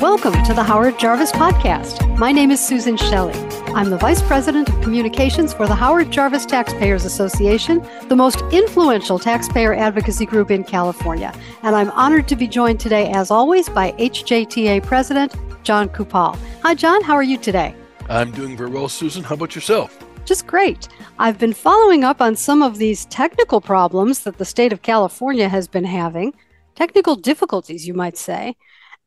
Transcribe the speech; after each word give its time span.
Welcome 0.00 0.42
to 0.44 0.52
the 0.52 0.62
Howard 0.62 0.98
Jarvis 0.98 1.32
Podcast. 1.32 2.18
My 2.18 2.30
name 2.32 2.50
is 2.50 2.60
Susan 2.60 2.96
Shelley. 2.96 3.32
I'm 3.74 3.88
the 3.88 3.96
Vice 3.96 4.20
President 4.20 4.68
of 4.68 4.80
Communications 4.82 5.54
for 5.54 5.66
the 5.66 5.74
Howard 5.74 6.10
Jarvis 6.10 6.44
Taxpayers 6.44 7.04
Association, 7.04 7.86
the 8.08 8.16
most 8.16 8.42
influential 8.52 9.18
taxpayer 9.18 9.72
advocacy 9.72 10.26
group 10.26 10.50
in 10.50 10.64
California. 10.64 11.32
And 11.62 11.74
I'm 11.74 11.90
honored 11.92 12.28
to 12.28 12.36
be 12.36 12.48
joined 12.48 12.80
today, 12.80 13.10
as 13.10 13.30
always, 13.30 13.68
by 13.68 13.92
HJTA 13.92 14.82
President 14.82 15.34
Jon 15.62 15.88
Coupal. 15.88 16.36
Hi, 16.62 16.74
Jon. 16.74 17.02
How 17.02 17.14
are 17.14 17.22
you 17.22 17.38
today? 17.38 17.74
I'm 18.08 18.30
doing 18.32 18.56
very 18.56 18.70
well, 18.70 18.88
Susan. 18.88 19.22
How 19.22 19.36
about 19.36 19.54
yourself? 19.54 19.96
Just 20.30 20.46
great. 20.46 20.86
I've 21.18 21.40
been 21.40 21.52
following 21.52 22.04
up 22.04 22.20
on 22.20 22.36
some 22.36 22.62
of 22.62 22.78
these 22.78 23.04
technical 23.06 23.60
problems 23.60 24.20
that 24.20 24.38
the 24.38 24.44
state 24.44 24.72
of 24.72 24.80
California 24.80 25.48
has 25.48 25.66
been 25.66 25.82
having, 25.82 26.34
technical 26.76 27.16
difficulties, 27.16 27.84
you 27.84 27.94
might 27.94 28.16
say. 28.16 28.54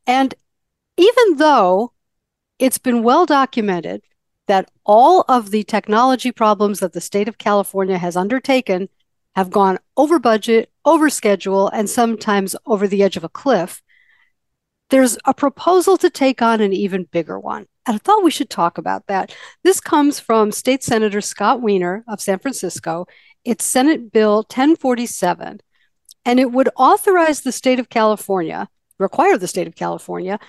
And 0.06 0.36
even 0.98 1.38
though 1.38 1.94
it's 2.60 2.78
been 2.78 3.04
well 3.04 3.26
documented 3.26 4.02
that 4.48 4.70
all 4.86 5.24
of 5.30 5.52
the 5.52 5.64
technology 5.64 6.30
problems 6.30 6.82
that 6.82 6.92
the 6.92 7.00
state 7.00 7.30
of 7.30 7.38
California 7.38 7.98
has 7.98 8.18
undertaken 8.18 8.90
have 9.38 9.50
gone 9.50 9.80
over 9.96 10.20
budget, 10.20 10.74
over 10.84 11.10
schedule, 11.10 11.70
and 11.70 11.90
sometimes 11.90 12.54
over 12.66 12.86
the 12.86 13.02
edge 13.02 13.16
of 13.16 13.24
a 13.24 13.30
cliff, 13.30 13.82
there's 14.90 15.18
a 15.24 15.34
proposal 15.34 15.96
to 16.00 16.10
take 16.10 16.42
on 16.42 16.60
an 16.60 16.74
even 16.74 17.06
bigger 17.06 17.40
one. 17.40 17.68
And 17.86 17.96
I 17.96 17.98
thought 17.98 18.24
we 18.24 18.32
should 18.32 18.50
talk 18.50 18.78
about 18.78 19.08
that. 19.08 19.36
This 19.64 19.80
comes 19.80 20.20
from 20.20 20.52
State 20.52 20.84
Senator 20.84 21.22
Scott 21.22 21.62
Wiener 21.62 22.04
of 22.08 22.22
San 22.22 22.40
Francisco. 22.40 23.06
It's 23.44 23.66
Senate 23.66 24.12
Bill 24.12 24.38
1047, 24.38 25.60
and 26.26 26.40
it 26.40 26.52
would 26.52 26.70
authorize 26.78 27.42
the 27.42 27.52
state 27.52 27.80
of 27.80 27.90
California, 27.90 28.70
require 29.00 29.38
the 29.38 29.48
state 29.48 29.68
of 29.68 29.76
California, 29.76 30.40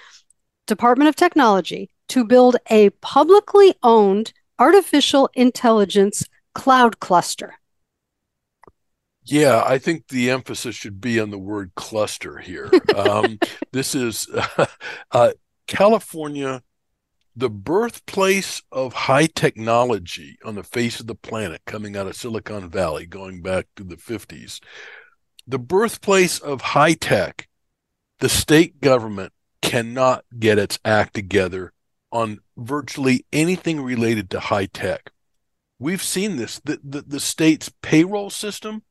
Department 0.67 1.09
of 1.09 1.17
Technology 1.17 1.91
to 2.09 2.25
build 2.25 2.57
a 2.71 2.91
publicly 2.91 3.75
owned 3.83 4.33
artificial 4.59 5.29
intelligence 5.35 6.25
cloud 6.55 7.01
cluster. 7.01 7.55
Yeah, 9.25 9.65
I 9.67 9.79
think 9.79 10.09
the 10.09 10.31
emphasis 10.31 10.77
should 10.77 11.01
be 11.01 11.19
on 11.19 11.31
the 11.31 11.39
word 11.39 11.73
cluster 11.75 12.39
here. 12.39 12.71
Um, 12.95 13.41
this 13.73 13.97
is 13.97 14.29
uh, 14.33 14.67
uh, 15.11 15.33
California, 15.67 16.63
the 17.37 17.51
birthplace 17.51 18.63
of 18.71 18.93
high 18.93 19.27
technology 19.27 20.39
on 20.45 20.55
the 20.55 20.63
face 20.63 21.01
of 21.01 21.07
the 21.07 21.15
planet, 21.15 21.63
coming 21.67 21.97
out 21.97 22.07
of 22.07 22.17
Silicon 22.17 22.71
Valley, 22.71 23.07
going 23.07 23.43
back 23.43 23.67
to 23.77 23.85
the 23.85 23.97
50s. 23.97 24.61
The 25.47 25.59
birthplace 25.59 26.39
of 26.39 26.61
high 26.61 26.95
tech, 26.95 27.49
the 28.21 28.29
state 28.29 28.81
government 28.81 29.33
cannot 29.63 30.25
get 30.39 30.59
its 30.59 30.79
act 30.85 31.15
together 31.15 31.73
on 32.13 32.39
virtually 32.57 33.27
anything 33.33 33.83
related 33.83 34.31
to 34.31 34.41
high 34.41 34.67
tech. 34.67 35.11
We've 35.81 36.03
seen 36.03 36.37
this. 36.37 36.61
The, 36.61 36.79
the, 36.85 37.03
the 37.03 37.21
state's 37.21 37.71
payroll 37.83 38.31
system, 38.31 38.83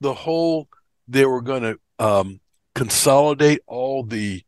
the 0.00 0.14
whole, 0.14 0.68
they 1.06 1.26
were 1.26 1.42
going 1.42 1.62
to 1.62 1.78
um, 1.98 2.40
consolidate 2.74 3.60
all 3.66 4.02
the 4.02 4.42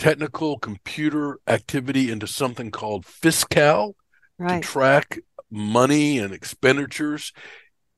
technical 0.00 0.58
computer 0.58 1.38
activity 1.46 2.10
into 2.10 2.26
something 2.26 2.70
called 2.70 3.04
Fiscal 3.04 3.94
right. 4.38 4.62
to 4.62 4.68
track 4.68 5.18
money 5.50 6.18
and 6.18 6.32
expenditures 6.32 7.32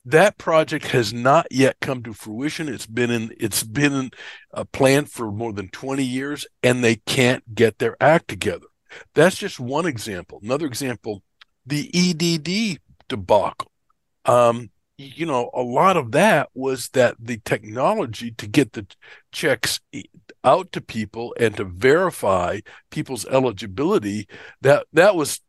that 0.04 0.36
project 0.36 0.86
has 0.88 1.12
not 1.12 1.46
yet 1.50 1.76
come 1.80 2.02
to 2.02 2.12
fruition. 2.12 2.68
It's 2.68 2.86
been 2.86 3.10
in 3.10 3.34
it's 3.38 3.62
been 3.62 4.10
a 4.52 4.64
plan 4.64 5.04
for 5.04 5.30
more 5.30 5.52
than 5.52 5.68
20 5.68 6.02
years 6.02 6.46
and 6.62 6.82
they 6.82 6.96
can't 6.96 7.54
get 7.54 7.78
their 7.78 7.96
act 8.00 8.28
together. 8.28 8.66
That's 9.14 9.36
just 9.36 9.60
one 9.60 9.86
example. 9.86 10.40
Another 10.42 10.66
example, 10.66 11.22
the 11.64 11.88
EDD 11.94 12.80
debacle. 13.08 13.70
Um, 14.24 14.70
you 14.98 15.26
know, 15.26 15.50
a 15.54 15.62
lot 15.62 15.96
of 15.96 16.12
that 16.12 16.50
was 16.54 16.88
that 16.90 17.16
the 17.18 17.38
technology 17.44 18.32
to 18.32 18.46
get 18.46 18.72
the 18.72 18.86
checks 19.32 19.80
out 20.44 20.72
to 20.72 20.80
people 20.80 21.34
and 21.38 21.56
to 21.56 21.64
verify 21.64 22.60
people's 22.90 23.26
eligibility 23.26 24.28
that 24.60 24.86
that 24.92 25.14
was 25.14 25.40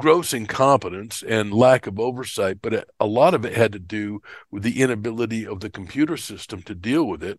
gross 0.00 0.32
incompetence 0.32 1.22
and 1.22 1.52
lack 1.52 1.86
of 1.86 2.00
oversight, 2.00 2.58
but 2.62 2.88
a 2.98 3.06
lot 3.06 3.34
of 3.34 3.44
it 3.44 3.54
had 3.54 3.70
to 3.72 3.78
do 3.78 4.22
with 4.50 4.62
the 4.62 4.80
inability 4.80 5.46
of 5.46 5.60
the 5.60 5.70
computer 5.70 6.16
system 6.16 6.62
to 6.62 6.74
deal 6.74 7.04
with 7.04 7.22
it. 7.22 7.38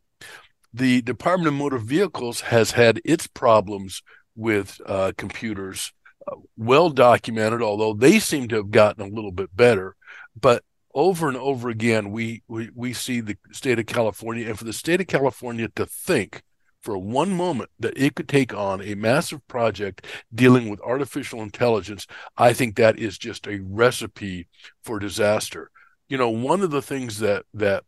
The 0.73 1.01
Department 1.01 1.47
of 1.47 1.55
Motor 1.55 1.79
Vehicles 1.79 2.41
has 2.41 2.71
had 2.71 3.01
its 3.03 3.27
problems 3.27 4.03
with 4.35 4.79
uh, 4.85 5.11
computers 5.17 5.91
uh, 6.27 6.35
well 6.55 6.89
documented, 6.91 7.61
although 7.61 7.93
they 7.93 8.19
seem 8.19 8.47
to 8.49 8.57
have 8.57 8.71
gotten 8.71 9.03
a 9.03 9.13
little 9.13 9.31
bit 9.31 9.55
better. 9.55 9.95
But 10.39 10.63
over 10.93 11.27
and 11.27 11.37
over 11.37 11.67
again, 11.69 12.11
we, 12.11 12.43
we, 12.47 12.69
we 12.75 12.93
see 12.93 13.21
the 13.21 13.37
state 13.51 13.79
of 13.79 13.87
California, 13.87 14.47
and 14.47 14.57
for 14.57 14.65
the 14.65 14.71
state 14.71 15.01
of 15.01 15.07
California 15.07 15.67
to 15.75 15.85
think 15.85 16.43
for 16.81 16.97
one 16.97 17.31
moment 17.31 17.69
that 17.79 17.97
it 17.97 18.15
could 18.15 18.27
take 18.27 18.53
on 18.53 18.81
a 18.81 18.95
massive 18.95 19.47
project 19.47 20.05
dealing 20.33 20.69
with 20.69 20.81
artificial 20.81 21.41
intelligence, 21.41 22.07
I 22.37 22.53
think 22.53 22.75
that 22.75 22.97
is 22.97 23.17
just 23.17 23.47
a 23.47 23.59
recipe 23.61 24.47
for 24.83 24.99
disaster. 24.99 25.69
You 26.09 26.17
know, 26.17 26.29
one 26.29 26.61
of 26.61 26.71
the 26.71 26.81
things 26.81 27.19
that 27.19 27.45
that 27.53 27.83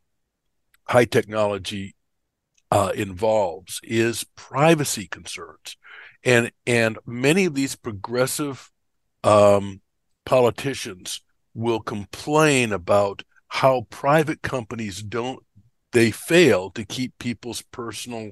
high 0.87 1.05
technology 1.05 1.95
uh, 2.71 2.91
involves 2.95 3.79
is 3.83 4.25
privacy 4.35 5.07
concerns, 5.07 5.77
and 6.23 6.51
and 6.65 6.97
many 7.05 7.45
of 7.45 7.55
these 7.55 7.75
progressive 7.75 8.71
um, 9.23 9.81
politicians 10.25 11.21
will 11.53 11.79
complain 11.79 12.71
about 12.71 13.23
how 13.47 13.85
private 13.89 14.41
companies 14.41 15.03
don't 15.03 15.43
they 15.91 16.09
fail 16.09 16.71
to 16.71 16.83
keep 16.83 17.17
people's 17.19 17.61
personal 17.61 18.31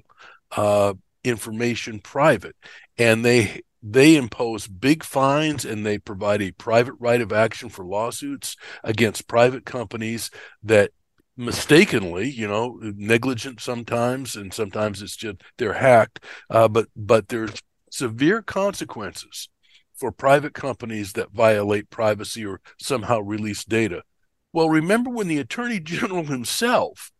uh, 0.56 0.94
information 1.24 2.00
private, 2.00 2.56
and 2.98 3.24
they 3.26 3.62
they 3.84 4.16
impose 4.16 4.68
big 4.68 5.04
fines 5.04 5.66
and 5.66 5.86
they 5.86 5.98
provide 5.98 6.42
a 6.42 6.52
private 6.52 6.94
right 7.00 7.20
of 7.22 7.34
action 7.34 7.68
for 7.68 7.84
lawsuits 7.84 8.56
against 8.84 9.28
private 9.28 9.66
companies 9.66 10.30
that 10.62 10.92
mistakenly 11.36 12.30
you 12.30 12.48
know 12.48 12.78
negligent 12.82 13.60
sometimes 13.60 14.36
and 14.36 14.54
sometimes 14.54 15.02
it's 15.02 15.16
just 15.16 15.38
they're 15.58 15.74
hacked 15.74 16.24
uh, 16.52 16.68
but 16.68 16.88
but 16.96 17.30
there's 17.30 17.60
severe 17.90 18.42
consequences 18.42 19.50
for 20.02 20.12
private 20.12 20.54
companies 20.56 21.14
that 21.14 21.32
violate 21.32 21.92
privacy 21.92 22.44
or 22.44 22.60
somehow 22.80 23.20
release 23.20 23.64
data. 23.64 24.02
Well 24.52 24.68
remember 24.68 25.12
when 25.12 25.28
the 25.28 25.38
attorney 25.38 25.80
general 25.80 26.24
himself 26.24 27.12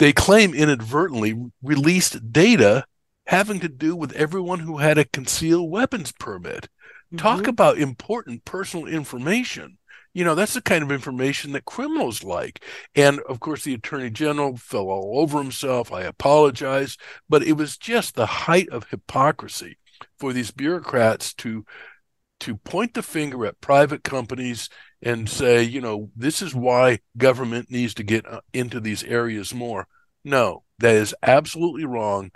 they 0.00 0.14
claim 0.14 0.54
inadvertently 0.54 1.34
released 1.62 2.32
data 2.32 2.86
having 3.26 3.60
to 3.60 3.68
do 3.68 3.94
with 3.94 4.12
everyone 4.14 4.60
who 4.60 4.78
had 4.78 4.96
a 4.96 5.04
concealed 5.04 5.70
weapons 5.70 6.10
permit. 6.10 6.64
Mm-hmm. 6.64 7.18
Talk 7.18 7.46
about 7.46 7.76
important 7.76 8.46
personal 8.46 8.86
information. 8.86 9.76
You 10.14 10.24
know, 10.24 10.34
that's 10.34 10.54
the 10.54 10.62
kind 10.62 10.82
of 10.82 10.90
information 10.90 11.52
that 11.52 11.66
criminals 11.66 12.24
like. 12.24 12.64
And 12.96 13.20
of 13.28 13.40
course, 13.40 13.62
the 13.62 13.74
attorney 13.74 14.08
general 14.08 14.56
fell 14.56 14.88
all 14.88 15.20
over 15.20 15.36
himself. 15.36 15.92
I 15.92 16.04
apologize. 16.04 16.96
But 17.28 17.42
it 17.42 17.52
was 17.52 17.76
just 17.76 18.14
the 18.14 18.26
height 18.26 18.70
of 18.70 18.88
hypocrisy 18.88 19.76
for 20.18 20.32
these 20.32 20.50
bureaucrats 20.50 21.34
to 21.34 21.66
to 22.40 22.56
point 22.56 22.94
the 22.94 23.02
finger 23.02 23.46
at 23.46 23.60
private 23.60 24.02
companies 24.02 24.68
and 25.02 25.28
say, 25.28 25.62
you 25.62 25.80
know, 25.80 26.10
this 26.16 26.42
is 26.42 26.54
why 26.54 26.98
government 27.16 27.70
needs 27.70 27.94
to 27.94 28.02
get 28.02 28.26
uh, 28.26 28.40
into 28.52 28.80
these 28.80 29.04
areas 29.04 29.54
more. 29.54 29.86
No, 30.24 30.64
that 30.78 30.94
is 30.94 31.14
absolutely 31.22 31.84
wrong. 31.84 32.32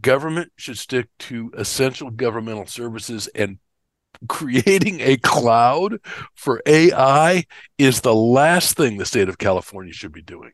Government 0.00 0.52
should 0.56 0.78
stick 0.78 1.08
to 1.20 1.52
essential 1.56 2.10
governmental 2.10 2.66
services 2.66 3.28
and 3.34 3.58
creating 4.28 5.00
a 5.00 5.16
cloud 5.16 5.98
for 6.34 6.62
AI 6.66 7.44
is 7.78 8.00
the 8.00 8.14
last 8.14 8.76
thing 8.76 8.96
the 8.96 9.06
state 9.06 9.28
of 9.28 9.38
California 9.38 9.92
should 9.92 10.12
be 10.12 10.22
doing. 10.22 10.52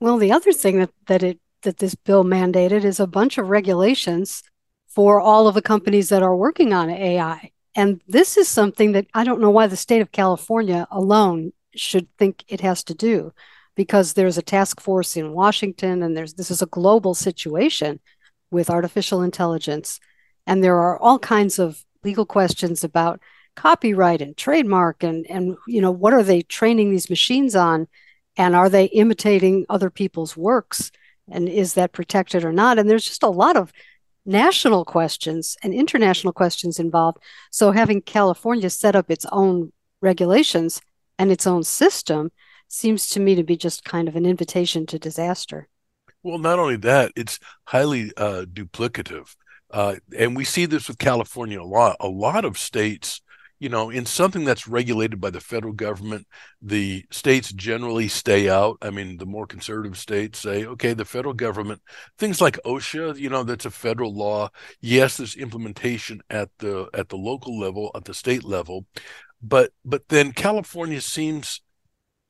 Well, 0.00 0.18
the 0.18 0.32
other 0.32 0.52
thing 0.52 0.80
that, 0.80 0.90
that 1.06 1.22
it 1.22 1.38
that 1.62 1.78
this 1.78 1.94
bill 1.94 2.24
mandated 2.24 2.84
is 2.84 3.00
a 3.00 3.06
bunch 3.06 3.38
of 3.38 3.48
regulations 3.48 4.42
for 4.86 5.20
all 5.20 5.48
of 5.48 5.54
the 5.54 5.62
companies 5.62 6.10
that 6.10 6.22
are 6.22 6.36
working 6.36 6.72
on 6.72 6.90
AI. 6.90 7.50
And 7.74 8.00
this 8.06 8.36
is 8.36 8.48
something 8.48 8.92
that 8.92 9.06
I 9.14 9.24
don't 9.24 9.40
know 9.40 9.50
why 9.50 9.66
the 9.66 9.76
state 9.76 10.00
of 10.00 10.12
California 10.12 10.86
alone 10.90 11.52
should 11.74 12.08
think 12.18 12.44
it 12.48 12.60
has 12.60 12.84
to 12.84 12.94
do 12.94 13.32
because 13.74 14.12
there's 14.12 14.38
a 14.38 14.42
task 14.42 14.80
force 14.80 15.16
in 15.16 15.32
Washington 15.32 16.02
and 16.02 16.16
there's 16.16 16.34
this 16.34 16.50
is 16.50 16.62
a 16.62 16.66
global 16.66 17.14
situation 17.14 18.00
with 18.50 18.70
artificial 18.70 19.22
intelligence. 19.22 19.98
And 20.46 20.62
there 20.62 20.76
are 20.76 20.98
all 20.98 21.18
kinds 21.18 21.58
of 21.58 21.84
legal 22.04 22.26
questions 22.26 22.84
about 22.84 23.20
copyright 23.56 24.20
and 24.20 24.36
trademark 24.36 25.02
and 25.02 25.26
and 25.28 25.56
you 25.66 25.80
know 25.80 25.90
what 25.90 26.12
are 26.12 26.24
they 26.24 26.42
training 26.42 26.90
these 26.90 27.10
machines 27.10 27.56
on? 27.56 27.88
And 28.36 28.54
are 28.54 28.68
they 28.68 28.86
imitating 28.86 29.66
other 29.68 29.90
people's 29.90 30.36
works? 30.36 30.90
And 31.30 31.48
is 31.48 31.74
that 31.74 31.92
protected 31.92 32.44
or 32.44 32.52
not? 32.52 32.78
And 32.78 32.88
there's 32.88 33.06
just 33.06 33.22
a 33.22 33.28
lot 33.28 33.56
of 33.56 33.72
national 34.24 34.84
questions 34.84 35.56
and 35.62 35.74
international 35.74 36.32
questions 36.32 36.78
involved. 36.78 37.18
So 37.50 37.72
having 37.72 38.02
California 38.02 38.70
set 38.70 38.96
up 38.96 39.10
its 39.10 39.26
own 39.30 39.72
regulations 40.00 40.80
and 41.18 41.30
its 41.30 41.46
own 41.46 41.62
system 41.62 42.30
seems 42.68 43.08
to 43.10 43.20
me 43.20 43.34
to 43.34 43.42
be 43.42 43.56
just 43.56 43.84
kind 43.84 44.08
of 44.08 44.16
an 44.16 44.26
invitation 44.26 44.86
to 44.86 44.98
disaster. 44.98 45.68
Well, 46.22 46.38
not 46.38 46.58
only 46.58 46.76
that, 46.78 47.12
it's 47.14 47.38
highly 47.64 48.12
uh, 48.16 48.46
duplicative. 48.50 49.34
Uh, 49.70 49.96
and 50.16 50.36
we 50.36 50.44
see 50.44 50.66
this 50.66 50.88
with 50.88 50.98
California 50.98 51.60
a 51.60 51.64
lot. 51.64 51.96
A 52.00 52.08
lot 52.08 52.44
of 52.44 52.56
states, 52.58 53.20
you 53.58 53.68
know, 53.68 53.90
in 53.90 54.04
something 54.06 54.44
that's 54.44 54.68
regulated 54.68 55.20
by 55.20 55.30
the 55.30 55.40
federal 55.40 55.72
government, 55.72 56.26
the 56.60 57.04
states 57.10 57.52
generally 57.52 58.08
stay 58.08 58.48
out. 58.48 58.78
I 58.82 58.90
mean, 58.90 59.16
the 59.16 59.26
more 59.26 59.46
conservative 59.46 59.96
states 59.96 60.38
say, 60.38 60.64
okay, 60.66 60.92
the 60.92 61.04
federal 61.04 61.34
government, 61.34 61.80
things 62.18 62.40
like 62.40 62.58
OSHA, 62.64 63.18
you 63.18 63.30
know, 63.30 63.44
that's 63.44 63.64
a 63.64 63.70
federal 63.70 64.14
law. 64.14 64.50
Yes, 64.80 65.16
there's 65.16 65.36
implementation 65.36 66.20
at 66.30 66.50
the 66.58 66.88
at 66.94 67.08
the 67.08 67.16
local 67.16 67.58
level, 67.58 67.90
at 67.94 68.04
the 68.04 68.14
state 68.14 68.44
level, 68.44 68.86
but 69.42 69.72
but 69.84 70.08
then 70.08 70.32
California 70.32 71.00
seems 71.00 71.60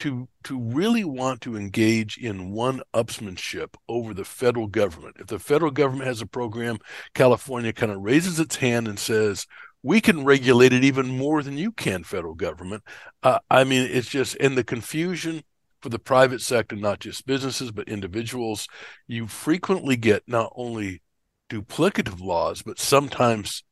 to 0.00 0.28
to 0.42 0.60
really 0.60 1.04
want 1.04 1.40
to 1.42 1.56
engage 1.56 2.18
in 2.18 2.50
one 2.50 2.82
upsmanship 2.92 3.74
over 3.88 4.12
the 4.12 4.24
federal 4.24 4.66
government. 4.66 5.16
If 5.18 5.28
the 5.28 5.38
federal 5.38 5.70
government 5.70 6.06
has 6.08 6.20
a 6.20 6.26
program, 6.26 6.78
California 7.14 7.72
kind 7.72 7.92
of 7.92 8.02
raises 8.02 8.40
its 8.40 8.56
hand 8.56 8.88
and 8.88 8.98
says, 8.98 9.46
"We 9.84 10.00
can 10.00 10.24
regulate 10.24 10.72
it 10.72 10.82
even 10.82 11.06
more 11.16 11.44
than 11.44 11.56
you 11.56 11.70
can, 11.70 12.02
federal 12.02 12.34
government." 12.34 12.82
Uh, 13.22 13.38
I 13.48 13.62
mean, 13.62 13.88
it's 13.88 14.08
just 14.08 14.34
in 14.36 14.56
the 14.56 14.64
confusion 14.64 15.44
for 15.80 15.90
the 15.90 15.98
private 15.98 16.40
sector, 16.40 16.74
not 16.74 16.98
just 17.00 17.26
businesses 17.26 17.70
but 17.70 17.88
individuals. 17.88 18.66
You 19.06 19.28
frequently 19.28 19.96
get 19.96 20.24
not 20.26 20.50
only 20.56 21.02
duplicative 21.50 22.20
laws, 22.20 22.62
but 22.62 22.78
sometimes 22.80 23.62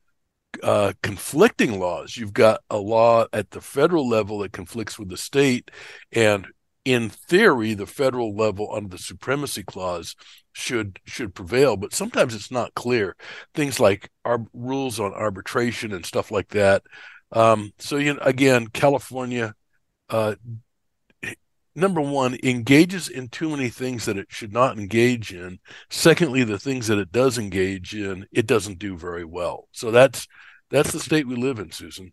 uh, 0.61 0.93
conflicting 1.01 1.79
laws. 1.79 2.15
You've 2.15 2.33
got 2.33 2.61
a 2.69 2.77
law 2.77 3.25
at 3.33 3.49
the 3.49 3.61
federal 3.61 4.07
level 4.07 4.39
that 4.39 4.51
conflicts 4.51 4.99
with 4.99 5.09
the 5.09 5.17
state, 5.17 5.71
and 6.11 6.47
in 6.85 7.09
theory, 7.09 7.73
the 7.73 7.85
federal 7.85 8.35
level 8.35 8.69
under 8.73 8.89
the 8.89 8.97
supremacy 8.97 9.63
clause 9.63 10.15
should 10.51 10.99
should 11.05 11.33
prevail. 11.33 11.77
But 11.77 11.93
sometimes 11.93 12.35
it's 12.35 12.51
not 12.51 12.73
clear. 12.73 13.15
Things 13.53 13.79
like 13.79 14.09
our 14.25 14.45
rules 14.53 14.99
on 14.99 15.13
arbitration 15.13 15.93
and 15.93 16.05
stuff 16.05 16.31
like 16.31 16.49
that. 16.49 16.83
Um, 17.31 17.73
so 17.79 17.97
you 17.97 18.13
know, 18.13 18.19
again, 18.21 18.67
California. 18.67 19.55
Uh, 20.09 20.35
number 21.75 22.01
one 22.01 22.37
engages 22.43 23.09
in 23.09 23.27
too 23.27 23.49
many 23.49 23.69
things 23.69 24.05
that 24.05 24.17
it 24.17 24.27
should 24.29 24.53
not 24.53 24.77
engage 24.77 25.33
in 25.33 25.59
secondly 25.89 26.43
the 26.43 26.59
things 26.59 26.87
that 26.87 26.99
it 26.99 27.11
does 27.11 27.37
engage 27.37 27.95
in 27.95 28.25
it 28.31 28.45
doesn't 28.45 28.77
do 28.77 28.95
very 28.95 29.25
well 29.25 29.67
so 29.71 29.89
that's 29.89 30.27
that's 30.69 30.91
the 30.91 30.99
state 30.99 31.27
we 31.27 31.35
live 31.35 31.59
in 31.59 31.71
susan 31.71 32.11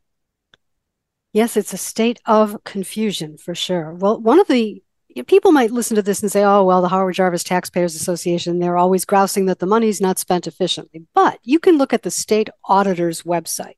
yes 1.33 1.57
it's 1.57 1.73
a 1.73 1.79
state 1.79 2.21
of 2.27 2.63
confusion 2.65 3.37
for 3.37 3.55
sure 3.55 3.93
well 3.95 4.21
one 4.21 4.41
of 4.41 4.49
the 4.49 4.83
people 5.27 5.51
might 5.51 5.73
listen 5.73 5.97
to 5.97 6.03
this 6.03 6.23
and 6.23 6.31
say 6.31 6.45
oh 6.45 6.65
well 6.65 6.83
the 6.83 6.89
howard 6.89 7.15
jarvis 7.15 7.45
taxpayers 7.45 7.95
association 7.95 8.59
they're 8.59 8.77
always 8.77 9.05
grousing 9.05 9.47
that 9.47 9.59
the 9.59 9.67
money's 9.67 10.01
not 10.01 10.19
spent 10.19 10.47
efficiently 10.47 11.05
but 11.15 11.39
you 11.43 11.59
can 11.59 11.79
look 11.79 11.93
at 11.93 12.03
the 12.03 12.11
state 12.11 12.49
auditor's 12.65 13.23
website 13.23 13.75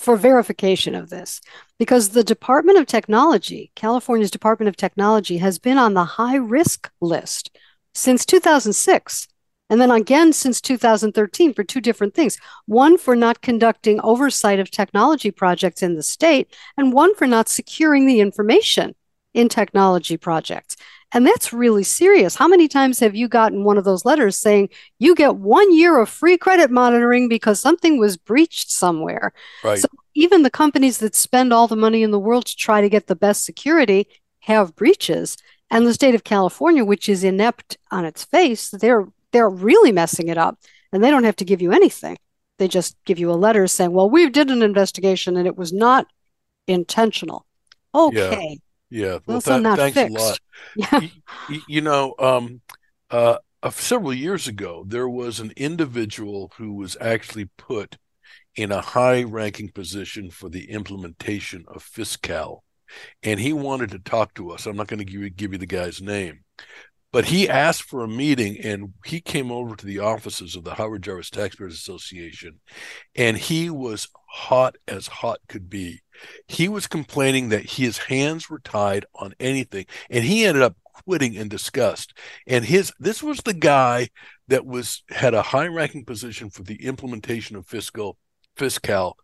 for 0.00 0.16
verification 0.16 0.94
of 0.94 1.10
this 1.10 1.40
because 1.78 2.08
the 2.08 2.24
Department 2.24 2.78
of 2.78 2.86
Technology, 2.86 3.70
California's 3.74 4.30
Department 4.30 4.68
of 4.68 4.76
Technology, 4.76 5.36
has 5.38 5.58
been 5.58 5.76
on 5.76 5.92
the 5.92 6.04
high 6.04 6.36
risk 6.36 6.90
list 7.00 7.56
since 7.94 8.24
2006. 8.24 9.28
And 9.70 9.80
then 9.80 9.90
again 9.90 10.32
since 10.32 10.60
2013 10.60 11.54
for 11.54 11.64
two 11.64 11.80
different 11.80 12.14
things. 12.14 12.36
One 12.66 12.98
for 12.98 13.16
not 13.16 13.40
conducting 13.40 14.00
oversight 14.00 14.58
of 14.58 14.70
technology 14.70 15.30
projects 15.30 15.82
in 15.82 15.94
the 15.94 16.02
state, 16.02 16.54
and 16.76 16.92
one 16.92 17.14
for 17.14 17.26
not 17.26 17.48
securing 17.48 18.06
the 18.06 18.20
information 18.20 18.94
in 19.32 19.48
technology 19.48 20.16
projects. 20.16 20.76
And 21.12 21.26
that's 21.26 21.52
really 21.52 21.82
serious. 21.82 22.36
How 22.36 22.46
many 22.46 22.68
times 22.68 23.00
have 23.00 23.16
you 23.16 23.26
gotten 23.28 23.64
one 23.64 23.78
of 23.78 23.84
those 23.84 24.04
letters 24.04 24.36
saying 24.36 24.68
you 24.98 25.14
get 25.14 25.36
one 25.36 25.74
year 25.74 25.98
of 25.98 26.08
free 26.08 26.36
credit 26.36 26.70
monitoring 26.70 27.28
because 27.28 27.58
something 27.60 27.98
was 27.98 28.16
breached 28.16 28.70
somewhere? 28.70 29.32
Right. 29.64 29.78
So 29.78 29.88
even 30.14 30.42
the 30.42 30.50
companies 30.50 30.98
that 30.98 31.14
spend 31.14 31.52
all 31.52 31.66
the 31.66 31.76
money 31.76 32.02
in 32.02 32.12
the 32.12 32.18
world 32.18 32.46
to 32.46 32.56
try 32.56 32.80
to 32.80 32.88
get 32.88 33.06
the 33.06 33.16
best 33.16 33.44
security 33.44 34.06
have 34.40 34.76
breaches. 34.76 35.36
And 35.68 35.86
the 35.86 35.94
state 35.94 36.14
of 36.14 36.24
California, 36.24 36.84
which 36.84 37.08
is 37.08 37.24
inept 37.24 37.76
on 37.90 38.04
its 38.04 38.24
face, 38.24 38.70
they're 38.70 39.06
they're 39.32 39.48
really 39.48 39.92
messing 39.92 40.28
it 40.28 40.38
up. 40.38 40.58
And 40.92 41.04
they 41.04 41.10
don't 41.10 41.24
have 41.24 41.36
to 41.36 41.44
give 41.44 41.62
you 41.62 41.72
anything. 41.72 42.18
They 42.58 42.68
just 42.68 42.96
give 43.04 43.18
you 43.18 43.30
a 43.30 43.34
letter 43.34 43.66
saying, 43.66 43.92
Well, 43.92 44.10
we 44.10 44.28
did 44.28 44.50
an 44.50 44.62
investigation 44.62 45.36
and 45.36 45.46
it 45.46 45.56
was 45.56 45.72
not 45.72 46.06
intentional. 46.66 47.46
Okay. 47.94 48.48
Yeah. 48.50 48.56
Yeah, 48.90 49.18
well, 49.24 49.40
th- 49.40 49.62
not 49.62 49.78
thanks 49.78 49.96
fixed. 49.96 50.16
a 50.16 50.20
lot. 50.20 50.40
Yeah. 50.74 51.08
You, 51.48 51.60
you 51.68 51.80
know, 51.80 52.14
um, 52.18 52.60
uh, 53.08 53.38
uh, 53.62 53.70
several 53.70 54.12
years 54.12 54.48
ago, 54.48 54.84
there 54.86 55.08
was 55.08 55.38
an 55.38 55.52
individual 55.56 56.52
who 56.56 56.74
was 56.74 56.96
actually 57.00 57.46
put 57.56 57.96
in 58.56 58.72
a 58.72 58.80
high-ranking 58.80 59.70
position 59.70 60.30
for 60.30 60.48
the 60.48 60.70
implementation 60.70 61.64
of 61.68 61.82
Fiscal, 61.82 62.64
and 63.22 63.38
he 63.38 63.52
wanted 63.52 63.92
to 63.92 64.00
talk 64.00 64.34
to 64.34 64.50
us. 64.50 64.66
I'm 64.66 64.76
not 64.76 64.88
going 64.88 64.98
to 64.98 65.04
give 65.04 65.20
you, 65.20 65.30
give 65.30 65.52
you 65.52 65.58
the 65.58 65.66
guy's 65.66 66.02
name, 66.02 66.40
but 67.12 67.26
he 67.26 67.48
asked 67.48 67.82
for 67.82 68.02
a 68.04 68.08
meeting, 68.08 68.58
and 68.62 68.94
he 69.04 69.20
came 69.20 69.50
over 69.50 69.74
to 69.76 69.86
the 69.86 69.98
offices 69.98 70.56
of 70.56 70.64
the 70.64 70.74
Howard 70.74 71.02
Jarvis 71.02 71.30
Taxpayers 71.30 71.74
Association, 71.74 72.60
and 73.14 73.36
he 73.36 73.70
was 73.70 74.08
hot 74.28 74.76
as 74.86 75.06
hot 75.08 75.40
could 75.48 75.68
be 75.68 76.00
he 76.48 76.68
was 76.68 76.86
complaining 76.86 77.48
that 77.48 77.70
his 77.70 77.98
hands 77.98 78.48
were 78.48 78.60
tied 78.60 79.06
on 79.14 79.34
anything, 79.40 79.86
and 80.08 80.24
he 80.24 80.44
ended 80.44 80.62
up 80.62 80.76
quitting 80.84 81.34
in 81.34 81.48
disgust. 81.48 82.12
And 82.46 82.64
his 82.64 82.92
this 82.98 83.22
was 83.22 83.38
the 83.38 83.54
guy 83.54 84.08
that 84.48 84.66
was 84.66 85.02
had 85.08 85.34
a 85.34 85.42
high 85.42 85.66
ranking 85.66 86.04
position 86.04 86.50
for 86.50 86.62
the 86.62 86.84
implementation 86.84 87.56
of 87.56 87.66
fiscal 87.66 88.18
fiscal, 88.56 89.16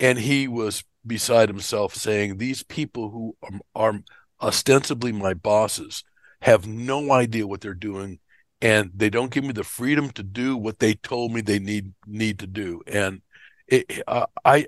and 0.00 0.18
he 0.18 0.48
was 0.48 0.84
beside 1.06 1.48
himself 1.48 1.94
saying 1.94 2.36
these 2.36 2.62
people 2.62 3.10
who 3.10 3.36
are, 3.42 3.60
are 3.74 4.00
ostensibly 4.40 5.12
my 5.12 5.34
bosses 5.34 6.02
have 6.44 6.66
no 6.66 7.10
idea 7.10 7.46
what 7.46 7.60
they're 7.62 7.74
doing 7.74 8.18
and 8.60 8.90
they 8.94 9.08
don't 9.08 9.32
give 9.32 9.44
me 9.44 9.52
the 9.52 9.64
freedom 9.64 10.10
to 10.10 10.22
do 10.22 10.56
what 10.56 10.78
they 10.78 10.94
told 10.94 11.32
me 11.32 11.40
they 11.40 11.58
need 11.58 11.94
need 12.06 12.38
to 12.38 12.46
do 12.46 12.82
and 12.86 13.22
it, 13.66 14.02
uh, 14.06 14.26
I 14.44 14.66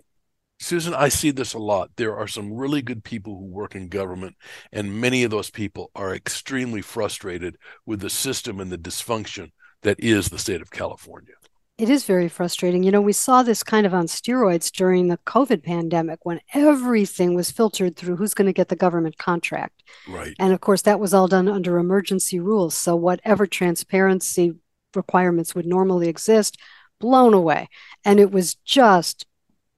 Susan, 0.59 0.95
I 0.95 1.11
see 1.11 1.33
this 1.33 1.53
a 1.53 1.59
lot. 1.59 1.91
There 1.97 2.17
are 2.17 2.27
some 2.27 2.55
really 2.55 2.81
good 2.81 3.05
people 3.05 3.37
who 3.37 3.45
work 3.45 3.75
in 3.75 3.89
government, 3.89 4.37
and 4.73 5.01
many 5.01 5.23
of 5.23 5.31
those 5.31 5.51
people 5.51 5.91
are 5.95 6.15
extremely 6.15 6.81
frustrated 6.81 7.59
with 7.85 8.01
the 8.01 8.09
system 8.09 8.59
and 8.59 8.73
the 8.73 8.79
dysfunction 8.79 9.51
that 9.83 10.01
is 10.01 10.31
the 10.31 10.39
state 10.39 10.63
of 10.63 10.71
California. 10.71 11.35
It 11.79 11.91
is 11.91 12.05
very 12.05 12.29
frustrating. 12.29 12.83
You 12.83 12.91
know, 12.91 13.03
we 13.03 13.13
saw 13.13 13.43
this 13.43 13.63
kind 13.63 13.85
of 13.85 13.93
on 13.93 14.07
steroids 14.07 14.73
during 14.73 15.09
the 15.09 15.19
COVID 15.19 15.63
pandemic 15.63 16.25
when 16.25 16.41
everything 16.55 17.35
was 17.35 17.51
filtered 17.51 17.97
through 17.97 18.17
who's 18.17 18.33
going 18.33 18.47
to 18.47 18.53
get 18.55 18.69
the 18.69 18.77
government 18.77 19.19
contract. 19.19 19.83
Right. 20.09 20.35
And 20.39 20.55
of 20.55 20.61
course, 20.61 20.83
that 20.83 21.01
was 21.01 21.13
all 21.13 21.29
done 21.29 21.49
under 21.49 21.79
emergency 21.79 22.41
rules. 22.41 22.75
So, 22.75 22.97
whatever 22.97 23.47
transparency 23.47 24.55
requirements 24.95 25.55
would 25.55 25.67
normally 25.67 26.09
exist, 26.09 26.57
blown 26.99 27.35
away. 27.35 27.69
And 28.05 28.19
it 28.21 28.31
was 28.31 28.55
just 28.55 29.27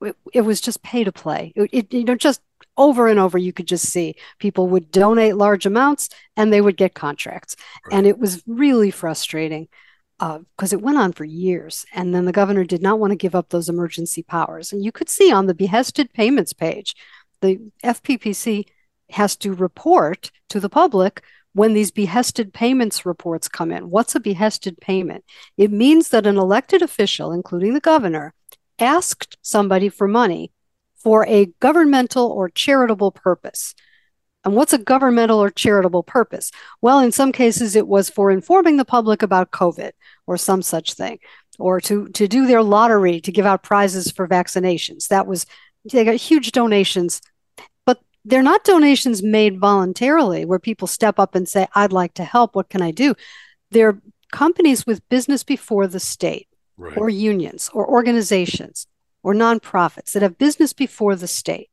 it, 0.01 0.15
it 0.33 0.41
was 0.41 0.61
just 0.61 0.81
pay 0.81 1.03
to 1.03 1.11
play. 1.11 1.51
It, 1.55 1.69
it, 1.73 1.93
you 1.93 2.05
know, 2.05 2.15
just 2.15 2.41
over 2.77 3.09
and 3.09 3.19
over, 3.19 3.37
you 3.37 3.51
could 3.51 3.67
just 3.67 3.89
see 3.89 4.15
people 4.39 4.67
would 4.67 4.91
donate 4.91 5.35
large 5.35 5.65
amounts 5.65 6.09
and 6.37 6.51
they 6.51 6.61
would 6.61 6.77
get 6.77 6.93
contracts. 6.93 7.57
Right. 7.85 7.97
And 7.97 8.07
it 8.07 8.17
was 8.17 8.41
really 8.47 8.91
frustrating 8.91 9.67
because 10.19 10.73
uh, 10.73 10.77
it 10.77 10.81
went 10.81 10.97
on 10.97 11.13
for 11.13 11.23
years. 11.23 11.85
And 11.93 12.13
then 12.13 12.25
the 12.25 12.31
governor 12.31 12.65
did 12.65 12.81
not 12.81 12.99
want 12.99 13.11
to 13.11 13.17
give 13.17 13.35
up 13.35 13.49
those 13.49 13.69
emergency 13.69 14.21
powers. 14.21 14.73
And 14.73 14.83
you 14.83 14.91
could 14.91 15.09
see 15.09 15.31
on 15.31 15.47
the 15.47 15.53
behested 15.53 16.13
payments 16.13 16.53
page, 16.53 16.93
the 17.41 17.71
FPPC 17.83 18.65
has 19.11 19.35
to 19.37 19.53
report 19.53 20.29
to 20.49 20.59
the 20.59 20.69
public 20.69 21.23
when 21.53 21.73
these 21.73 21.91
behested 21.91 22.53
payments 22.53 23.05
reports 23.05 23.47
come 23.47 23.71
in. 23.71 23.89
What's 23.89 24.13
a 24.13 24.19
behested 24.19 24.79
payment? 24.79 25.23
It 25.57 25.71
means 25.71 26.09
that 26.09 26.27
an 26.27 26.37
elected 26.37 26.81
official, 26.81 27.31
including 27.31 27.73
the 27.73 27.79
governor, 27.79 28.33
asked 28.77 29.37
somebody 29.41 29.89
for 29.89 30.07
money 30.07 30.51
for 30.95 31.25
a 31.27 31.47
governmental 31.59 32.27
or 32.27 32.49
charitable 32.49 33.11
purpose. 33.11 33.73
And 34.45 34.55
what's 34.55 34.73
a 34.73 34.77
governmental 34.77 35.39
or 35.39 35.49
charitable 35.49 36.03
purpose? 36.03 36.51
Well, 36.81 36.99
in 36.99 37.11
some 37.11 37.31
cases, 37.31 37.75
it 37.75 37.87
was 37.87 38.09
for 38.09 38.31
informing 38.31 38.77
the 38.77 38.85
public 38.85 39.21
about 39.21 39.51
COVID 39.51 39.91
or 40.27 40.37
some 40.37 40.61
such 40.61 40.93
thing, 40.93 41.19
or 41.57 41.81
to, 41.81 42.07
to 42.09 42.27
do 42.27 42.47
their 42.47 42.63
lottery 42.63 43.19
to 43.21 43.31
give 43.31 43.45
out 43.45 43.63
prizes 43.63 44.11
for 44.11 44.27
vaccinations. 44.27 45.07
That 45.09 45.27
was, 45.27 45.45
they 45.91 46.05
got 46.05 46.15
huge 46.15 46.53
donations, 46.53 47.21
but 47.85 47.99
they're 48.23 48.41
not 48.41 48.63
donations 48.63 49.21
made 49.21 49.59
voluntarily 49.59 50.45
where 50.45 50.59
people 50.59 50.87
step 50.87 51.19
up 51.19 51.35
and 51.35 51.47
say, 51.47 51.67
I'd 51.75 51.91
like 51.91 52.13
to 52.13 52.23
help. 52.23 52.55
What 52.55 52.69
can 52.69 52.81
I 52.81 52.91
do? 52.91 53.15
They're 53.71 53.99
companies 54.31 54.85
with 54.85 55.07
business 55.09 55.43
before 55.43 55.87
the 55.87 55.99
state, 55.99 56.47
Right. 56.77 56.97
or 56.97 57.09
unions, 57.09 57.69
or 57.73 57.85
organizations, 57.89 58.87
or 59.21 59.33
nonprofits 59.33 60.13
that 60.13 60.21
have 60.21 60.37
business 60.37 60.71
before 60.71 61.17
the 61.17 61.27
state. 61.27 61.69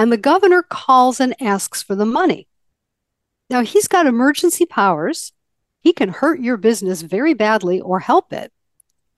And 0.00 0.10
the 0.10 0.16
governor 0.16 0.62
calls 0.62 1.20
and 1.20 1.34
asks 1.42 1.82
for 1.82 1.94
the 1.94 2.06
money. 2.06 2.48
Now, 3.50 3.60
he's 3.60 3.86
got 3.86 4.06
emergency 4.06 4.64
powers. 4.64 5.32
He 5.80 5.92
can 5.92 6.08
hurt 6.08 6.40
your 6.40 6.56
business 6.56 7.02
very 7.02 7.34
badly 7.34 7.82
or 7.82 8.00
help 8.00 8.32
it. 8.32 8.50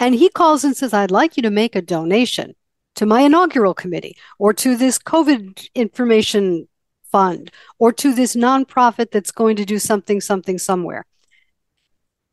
And 0.01 0.13
he 0.13 0.29
calls 0.29 0.65
and 0.65 0.77
says, 0.77 0.93
I'd 0.93 1.13
like 1.13 1.37
you 1.37 1.43
to 1.45 1.51
make 1.51 1.77
a 1.77 1.83
donation 1.83 2.57
to 2.97 3.07
my 3.07 3.21
inaugural 3.21 3.75
committee 3.75 4.17
or 4.41 4.53
to 4.55 4.77
this 4.77 4.99
COVID 4.99 5.69
information 5.77 6.67
fund 7.13 7.53
or 7.79 7.93
to 7.93 8.13
this 8.13 8.35
nonprofit 8.35 9.13
that's 9.13 9.31
going 9.31 9.55
to 9.55 9.65
do 9.65 9.79
something, 9.79 10.21
something 10.21 10.59
somewhere. 10.59 11.07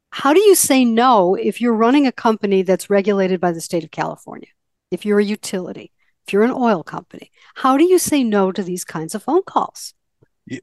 How 0.10 0.34
do 0.34 0.40
you 0.40 0.56
say 0.56 0.84
no 0.84 1.36
if 1.36 1.62
you're 1.62 1.76
running 1.76 2.08
a 2.08 2.12
company 2.12 2.64
that's 2.64 2.90
regulated 2.90 3.40
by 3.40 3.52
the 3.52 3.62
state 3.62 3.84
of 3.84 3.92
California? 3.92 4.50
If 4.90 5.06
you're 5.06 5.20
a 5.20 5.24
utility, 5.24 5.92
you're 6.34 6.44
an 6.44 6.52
oil 6.52 6.84
company, 6.84 7.32
how 7.56 7.78
do 7.78 7.84
you 7.84 8.00
say 8.00 8.24
no 8.24 8.52
to 8.52 8.64
these 8.64 8.84
kinds 8.84 9.16
of 9.16 9.24
phone 9.24 9.44
calls? 9.44 9.94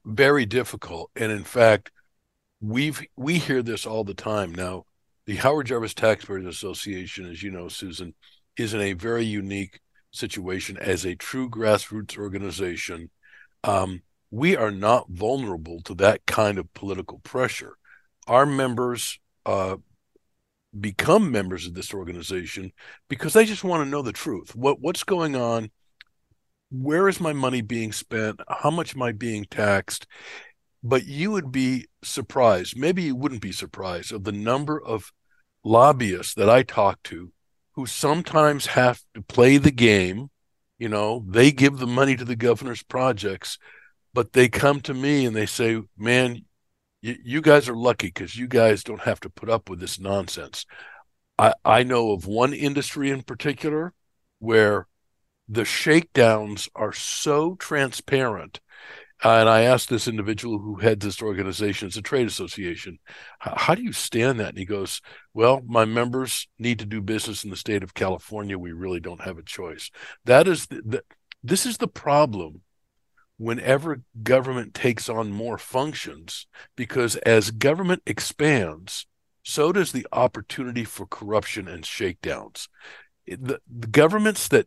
Very 0.04 0.46
difficult. 0.46 1.10
And 1.14 1.30
in 1.30 1.44
fact, 1.44 1.90
we've 2.60 3.04
we 3.16 3.38
hear 3.38 3.62
this 3.62 3.86
all 3.86 4.04
the 4.04 4.14
time 4.14 4.54
now. 4.54 4.84
The 5.26 5.36
Howard 5.36 5.66
Jarvis 5.66 5.94
Taxpayers 5.94 6.46
Association, 6.46 7.28
as 7.28 7.42
you 7.42 7.50
know, 7.50 7.68
Susan, 7.68 8.14
is 8.56 8.74
in 8.74 8.80
a 8.80 8.92
very 8.92 9.24
unique 9.24 9.80
situation 10.12 10.76
as 10.78 11.04
a 11.04 11.16
true 11.16 11.50
grassroots 11.50 12.16
organization. 12.16 13.10
Um, 13.64 14.02
we 14.30 14.56
are 14.56 14.70
not 14.70 15.08
vulnerable 15.08 15.80
to 15.82 15.94
that 15.96 16.26
kind 16.26 16.58
of 16.58 16.72
political 16.74 17.18
pressure. 17.20 17.76
Our 18.26 18.46
members 18.46 19.18
uh, 19.44 19.76
become 20.80 21.30
members 21.30 21.66
of 21.66 21.74
this 21.74 21.94
organization 21.94 22.72
because 23.08 23.32
they 23.32 23.44
just 23.44 23.64
want 23.64 23.84
to 23.84 23.90
know 23.90 24.02
the 24.02 24.12
truth. 24.12 24.54
What 24.54 24.80
what's 24.80 25.04
going 25.04 25.36
on? 25.36 25.70
Where 26.70 27.08
is 27.08 27.20
my 27.20 27.32
money 27.32 27.60
being 27.60 27.92
spent? 27.92 28.40
How 28.48 28.70
much 28.70 28.94
am 28.94 29.02
I 29.02 29.12
being 29.12 29.44
taxed? 29.44 30.06
But 30.82 31.06
you 31.06 31.30
would 31.32 31.50
be 31.50 31.86
surprised, 32.02 32.76
maybe 32.76 33.02
you 33.02 33.16
wouldn't 33.16 33.40
be 33.40 33.52
surprised, 33.52 34.12
of 34.12 34.24
the 34.24 34.32
number 34.32 34.80
of 34.80 35.12
lobbyists 35.64 36.34
that 36.34 36.48
I 36.48 36.62
talk 36.62 37.02
to 37.04 37.32
who 37.72 37.86
sometimes 37.86 38.66
have 38.66 39.00
to 39.14 39.22
play 39.22 39.58
the 39.58 39.70
game. 39.70 40.30
You 40.78 40.88
know, 40.88 41.24
they 41.28 41.52
give 41.52 41.78
the 41.78 41.86
money 41.86 42.16
to 42.16 42.24
the 42.24 42.36
governor's 42.36 42.82
projects, 42.82 43.58
but 44.14 44.32
they 44.32 44.48
come 44.48 44.80
to 44.82 44.94
me 44.94 45.26
and 45.26 45.36
they 45.36 45.46
say, 45.46 45.82
man, 45.96 46.45
you, 47.06 47.16
you 47.22 47.40
guys 47.40 47.68
are 47.68 47.76
lucky 47.76 48.08
because 48.08 48.36
you 48.36 48.48
guys 48.48 48.82
don't 48.82 49.02
have 49.02 49.20
to 49.20 49.30
put 49.30 49.48
up 49.48 49.70
with 49.70 49.78
this 49.78 50.00
nonsense. 50.00 50.66
I, 51.38 51.54
I 51.64 51.84
know 51.84 52.10
of 52.10 52.26
one 52.26 52.52
industry 52.52 53.10
in 53.10 53.22
particular 53.22 53.94
where 54.40 54.88
the 55.48 55.64
shakedowns 55.64 56.68
are 56.74 56.92
so 56.92 57.54
transparent. 57.54 58.60
Uh, 59.24 59.38
and 59.38 59.48
I 59.48 59.62
asked 59.62 59.88
this 59.88 60.08
individual 60.08 60.58
who 60.58 60.76
heads 60.76 61.04
this 61.04 61.22
organization, 61.22 61.86
it's 61.86 61.96
a 61.96 62.02
trade 62.02 62.26
association, 62.26 62.98
how 63.38 63.76
do 63.76 63.82
you 63.82 63.92
stand 63.92 64.40
that? 64.40 64.50
And 64.50 64.58
he 64.58 64.64
goes, 64.64 65.00
Well, 65.32 65.62
my 65.64 65.84
members 65.84 66.48
need 66.58 66.80
to 66.80 66.86
do 66.86 67.00
business 67.00 67.44
in 67.44 67.50
the 67.50 67.56
state 67.56 67.84
of 67.84 67.94
California. 67.94 68.58
We 68.58 68.72
really 68.72 69.00
don't 69.00 69.22
have 69.22 69.38
a 69.38 69.42
choice. 69.42 69.90
That 70.24 70.48
is 70.48 70.66
the, 70.66 70.82
the 70.84 71.02
this 71.42 71.64
is 71.64 71.78
the 71.78 71.88
problem 71.88 72.62
whenever 73.38 74.02
government 74.22 74.74
takes 74.74 75.08
on 75.08 75.30
more 75.30 75.58
functions, 75.58 76.46
because 76.74 77.16
as 77.16 77.50
government 77.50 78.02
expands, 78.06 79.06
so 79.42 79.72
does 79.72 79.92
the 79.92 80.06
opportunity 80.12 80.84
for 80.84 81.06
corruption 81.06 81.68
and 81.68 81.84
shakedowns. 81.84 82.68
The, 83.26 83.60
the 83.68 83.86
governments 83.86 84.48
that 84.48 84.66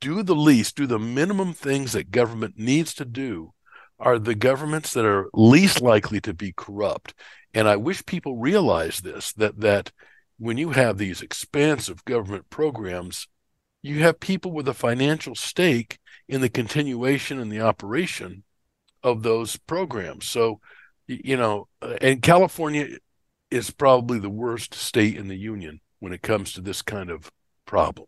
do 0.00 0.22
the 0.22 0.34
least, 0.34 0.76
do 0.76 0.86
the 0.86 0.98
minimum 0.98 1.52
things 1.52 1.92
that 1.92 2.10
government 2.10 2.54
needs 2.58 2.92
to 2.94 3.04
do, 3.04 3.52
are 3.98 4.18
the 4.18 4.34
governments 4.34 4.92
that 4.94 5.04
are 5.04 5.30
least 5.32 5.80
likely 5.80 6.20
to 6.22 6.34
be 6.34 6.52
corrupt. 6.56 7.14
And 7.54 7.68
I 7.68 7.76
wish 7.76 8.04
people 8.04 8.36
realize 8.36 9.00
this 9.00 9.32
that 9.34 9.60
that 9.60 9.92
when 10.38 10.58
you 10.58 10.70
have 10.70 10.98
these 10.98 11.22
expansive 11.22 12.04
government 12.04 12.50
programs, 12.50 13.28
you 13.82 14.02
have 14.02 14.20
people 14.20 14.52
with 14.52 14.68
a 14.68 14.74
financial 14.74 15.34
stake 15.34 15.98
in 16.28 16.40
the 16.40 16.48
continuation 16.48 17.40
and 17.40 17.50
the 17.50 17.60
operation 17.60 18.44
of 19.02 19.22
those 19.22 19.56
programs. 19.56 20.26
So, 20.26 20.60
you 21.08 21.36
know, 21.36 21.68
uh, 21.82 21.96
and 22.00 22.22
California 22.22 22.98
is 23.50 23.70
probably 23.70 24.18
the 24.18 24.30
worst 24.30 24.72
state 24.72 25.16
in 25.16 25.28
the 25.28 25.36
union 25.36 25.80
when 25.98 26.12
it 26.12 26.22
comes 26.22 26.52
to 26.52 26.60
this 26.60 26.80
kind 26.80 27.10
of 27.10 27.30
problem. 27.66 28.06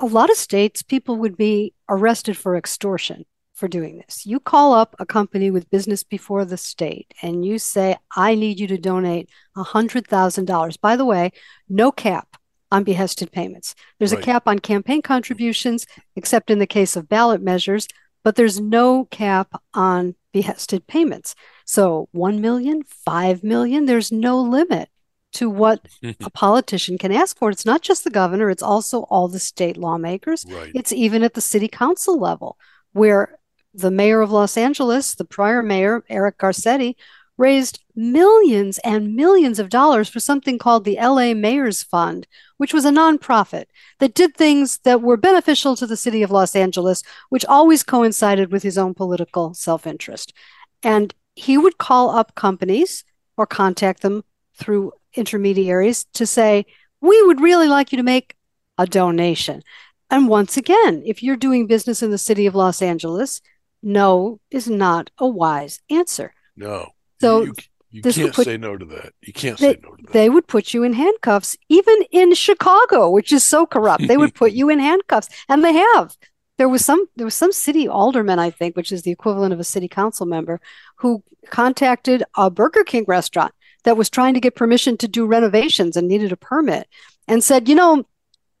A 0.00 0.06
lot 0.06 0.30
of 0.30 0.36
states, 0.36 0.82
people 0.82 1.16
would 1.16 1.36
be 1.36 1.74
arrested 1.88 2.36
for 2.36 2.56
extortion 2.56 3.26
for 3.52 3.68
doing 3.68 3.98
this. 3.98 4.24
You 4.24 4.40
call 4.40 4.72
up 4.72 4.96
a 4.98 5.04
company 5.04 5.50
with 5.50 5.68
business 5.68 6.02
before 6.02 6.46
the 6.46 6.56
state 6.56 7.12
and 7.20 7.44
you 7.44 7.58
say, 7.58 7.96
I 8.16 8.34
need 8.34 8.58
you 8.58 8.66
to 8.68 8.78
donate 8.78 9.28
$100,000. 9.54 10.80
By 10.80 10.96
the 10.96 11.04
way, 11.04 11.32
no 11.68 11.92
cap 11.92 12.39
on 12.70 12.84
behested 12.84 13.32
payments. 13.32 13.74
There's 13.98 14.12
right. 14.12 14.22
a 14.22 14.24
cap 14.24 14.44
on 14.46 14.58
campaign 14.58 15.02
contributions, 15.02 15.86
except 16.16 16.50
in 16.50 16.58
the 16.58 16.66
case 16.66 16.96
of 16.96 17.08
ballot 17.08 17.42
measures, 17.42 17.88
but 18.22 18.36
there's 18.36 18.60
no 18.60 19.06
cap 19.06 19.60
on 19.74 20.14
behested 20.32 20.86
payments. 20.86 21.34
So 21.64 22.08
1 22.12 22.40
million, 22.40 22.82
5 22.84 23.42
million, 23.42 23.86
there's 23.86 24.12
no 24.12 24.40
limit 24.40 24.88
to 25.32 25.48
what 25.48 25.86
a 26.02 26.30
politician 26.30 26.98
can 26.98 27.12
ask 27.12 27.38
for. 27.38 27.50
It's 27.50 27.66
not 27.66 27.82
just 27.82 28.04
the 28.04 28.10
governor, 28.10 28.50
it's 28.50 28.62
also 28.62 29.02
all 29.02 29.28
the 29.28 29.38
state 29.38 29.76
lawmakers. 29.76 30.44
Right. 30.48 30.72
It's 30.74 30.92
even 30.92 31.22
at 31.22 31.34
the 31.34 31.40
city 31.40 31.68
council 31.68 32.18
level, 32.18 32.56
where 32.92 33.38
the 33.72 33.90
mayor 33.90 34.20
of 34.20 34.32
Los 34.32 34.56
Angeles, 34.56 35.14
the 35.14 35.24
prior 35.24 35.62
mayor, 35.62 36.04
Eric 36.08 36.38
Garcetti, 36.38 36.96
raised 37.40 37.82
millions 37.96 38.78
and 38.84 39.16
millions 39.16 39.58
of 39.58 39.70
dollars 39.70 40.10
for 40.10 40.20
something 40.20 40.58
called 40.58 40.84
the 40.84 40.98
LA 41.00 41.32
Mayor's 41.32 41.82
Fund, 41.82 42.26
which 42.58 42.74
was 42.74 42.84
a 42.84 42.90
nonprofit 42.90 43.64
that 43.98 44.12
did 44.12 44.36
things 44.36 44.78
that 44.80 45.00
were 45.00 45.16
beneficial 45.16 45.74
to 45.74 45.86
the 45.86 45.96
city 45.96 46.22
of 46.22 46.30
Los 46.30 46.54
Angeles, 46.54 47.02
which 47.30 47.46
always 47.46 47.82
coincided 47.82 48.52
with 48.52 48.62
his 48.62 48.76
own 48.76 48.92
political 48.92 49.54
self 49.54 49.86
interest. 49.86 50.34
And 50.82 51.14
he 51.34 51.56
would 51.56 51.78
call 51.78 52.10
up 52.10 52.34
companies 52.34 53.04
or 53.38 53.46
contact 53.46 54.02
them 54.02 54.22
through 54.54 54.92
intermediaries 55.14 56.04
to 56.12 56.26
say, 56.26 56.66
We 57.00 57.22
would 57.22 57.40
really 57.40 57.68
like 57.68 57.90
you 57.90 57.96
to 57.96 58.02
make 58.02 58.36
a 58.76 58.86
donation. 58.86 59.62
And 60.10 60.28
once 60.28 60.58
again, 60.58 61.02
if 61.06 61.22
you're 61.22 61.36
doing 61.36 61.66
business 61.66 62.02
in 62.02 62.10
the 62.10 62.18
city 62.18 62.44
of 62.44 62.54
Los 62.54 62.82
Angeles, 62.82 63.40
no 63.82 64.40
is 64.50 64.68
not 64.68 65.10
a 65.16 65.26
wise 65.26 65.80
answer. 65.88 66.34
No. 66.54 66.90
So 67.20 67.42
you, 67.42 67.54
you 67.90 68.02
can't 68.02 68.32
put, 68.32 68.44
say 68.44 68.56
no 68.56 68.76
to 68.76 68.84
that. 68.86 69.12
You 69.20 69.32
can't 69.32 69.58
they, 69.58 69.74
say 69.74 69.80
no 69.82 69.96
to 69.96 70.02
that. 70.02 70.12
They 70.12 70.30
would 70.30 70.46
put 70.46 70.72
you 70.72 70.84
in 70.84 70.92
handcuffs, 70.92 71.56
even 71.68 71.96
in 72.12 72.34
Chicago, 72.34 73.10
which 73.10 73.32
is 73.32 73.44
so 73.44 73.66
corrupt. 73.66 74.06
They 74.06 74.16
would 74.16 74.34
put 74.34 74.52
you 74.60 74.68
in 74.68 74.78
handcuffs, 74.78 75.28
and 75.48 75.64
they 75.64 75.74
have. 75.74 76.16
There 76.56 76.68
was 76.68 76.84
some 76.84 77.06
there 77.16 77.24
was 77.24 77.34
some 77.34 77.52
city 77.52 77.88
alderman, 77.88 78.38
I 78.38 78.50
think, 78.50 78.76
which 78.76 78.92
is 78.92 79.02
the 79.02 79.10
equivalent 79.10 79.52
of 79.52 79.60
a 79.60 79.64
city 79.64 79.88
council 79.88 80.26
member, 80.26 80.60
who 80.96 81.22
contacted 81.48 82.22
a 82.36 82.50
Burger 82.50 82.84
King 82.84 83.04
restaurant 83.08 83.52
that 83.84 83.96
was 83.96 84.10
trying 84.10 84.34
to 84.34 84.40
get 84.40 84.54
permission 84.54 84.96
to 84.98 85.08
do 85.08 85.26
renovations 85.26 85.96
and 85.96 86.06
needed 86.06 86.32
a 86.32 86.36
permit, 86.36 86.86
and 87.26 87.42
said, 87.42 87.68
you 87.68 87.74
know, 87.74 88.04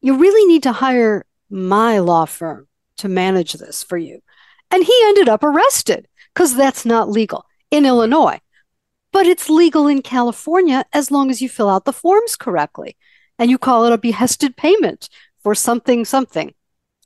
you 0.00 0.16
really 0.16 0.46
need 0.46 0.62
to 0.64 0.72
hire 0.72 1.24
my 1.50 1.98
law 1.98 2.24
firm 2.24 2.66
to 2.96 3.08
manage 3.08 3.52
this 3.54 3.82
for 3.82 3.98
you. 3.98 4.22
And 4.70 4.82
he 4.82 5.00
ended 5.04 5.28
up 5.28 5.42
arrested 5.42 6.08
because 6.32 6.54
that's 6.54 6.86
not 6.86 7.10
legal 7.10 7.44
in 7.70 7.84
Illinois 7.84 8.40
but 9.12 9.26
it's 9.26 9.48
legal 9.48 9.86
in 9.86 10.02
California 10.02 10.84
as 10.92 11.10
long 11.10 11.30
as 11.30 11.42
you 11.42 11.48
fill 11.48 11.68
out 11.68 11.84
the 11.84 11.92
forms 11.92 12.36
correctly 12.36 12.96
and 13.38 13.50
you 13.50 13.58
call 13.58 13.84
it 13.84 13.92
a 13.92 13.98
behested 13.98 14.56
payment 14.56 15.08
for 15.42 15.54
something 15.54 16.04
something. 16.04 16.54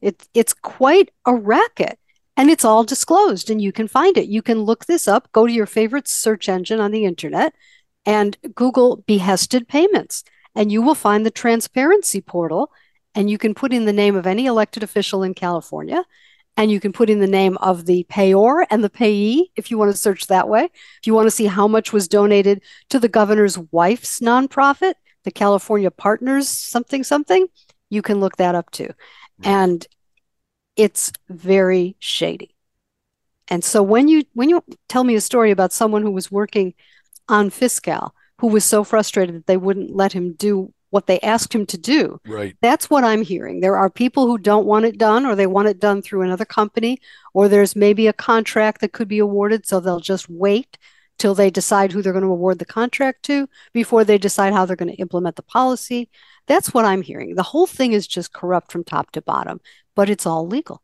It, 0.02 0.28
it's 0.34 0.52
quite 0.52 1.10
a 1.24 1.34
racket 1.34 1.98
and 2.36 2.50
it's 2.50 2.64
all 2.64 2.84
disclosed 2.84 3.48
and 3.48 3.60
you 3.60 3.72
can 3.72 3.88
find 3.88 4.18
it. 4.18 4.28
You 4.28 4.42
can 4.42 4.62
look 4.62 4.84
this 4.84 5.08
up, 5.08 5.30
go 5.32 5.46
to 5.46 5.52
your 5.52 5.66
favorite 5.66 6.08
search 6.08 6.48
engine 6.48 6.80
on 6.80 6.90
the 6.90 7.04
internet 7.04 7.54
and 8.04 8.36
Google 8.54 9.02
behested 9.06 9.68
payments 9.68 10.24
and 10.54 10.70
you 10.70 10.82
will 10.82 10.94
find 10.94 11.24
the 11.24 11.30
transparency 11.30 12.20
portal 12.20 12.70
and 13.14 13.30
you 13.30 13.38
can 13.38 13.54
put 13.54 13.72
in 13.72 13.84
the 13.84 13.92
name 13.92 14.16
of 14.16 14.26
any 14.26 14.46
elected 14.46 14.82
official 14.82 15.22
in 15.22 15.34
California 15.34 16.04
and 16.56 16.70
you 16.70 16.80
can 16.80 16.92
put 16.92 17.10
in 17.10 17.20
the 17.20 17.26
name 17.26 17.56
of 17.58 17.86
the 17.86 18.06
payor 18.10 18.64
and 18.70 18.84
the 18.84 18.90
payee 18.90 19.50
if 19.56 19.70
you 19.70 19.78
want 19.78 19.90
to 19.90 19.96
search 19.96 20.26
that 20.26 20.48
way. 20.48 20.64
If 20.64 21.06
you 21.06 21.14
want 21.14 21.26
to 21.26 21.30
see 21.30 21.46
how 21.46 21.66
much 21.66 21.92
was 21.92 22.08
donated 22.08 22.62
to 22.90 22.98
the 22.98 23.08
governor's 23.08 23.58
wife's 23.72 24.20
nonprofit, 24.20 24.94
the 25.24 25.30
California 25.30 25.90
Partners 25.90 26.48
something 26.48 27.02
something, 27.02 27.46
you 27.90 28.02
can 28.02 28.20
look 28.20 28.36
that 28.36 28.54
up 28.54 28.70
too. 28.70 28.90
And 29.42 29.86
it's 30.76 31.12
very 31.28 31.96
shady. 31.98 32.54
And 33.48 33.62
so 33.62 33.82
when 33.82 34.08
you 34.08 34.24
when 34.32 34.48
you 34.48 34.62
tell 34.88 35.04
me 35.04 35.14
a 35.14 35.20
story 35.20 35.50
about 35.50 35.72
someone 35.72 36.02
who 36.02 36.10
was 36.10 36.30
working 36.30 36.74
on 37.28 37.50
Fiscal 37.50 38.14
who 38.38 38.48
was 38.48 38.64
so 38.64 38.84
frustrated 38.84 39.34
that 39.34 39.46
they 39.46 39.56
wouldn't 39.56 39.96
let 39.96 40.12
him 40.12 40.32
do 40.32 40.72
what 40.94 41.08
they 41.08 41.18
asked 41.22 41.52
him 41.52 41.66
to 41.66 41.76
do. 41.76 42.20
Right. 42.24 42.56
That's 42.62 42.88
what 42.88 43.02
I'm 43.02 43.22
hearing. 43.22 43.58
There 43.58 43.76
are 43.76 43.90
people 43.90 44.28
who 44.28 44.38
don't 44.38 44.64
want 44.64 44.84
it 44.84 44.96
done 44.96 45.26
or 45.26 45.34
they 45.34 45.48
want 45.48 45.66
it 45.66 45.80
done 45.80 46.02
through 46.02 46.22
another 46.22 46.44
company 46.44 47.00
or 47.32 47.48
there's 47.48 47.74
maybe 47.74 48.06
a 48.06 48.12
contract 48.12 48.80
that 48.80 48.92
could 48.92 49.08
be 49.08 49.18
awarded 49.18 49.66
so 49.66 49.80
they'll 49.80 49.98
just 49.98 50.30
wait 50.30 50.78
till 51.18 51.34
they 51.34 51.50
decide 51.50 51.90
who 51.90 52.00
they're 52.00 52.12
going 52.12 52.24
to 52.24 52.30
award 52.30 52.60
the 52.60 52.64
contract 52.64 53.24
to 53.24 53.48
before 53.72 54.04
they 54.04 54.18
decide 54.18 54.52
how 54.52 54.64
they're 54.64 54.76
going 54.76 54.92
to 54.92 55.00
implement 55.00 55.34
the 55.34 55.42
policy. 55.42 56.08
That's 56.46 56.72
what 56.72 56.84
I'm 56.84 57.02
hearing. 57.02 57.34
The 57.34 57.42
whole 57.42 57.66
thing 57.66 57.92
is 57.92 58.06
just 58.06 58.32
corrupt 58.32 58.70
from 58.70 58.84
top 58.84 59.10
to 59.12 59.20
bottom, 59.20 59.60
but 59.96 60.08
it's 60.08 60.26
all 60.26 60.46
legal. 60.46 60.80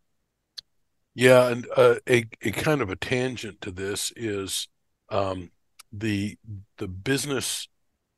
Yeah, 1.15 1.51
and 1.51 1.69
uh, 1.77 1.97
a 2.09 2.25
a 2.43 2.51
kind 2.51 2.83
of 2.83 2.91
a 2.91 2.97
tangent 2.97 3.61
to 3.61 3.71
this 3.71 4.13
is 4.17 4.67
um, 5.09 5.53
the 5.93 6.37
the 6.79 6.89
business 6.89 7.69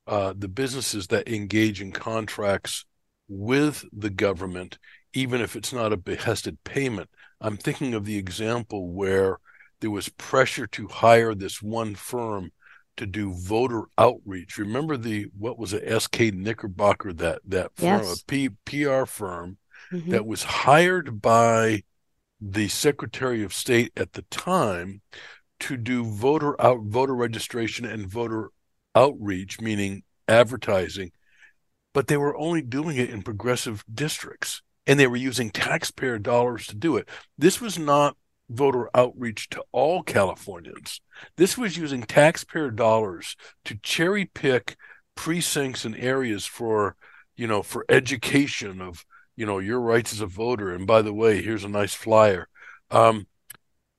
uh, 0.06 0.34
the 0.36 0.48
businesses 0.48 1.06
that 1.08 1.28
engage 1.28 1.80
in 1.80 1.92
contracts 1.92 2.84
with 3.28 3.84
the 3.92 4.10
government, 4.10 4.78
even 5.14 5.40
if 5.40 5.56
it's 5.56 5.72
not 5.72 5.92
a 5.92 5.96
behested 5.96 6.62
payment. 6.64 7.08
I'm 7.40 7.56
thinking 7.56 7.94
of 7.94 8.04
the 8.04 8.16
example 8.18 8.90
where 8.90 9.38
there 9.80 9.90
was 9.90 10.08
pressure 10.10 10.66
to 10.68 10.88
hire 10.88 11.34
this 11.34 11.60
one 11.62 11.94
firm 11.94 12.52
to 12.96 13.06
do 13.06 13.32
voter 13.34 13.84
outreach. 13.96 14.58
Remember 14.58 14.96
the 14.96 15.26
what 15.36 15.58
was 15.58 15.72
it, 15.72 15.88
SK 16.02 16.30
Knickerbocker 16.30 17.12
that 17.14 17.40
that 17.46 17.74
firm, 17.74 18.02
Yes. 18.02 18.22
a 18.22 18.24
P, 18.26 18.48
PR 18.64 19.06
firm 19.06 19.58
Mhm. 19.92 20.10
that 20.10 20.26
was 20.26 20.42
hired 20.42 21.20
by 21.22 21.82
the 22.40 22.68
Secretary 22.68 23.42
of 23.42 23.54
State 23.54 23.92
at 23.96 24.12
the 24.12 24.22
time 24.22 25.00
to 25.60 25.76
do 25.76 26.04
voter 26.04 26.60
out 26.60 26.80
voter 26.82 27.14
registration 27.14 27.84
and 27.84 28.10
voter 28.10 28.50
outreach, 28.94 29.60
meaning 29.60 30.02
advertising, 30.28 31.12
but 31.92 32.06
they 32.06 32.16
were 32.16 32.36
only 32.36 32.62
doing 32.62 32.96
it 32.96 33.10
in 33.10 33.22
progressive 33.22 33.84
districts 33.92 34.62
and 34.86 34.98
they 34.98 35.06
were 35.06 35.16
using 35.16 35.50
taxpayer 35.50 36.18
dollars 36.18 36.66
to 36.66 36.74
do 36.74 36.96
it. 36.96 37.08
This 37.38 37.60
was 37.60 37.78
not 37.78 38.16
voter 38.50 38.90
outreach 38.94 39.48
to 39.50 39.64
all 39.72 40.02
Californians. 40.02 41.00
This 41.36 41.56
was 41.56 41.76
using 41.76 42.02
taxpayer 42.02 42.70
dollars 42.70 43.36
to 43.64 43.78
cherry 43.82 44.26
pick 44.26 44.76
precincts 45.14 45.84
and 45.84 45.96
areas 45.96 46.46
for, 46.46 46.96
you 47.36 47.46
know, 47.46 47.62
for 47.62 47.84
education 47.88 48.80
of, 48.80 49.04
you 49.36 49.46
know, 49.46 49.58
your 49.58 49.80
rights 49.80 50.12
as 50.12 50.20
a 50.20 50.26
voter. 50.26 50.74
And 50.74 50.86
by 50.86 51.02
the 51.02 51.14
way, 51.14 51.42
here's 51.42 51.64
a 51.64 51.68
nice 51.68 51.94
flyer. 51.94 52.48
Um, 52.90 53.26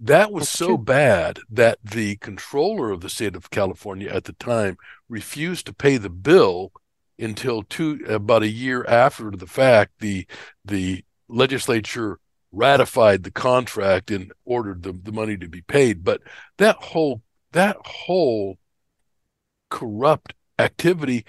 that 0.03 0.31
was 0.31 0.45
That's 0.45 0.51
so 0.51 0.67
true. 0.67 0.77
bad 0.77 1.39
that 1.49 1.79
the 1.83 2.17
controller 2.17 2.91
of 2.91 3.01
the 3.01 3.09
state 3.09 3.35
of 3.35 3.49
California 3.51 4.09
at 4.09 4.25
the 4.25 4.33
time 4.33 4.77
refused 5.09 5.65
to 5.67 5.73
pay 5.73 5.97
the 5.97 6.09
bill 6.09 6.71
until 7.19 7.63
two 7.63 8.03
about 8.09 8.43
a 8.43 8.49
year 8.49 8.85
after 8.87 9.31
the 9.31 9.47
fact 9.47 9.93
the 9.99 10.27
the 10.65 11.03
legislature 11.29 12.19
ratified 12.51 13.23
the 13.23 13.31
contract 13.31 14.11
and 14.11 14.31
ordered 14.45 14.83
the, 14.83 14.93
the 14.93 15.11
money 15.11 15.37
to 15.37 15.47
be 15.47 15.61
paid 15.61 16.03
but 16.03 16.21
that 16.57 16.75
whole 16.77 17.21
that 17.53 17.77
whole 17.85 18.57
corrupt 19.69 20.33
activity 20.59 21.25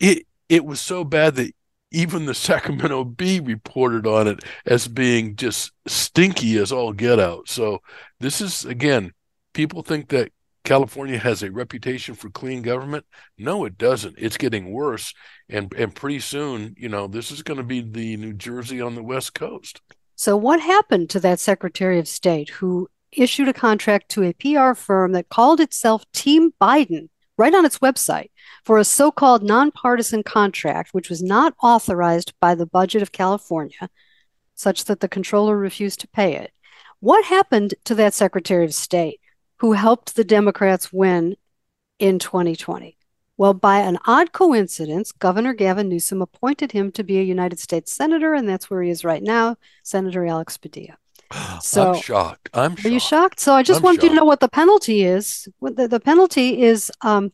it 0.00 0.26
it 0.48 0.64
was 0.64 0.80
so 0.80 1.04
bad 1.04 1.36
that 1.36 1.52
even 1.90 2.26
the 2.26 2.34
Sacramento 2.34 3.04
Bee 3.04 3.40
reported 3.40 4.06
on 4.06 4.26
it 4.26 4.44
as 4.66 4.88
being 4.88 5.36
just 5.36 5.72
stinky 5.86 6.58
as 6.58 6.72
all 6.72 6.92
get 6.92 7.18
out. 7.18 7.48
So 7.48 7.80
this 8.20 8.40
is 8.40 8.64
again, 8.64 9.12
people 9.54 9.82
think 9.82 10.08
that 10.08 10.32
California 10.64 11.18
has 11.18 11.42
a 11.42 11.50
reputation 11.50 12.14
for 12.14 12.28
clean 12.28 12.60
government. 12.62 13.06
No, 13.38 13.64
it 13.64 13.78
doesn't. 13.78 14.16
It's 14.18 14.36
getting 14.36 14.70
worse, 14.70 15.14
and 15.48 15.72
and 15.74 15.94
pretty 15.94 16.20
soon, 16.20 16.74
you 16.76 16.88
know, 16.90 17.06
this 17.06 17.30
is 17.30 17.42
going 17.42 17.56
to 17.56 17.62
be 17.62 17.80
the 17.80 18.16
New 18.18 18.34
Jersey 18.34 18.80
on 18.80 18.94
the 18.94 19.02
West 19.02 19.34
Coast. 19.34 19.80
So, 20.14 20.36
what 20.36 20.60
happened 20.60 21.10
to 21.10 21.20
that 21.20 21.40
Secretary 21.40 21.98
of 21.98 22.08
State 22.08 22.50
who 22.50 22.88
issued 23.12 23.48
a 23.48 23.54
contract 23.54 24.10
to 24.10 24.24
a 24.24 24.34
PR 24.34 24.74
firm 24.74 25.12
that 25.12 25.28
called 25.28 25.60
itself 25.60 26.04
Team 26.12 26.52
Biden 26.60 27.08
right 27.38 27.54
on 27.54 27.64
its 27.64 27.78
website 27.78 28.30
for 28.64 28.76
a 28.76 28.84
so 28.84 29.10
called 29.10 29.42
nonpartisan 29.42 30.22
contract, 30.22 30.92
which 30.92 31.08
was 31.08 31.22
not 31.22 31.54
authorized 31.62 32.34
by 32.40 32.54
the 32.54 32.66
budget 32.66 33.00
of 33.00 33.12
California, 33.12 33.88
such 34.54 34.84
that 34.84 35.00
the 35.00 35.08
controller 35.08 35.56
refused 35.56 36.00
to 36.00 36.08
pay 36.08 36.34
it? 36.34 36.52
What 37.00 37.24
happened 37.24 37.74
to 37.84 37.94
that 37.94 38.12
Secretary 38.12 38.64
of 38.64 38.74
State 38.74 39.20
who 39.58 39.72
helped 39.72 40.16
the 40.16 40.24
Democrats 40.24 40.92
win 40.92 41.36
in 41.98 42.18
2020? 42.18 42.96
Well, 43.36 43.54
by 43.54 43.78
an 43.78 43.98
odd 44.04 44.32
coincidence, 44.32 45.12
Governor 45.12 45.54
Gavin 45.54 45.88
Newsom 45.88 46.20
appointed 46.20 46.72
him 46.72 46.90
to 46.92 47.04
be 47.04 47.18
a 47.18 47.22
United 47.22 47.60
States 47.60 47.92
Senator, 47.92 48.34
and 48.34 48.48
that's 48.48 48.68
where 48.68 48.82
he 48.82 48.90
is 48.90 49.04
right 49.04 49.22
now, 49.22 49.56
Senator 49.84 50.26
Alex 50.26 50.56
Padilla. 50.58 50.98
So- 51.60 51.92
I'm 51.94 52.00
shocked. 52.00 52.48
I'm 52.54 52.74
shocked. 52.76 52.86
Are 52.86 52.88
you 52.90 53.00
shocked? 53.00 53.40
So 53.40 53.54
I 53.54 53.62
just 53.62 53.78
I'm 53.78 53.84
wanted 53.84 54.02
you 54.02 54.08
to 54.10 54.14
know 54.14 54.24
what 54.24 54.40
the 54.40 54.48
penalty 54.48 55.02
is. 55.04 55.48
What 55.58 55.76
The, 55.76 55.88
the 55.88 56.00
penalty 56.00 56.62
is 56.62 56.90
um, 57.02 57.32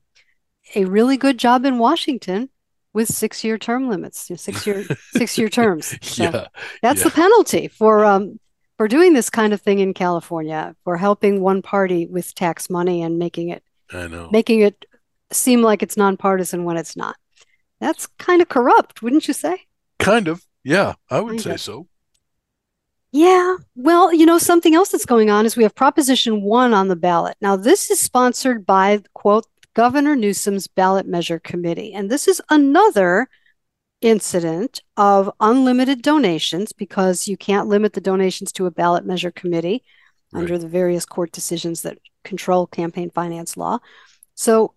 a 0.74 0.85
really 0.85 1.16
good 1.16 1.38
job 1.38 1.64
in 1.64 1.78
Washington 1.78 2.48
with 2.92 3.09
six-year 3.09 3.59
term 3.59 3.88
limits, 3.88 4.30
six-year 4.37 4.85
six-year 5.16 5.48
terms. 5.48 5.96
So 6.02 6.24
Yeah, 6.24 6.46
that's 6.83 7.00
yeah. 7.00 7.04
the 7.04 7.11
penalty 7.11 7.68
for 7.68 8.04
um, 8.04 8.38
for 8.76 8.88
doing 8.88 9.12
this 9.12 9.30
kind 9.30 9.52
of 9.52 9.61
thing 9.61 9.78
in 9.78 9.94
California, 9.94 10.74
for 10.85 10.96
helping 10.96 11.40
one 11.40 11.62
party 11.62 12.07
with 12.07 12.35
tax 12.35 12.68
money 12.70 13.02
and 13.02 13.18
making 13.18 13.48
it 13.50 13.62
I 13.92 14.07
know. 14.09 14.28
making 14.33 14.61
it 14.61 14.85
seem 15.33 15.62
like 15.62 15.83
it's 15.83 15.96
nonpartisan 15.96 16.64
when 16.64 16.76
it's 16.76 16.96
not. 16.96 17.16
That's 17.80 18.07
kind 18.18 18.40
of 18.42 18.48
corrupt, 18.48 19.02
wouldn't 19.02 19.28
you 19.28 19.35
say? 19.35 19.62
Kind 19.98 20.26
of. 20.28 20.44
Yeah, 20.64 20.94
I 21.11 21.20
would 21.20 21.30
Kind 21.33 21.42
say 21.42 21.50
of. 21.54 21.61
so. 21.61 21.87
Yeah. 23.24 23.56
Well, 23.74 24.12
you 24.12 24.26
know, 24.26 24.37
something 24.37 24.74
else 24.74 24.90
that's 24.90 25.06
going 25.06 25.30
on 25.30 25.46
is 25.46 25.56
we 25.56 25.62
have 25.62 25.74
Proposition 25.74 26.42
1 26.42 26.74
on 26.74 26.88
the 26.88 26.96
ballot. 26.96 27.38
Now, 27.40 27.56
this 27.56 27.90
is 27.90 27.98
sponsored 27.98 28.66
by, 28.66 29.00
quote, 29.14 29.46
Governor 29.72 30.14
Newsom's 30.14 30.66
ballot 30.66 31.06
measure 31.06 31.38
committee. 31.38 31.94
And 31.94 32.10
this 32.10 32.28
is 32.28 32.42
another 32.50 33.30
incident 34.02 34.82
of 34.98 35.32
unlimited 35.40 36.02
donations 36.02 36.72
because 36.72 37.26
you 37.26 37.38
can't 37.38 37.66
limit 37.66 37.94
the 37.94 38.00
donations 38.02 38.52
to 38.52 38.66
a 38.66 38.70
ballot 38.70 39.06
measure 39.06 39.30
committee 39.30 39.82
under 40.34 40.58
the 40.58 40.68
various 40.68 41.06
court 41.06 41.32
decisions 41.32 41.80
that 41.80 41.98
control 42.24 42.66
campaign 42.66 43.08
finance 43.08 43.56
law. 43.56 43.78
So 44.34 44.74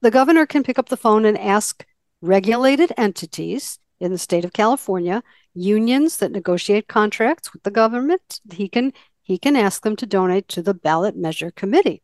the 0.00 0.10
governor 0.10 0.46
can 0.46 0.62
pick 0.62 0.78
up 0.78 0.88
the 0.88 0.96
phone 0.96 1.26
and 1.26 1.36
ask 1.36 1.84
regulated 2.22 2.94
entities 2.96 3.78
in 4.00 4.10
the 4.10 4.18
state 4.18 4.46
of 4.46 4.54
California, 4.54 5.22
unions 5.54 6.18
that 6.18 6.32
negotiate 6.32 6.88
contracts 6.88 7.52
with 7.52 7.62
the 7.62 7.70
government, 7.70 8.40
he 8.52 8.68
can 8.68 8.92
he 9.22 9.38
can 9.38 9.54
ask 9.54 9.82
them 9.82 9.96
to 9.96 10.06
donate 10.06 10.48
to 10.48 10.62
the 10.62 10.74
ballot 10.74 11.16
measure 11.16 11.50
committee. 11.52 12.02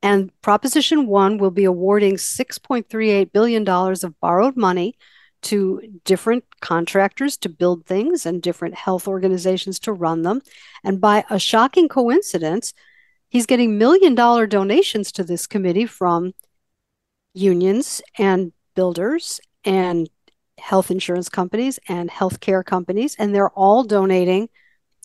And 0.00 0.30
Proposition 0.42 1.06
1 1.06 1.38
will 1.38 1.50
be 1.50 1.64
awarding 1.64 2.14
$6.38 2.14 3.32
billion 3.32 3.68
of 3.68 4.20
borrowed 4.20 4.56
money 4.56 4.96
to 5.42 5.80
different 6.04 6.44
contractors 6.60 7.36
to 7.38 7.48
build 7.48 7.84
things 7.84 8.26
and 8.26 8.40
different 8.40 8.76
health 8.76 9.08
organizations 9.08 9.78
to 9.80 9.92
run 9.92 10.22
them. 10.22 10.40
And 10.84 11.00
by 11.00 11.24
a 11.30 11.38
shocking 11.38 11.88
coincidence, 11.88 12.74
he's 13.28 13.46
getting 13.46 13.78
million 13.78 14.14
dollar 14.14 14.46
donations 14.46 15.10
to 15.12 15.24
this 15.24 15.46
committee 15.46 15.86
from 15.86 16.32
unions 17.34 18.02
and 18.18 18.52
builders 18.74 19.40
and 19.64 20.08
health 20.58 20.90
insurance 20.90 21.28
companies 21.28 21.78
and 21.88 22.10
healthcare 22.10 22.64
companies, 22.64 23.16
and 23.18 23.34
they're 23.34 23.50
all 23.50 23.84
donating 23.84 24.48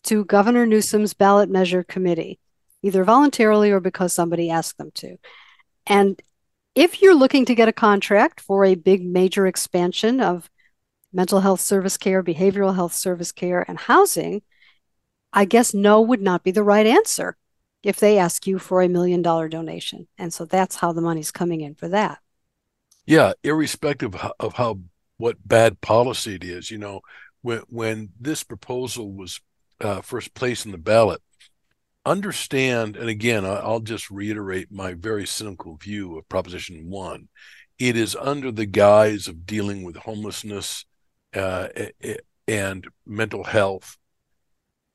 to 0.03 0.25
Governor 0.25 0.65
Newsom's 0.65 1.13
ballot 1.13 1.49
measure 1.49 1.83
committee, 1.83 2.39
either 2.81 3.03
voluntarily 3.03 3.71
or 3.71 3.79
because 3.79 4.13
somebody 4.13 4.49
asked 4.49 4.77
them 4.77 4.91
to. 4.95 5.17
And 5.85 6.21
if 6.75 7.01
you're 7.01 7.15
looking 7.15 7.45
to 7.45 7.55
get 7.55 7.67
a 7.67 7.73
contract 7.73 8.39
for 8.39 8.63
a 8.63 8.75
big 8.75 9.03
major 9.03 9.47
expansion 9.47 10.21
of 10.21 10.49
mental 11.11 11.39
health 11.39 11.61
service 11.61 11.97
care, 11.97 12.23
behavioral 12.23 12.75
health 12.75 12.93
service 12.93 13.31
care, 13.31 13.65
and 13.67 13.79
housing, 13.79 14.43
I 15.33 15.45
guess 15.45 15.73
no 15.73 16.01
would 16.01 16.21
not 16.21 16.43
be 16.43 16.51
the 16.51 16.63
right 16.63 16.85
answer 16.85 17.35
if 17.83 17.99
they 17.99 18.17
ask 18.17 18.45
you 18.45 18.59
for 18.59 18.81
a 18.81 18.89
million 18.89 19.21
dollar 19.21 19.49
donation. 19.49 20.07
And 20.17 20.33
so 20.33 20.45
that's 20.45 20.75
how 20.75 20.91
the 20.91 21.01
money's 21.01 21.31
coming 21.31 21.61
in 21.61 21.75
for 21.75 21.87
that. 21.89 22.19
Yeah, 23.05 23.33
irrespective 23.43 24.15
of 24.39 24.53
how, 24.53 24.79
what 25.17 25.35
bad 25.45 25.81
policy 25.81 26.35
it 26.35 26.43
is, 26.43 26.71
you 26.71 26.77
know, 26.77 27.01
when 27.41 27.61
when 27.69 28.09
this 28.19 28.43
proposal 28.43 29.11
was 29.11 29.41
uh, 29.81 30.01
first 30.01 30.33
placed 30.33 30.65
in 30.65 30.71
the 30.71 30.77
ballot, 30.77 31.21
understand, 32.05 32.95
and 32.95 33.09
again, 33.09 33.45
I'll 33.45 33.79
just 33.79 34.09
reiterate 34.09 34.71
my 34.71 34.93
very 34.93 35.27
cynical 35.27 35.75
view 35.75 36.17
of 36.17 36.29
Proposition 36.29 36.89
One. 36.89 37.27
It 37.79 37.95
is 37.95 38.15
under 38.15 38.51
the 38.51 38.65
guise 38.65 39.27
of 39.27 39.45
dealing 39.45 39.83
with 39.83 39.97
homelessness 39.97 40.85
uh, 41.35 41.67
and 42.47 42.87
mental 43.05 43.43
health, 43.43 43.97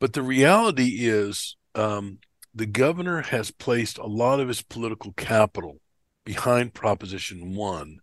but 0.00 0.12
the 0.14 0.22
reality 0.22 0.96
is, 1.00 1.56
um, 1.74 2.18
the 2.54 2.66
governor 2.66 3.22
has 3.22 3.50
placed 3.50 3.98
a 3.98 4.06
lot 4.06 4.40
of 4.40 4.48
his 4.48 4.62
political 4.62 5.12
capital 5.12 5.80
behind 6.24 6.74
Proposition 6.74 7.54
One 7.54 8.01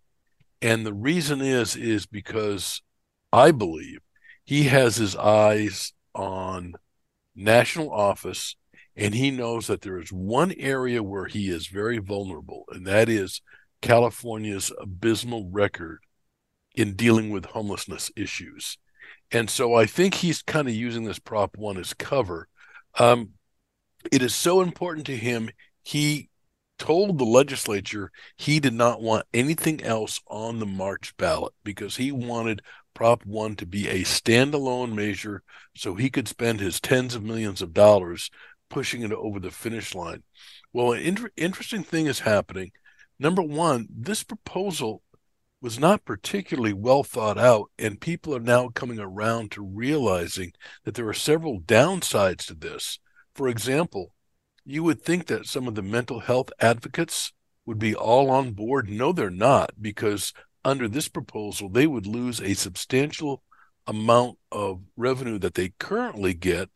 And 0.62 0.86
the 0.86 0.94
reason 0.94 1.42
is 1.42 1.76
is 1.76 2.06
because 2.06 2.82
I 3.32 3.52
believe 3.52 4.00
he 4.44 4.64
has 4.64 4.98
his 4.98 5.16
eyes 5.16 5.94
on 6.14 6.74
national 7.36 7.92
office 7.92 8.56
and 8.96 9.16
he 9.16 9.32
knows 9.32 9.68
that 9.68 9.82
there 9.82 10.00
is 10.00 10.12
one 10.12 10.54
area 10.58 11.02
where 11.02 11.26
he 11.26 11.50
is 11.50 11.68
very 11.68 12.00
vulnerable, 12.00 12.66
and 12.70 12.86
that 12.86 13.08
is 13.08 13.42
California's 13.82 14.74
abysmal 14.78 15.50
record 15.50 16.00
in 16.76 16.96
dealing 16.96 17.30
with 17.30 17.46
homelessness 17.46 18.12
issues. 18.18 18.78
And 19.32 19.50
so 19.50 19.74
I 19.74 19.86
think 19.86 20.16
he's 20.16 20.42
kind 20.42 20.68
of 20.68 20.74
using 20.74 21.06
this 21.06 21.20
Prop 21.20 21.58
1 21.58 21.78
as 21.78 21.94
cover. 21.94 22.50
Um, 22.98 23.32
it 24.12 24.22
is 24.22 24.36
so 24.36 24.62
important 24.62 25.06
to 25.06 25.16
him. 25.16 25.50
He 25.84 26.30
told 26.80 27.18
the 27.18 27.26
legislature 27.26 28.12
he 28.36 28.60
did 28.60 28.74
not 28.74 29.02
want 29.02 29.28
anything 29.34 29.84
else 29.84 30.20
on 30.28 30.60
the 30.60 30.66
March 30.66 31.16
ballot 31.18 31.54
because 31.64 31.98
he 31.98 32.12
wanted 32.12 32.62
Prop 32.94 33.26
1 33.26 33.56
to 33.58 33.66
be 33.66 33.88
a 33.88 34.04
standalone 34.04 34.94
measure 34.94 35.44
so 35.76 35.96
he 35.96 36.10
could 36.10 36.28
spend 36.28 36.60
his 36.60 36.82
tens 36.82 37.14
of 37.14 37.24
millions 37.24 37.62
of 37.62 37.74
dollars 37.74 38.32
pushing 38.70 39.04
it 39.04 39.12
over 39.12 39.40
the 39.40 39.52
finish 39.52 39.94
line. 39.94 40.24
Well, 40.74 40.94
an 40.94 41.02
inter- 41.02 41.32
interesting 41.38 41.84
thing 41.84 42.08
is 42.08 42.20
happening. 42.22 42.72
Number 43.20 43.42
one, 43.42 43.88
this 43.90 44.24
proposal 44.24 45.02
was 45.62 45.80
not 45.80 46.06
particularly 46.06 46.74
well 46.74 47.04
thought 47.04 47.38
out, 47.38 47.70
and 47.78 48.00
people 48.00 48.36
are 48.36 48.40
now 48.40 48.70
coming 48.70 49.00
around 49.00 49.52
to 49.52 49.64
realizing 49.64 50.54
that 50.86 50.96
there 50.96 51.08
are 51.08 51.14
several 51.14 51.60
downsides 51.60 52.46
to 52.48 52.54
this. 52.54 53.00
For 53.34 53.48
example, 53.50 54.14
you 54.66 54.84
would 54.84 55.02
think 55.02 55.28
that 55.28 55.46
some 55.46 55.68
of 55.68 55.76
the 55.76 55.82
mental 55.82 56.20
health 56.20 56.52
advocates 56.60 57.34
would 57.66 57.80
be 57.80 57.96
all 57.96 58.30
on 58.30 58.52
board. 58.52 58.90
No, 58.90 59.12
they're 59.12 59.30
not, 59.30 59.72
because 59.80 60.34
under 60.64 60.88
this 60.88 61.08
proposal, 61.08 61.70
they 61.70 61.88
would 61.88 62.06
lose 62.06 62.42
a 62.42 62.54
substantial 62.54 63.44
amount 63.88 64.38
of 64.52 64.82
revenue 64.98 65.40
that 65.40 65.56
they 65.56 65.74
currently 65.80 66.34
get 66.34 66.70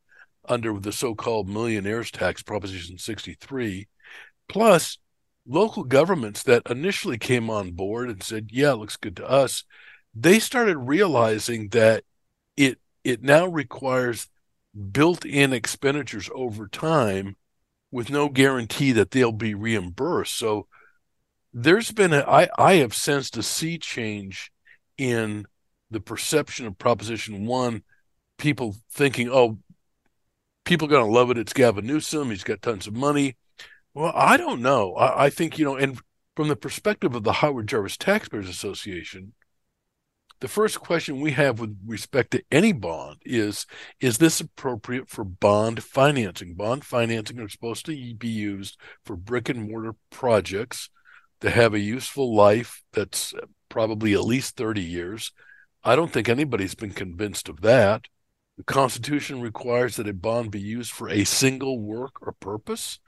under 0.48 0.78
the 0.80 0.92
so 0.92 1.16
called 1.16 1.50
millionaires 1.50 2.12
tax, 2.12 2.42
Proposition 2.42 2.98
63. 2.98 3.88
Plus, 4.48 4.98
local 5.48 5.84
governments 5.84 6.44
that 6.44 6.64
initially 6.70 7.18
came 7.18 7.50
on 7.50 7.72
board 7.72 8.10
and 8.10 8.24
said, 8.24 8.50
Yeah, 8.52 8.74
it 8.74 8.78
looks 8.78 8.98
good 8.98 9.16
to 9.18 9.30
us, 9.30 9.64
they 10.16 10.40
started 10.40 10.78
realizing 10.78 11.70
that 11.70 12.04
it 12.56 12.80
it 13.04 13.22
now 13.24 13.48
requires 13.48 14.28
built-in 14.92 15.54
expenditures 15.54 16.30
over 16.34 16.68
time 16.68 17.36
with 17.94 18.10
no 18.10 18.28
guarantee 18.28 18.92
that 18.92 19.12
they'll 19.12 19.32
be 19.32 19.54
reimbursed. 19.54 20.36
So 20.36 20.68
there's 21.54 21.92
been 21.92 22.12
a, 22.12 22.22
I, 22.22 22.50
I 22.58 22.74
have 22.76 22.96
sensed 22.96 23.38
a 23.38 23.44
sea 23.44 23.78
change 23.78 24.52
in 24.98 25.46
the 25.92 26.00
perception 26.00 26.66
of 26.66 26.80
Proposition 26.80 27.46
One. 27.46 27.84
People 28.40 28.76
thinking, 28.92 29.30
oh, 29.30 29.60
people 30.66 30.88
are 30.88 30.90
going 30.90 31.06
to 31.06 31.12
love 31.12 31.30
it. 31.30 31.38
It's 31.38 31.54
Gavin 31.54 31.86
Newsom. 31.86 32.32
He's 32.32 32.44
got 32.44 32.64
tons 32.64 32.88
of 32.88 32.96
money. 32.96 33.38
Well, 33.94 34.12
I 34.16 34.38
don't 34.38 34.64
know. 34.64 34.96
I, 34.96 35.26
I 35.26 35.30
think 35.30 35.60
you 35.60 35.66
know, 35.66 35.76
and 35.76 36.00
from 36.36 36.48
the 36.48 36.56
perspective 36.56 37.14
of 37.14 37.24
the 37.24 37.34
Howard 37.34 37.68
Jarvis 37.68 37.96
Taxpayers 37.96 38.50
Association, 38.50 39.34
the 40.44 40.50
first 40.50 40.82
question 40.82 41.22
we 41.22 41.32
have 41.32 41.62
with 41.62 41.80
respect 41.88 42.32
to 42.32 42.44
any 42.52 42.74
bond 42.74 43.16
is 43.24 43.66
is 44.02 44.18
this 44.18 44.42
appropriate 44.42 45.10
for 45.10 45.24
bond 45.24 45.82
financing? 45.82 46.54
Bond 46.54 46.84
financing 46.84 47.40
are 47.40 47.48
supposed 47.48 47.86
to 47.86 48.14
be 48.16 48.28
used 48.28 48.78
for 49.06 49.16
brick 49.16 49.48
and 49.48 49.72
mortar 49.72 49.96
projects 50.10 50.90
to 51.40 51.50
have 51.50 51.74
a 51.74 51.80
useful 51.80 52.36
life 52.36 52.84
that's 52.92 53.34
probably 53.70 54.12
at 54.12 54.26
least 54.26 54.58
30 54.58 54.82
years. 54.82 55.32
I 55.82 55.96
don't 55.96 56.12
think 56.12 56.28
anybody's 56.28 56.76
been 56.76 56.92
convinced 56.92 57.48
of 57.48 57.62
that. 57.62 58.10
The 58.58 58.66
constitution 58.66 59.40
requires 59.40 59.96
that 59.96 60.10
a 60.10 60.14
bond 60.14 60.52
be 60.52 60.60
used 60.60 60.92
for 60.92 61.08
a 61.08 61.24
single 61.24 61.80
work 61.80 62.22
or 62.22 62.34
purpose. 62.34 63.00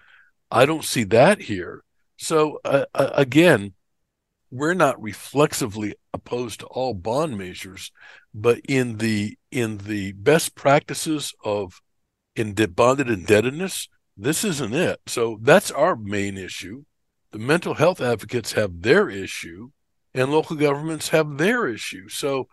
I 0.49 0.65
don't 0.65 0.85
see 0.85 1.03
that 1.03 1.41
here. 1.41 1.83
So 2.15 2.61
uh, 2.63 2.85
uh 2.93 3.09
again 3.13 3.73
we're 4.55 4.73
not 4.73 5.01
reflexively 5.01 5.95
opposed 6.13 6.61
to 6.61 6.65
all 6.67 6.93
bond 6.93 7.37
measures, 7.37 7.91
but 8.33 8.59
in 8.69 8.97
the 8.97 9.37
in 9.51 9.79
the 9.79 10.13
best 10.13 10.55
practices 10.55 11.33
of 11.43 11.81
in 12.35 12.53
bonded 12.53 13.09
indebtedness, 13.09 13.89
this 14.15 14.43
isn't 14.45 14.73
it. 14.73 14.99
So 15.07 15.39
that's 15.41 15.71
our 15.71 15.95
main 15.95 16.37
issue. 16.37 16.83
The 17.31 17.39
mental 17.39 17.73
health 17.73 17.99
advocates 17.99 18.53
have 18.53 18.81
their 18.81 19.09
issue, 19.09 19.71
and 20.13 20.31
local 20.31 20.55
governments 20.55 21.09
have 21.09 21.37
their 21.37 21.67
issue. 21.67 22.07
So 22.07 22.47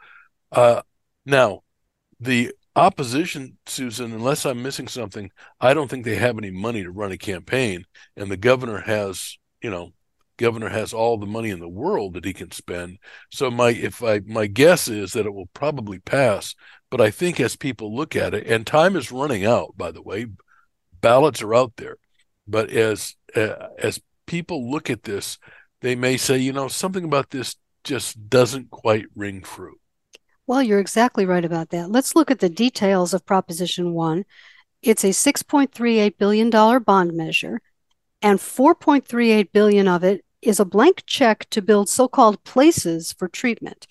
uh, 0.50 0.82
now, 1.24 1.62
the 2.18 2.52
opposition, 2.74 3.58
Susan, 3.66 4.12
unless 4.12 4.44
I'm 4.44 4.62
missing 4.62 4.88
something, 4.88 5.30
I 5.60 5.72
don't 5.72 5.88
think 5.88 6.04
they 6.04 6.16
have 6.16 6.36
any 6.36 6.50
money 6.50 6.82
to 6.82 6.90
run 6.90 7.12
a 7.12 7.18
campaign, 7.18 7.84
and 8.16 8.28
the 8.28 8.36
governor 8.36 8.80
has, 8.80 9.38
you 9.62 9.70
know, 9.70 9.92
governor 10.36 10.68
has 10.68 10.92
all 10.92 11.18
the 11.18 11.26
money 11.26 11.50
in 11.50 11.60
the 11.60 11.68
world 11.68 12.14
that 12.14 12.24
he 12.24 12.32
can 12.32 12.50
spend. 12.50 12.98
So 13.30 13.50
my 13.50 13.70
if 13.70 14.02
I 14.02 14.20
my 14.26 14.46
guess 14.46 14.88
is 14.88 15.12
that 15.12 15.26
it 15.26 15.34
will 15.34 15.50
probably 15.54 15.98
pass. 15.98 16.54
But 16.90 17.00
I 17.00 17.10
think 17.10 17.40
as 17.40 17.56
people 17.56 17.94
look 17.94 18.14
at 18.16 18.34
it, 18.34 18.46
and 18.46 18.66
time 18.66 18.96
is 18.96 19.12
running 19.12 19.46
out, 19.46 19.76
by 19.76 19.90
the 19.90 20.02
way, 20.02 20.26
ballots 21.00 21.42
are 21.42 21.54
out 21.54 21.72
there. 21.76 21.96
But 22.46 22.70
as 22.70 23.14
uh, 23.36 23.68
as 23.78 24.00
people 24.26 24.70
look 24.70 24.90
at 24.90 25.04
this, 25.04 25.38
they 25.80 25.94
may 25.94 26.16
say, 26.16 26.38
you 26.38 26.52
know, 26.52 26.68
something 26.68 27.04
about 27.04 27.30
this 27.30 27.56
just 27.84 28.28
doesn't 28.28 28.70
quite 28.70 29.06
ring 29.14 29.42
true. 29.42 29.76
Well, 30.46 30.62
you're 30.62 30.80
exactly 30.80 31.24
right 31.24 31.44
about 31.44 31.70
that. 31.70 31.90
Let's 31.90 32.16
look 32.16 32.30
at 32.30 32.40
the 32.40 32.48
details 32.48 33.14
of 33.14 33.24
Proposition 33.24 33.92
1. 33.92 34.24
It's 34.82 35.04
a 35.04 35.08
$6.38 35.08 36.18
billion 36.18 36.50
bond 36.82 37.14
measure 37.14 37.60
and 38.22 38.38
4.38 38.38 39.52
billion 39.52 39.88
of 39.88 40.04
it 40.04 40.24
is 40.40 40.58
a 40.58 40.64
blank 40.64 41.04
check 41.06 41.48
to 41.50 41.62
build 41.62 41.88
so-called 41.88 42.42
places 42.44 43.12
for 43.12 43.28
treatment 43.28 43.86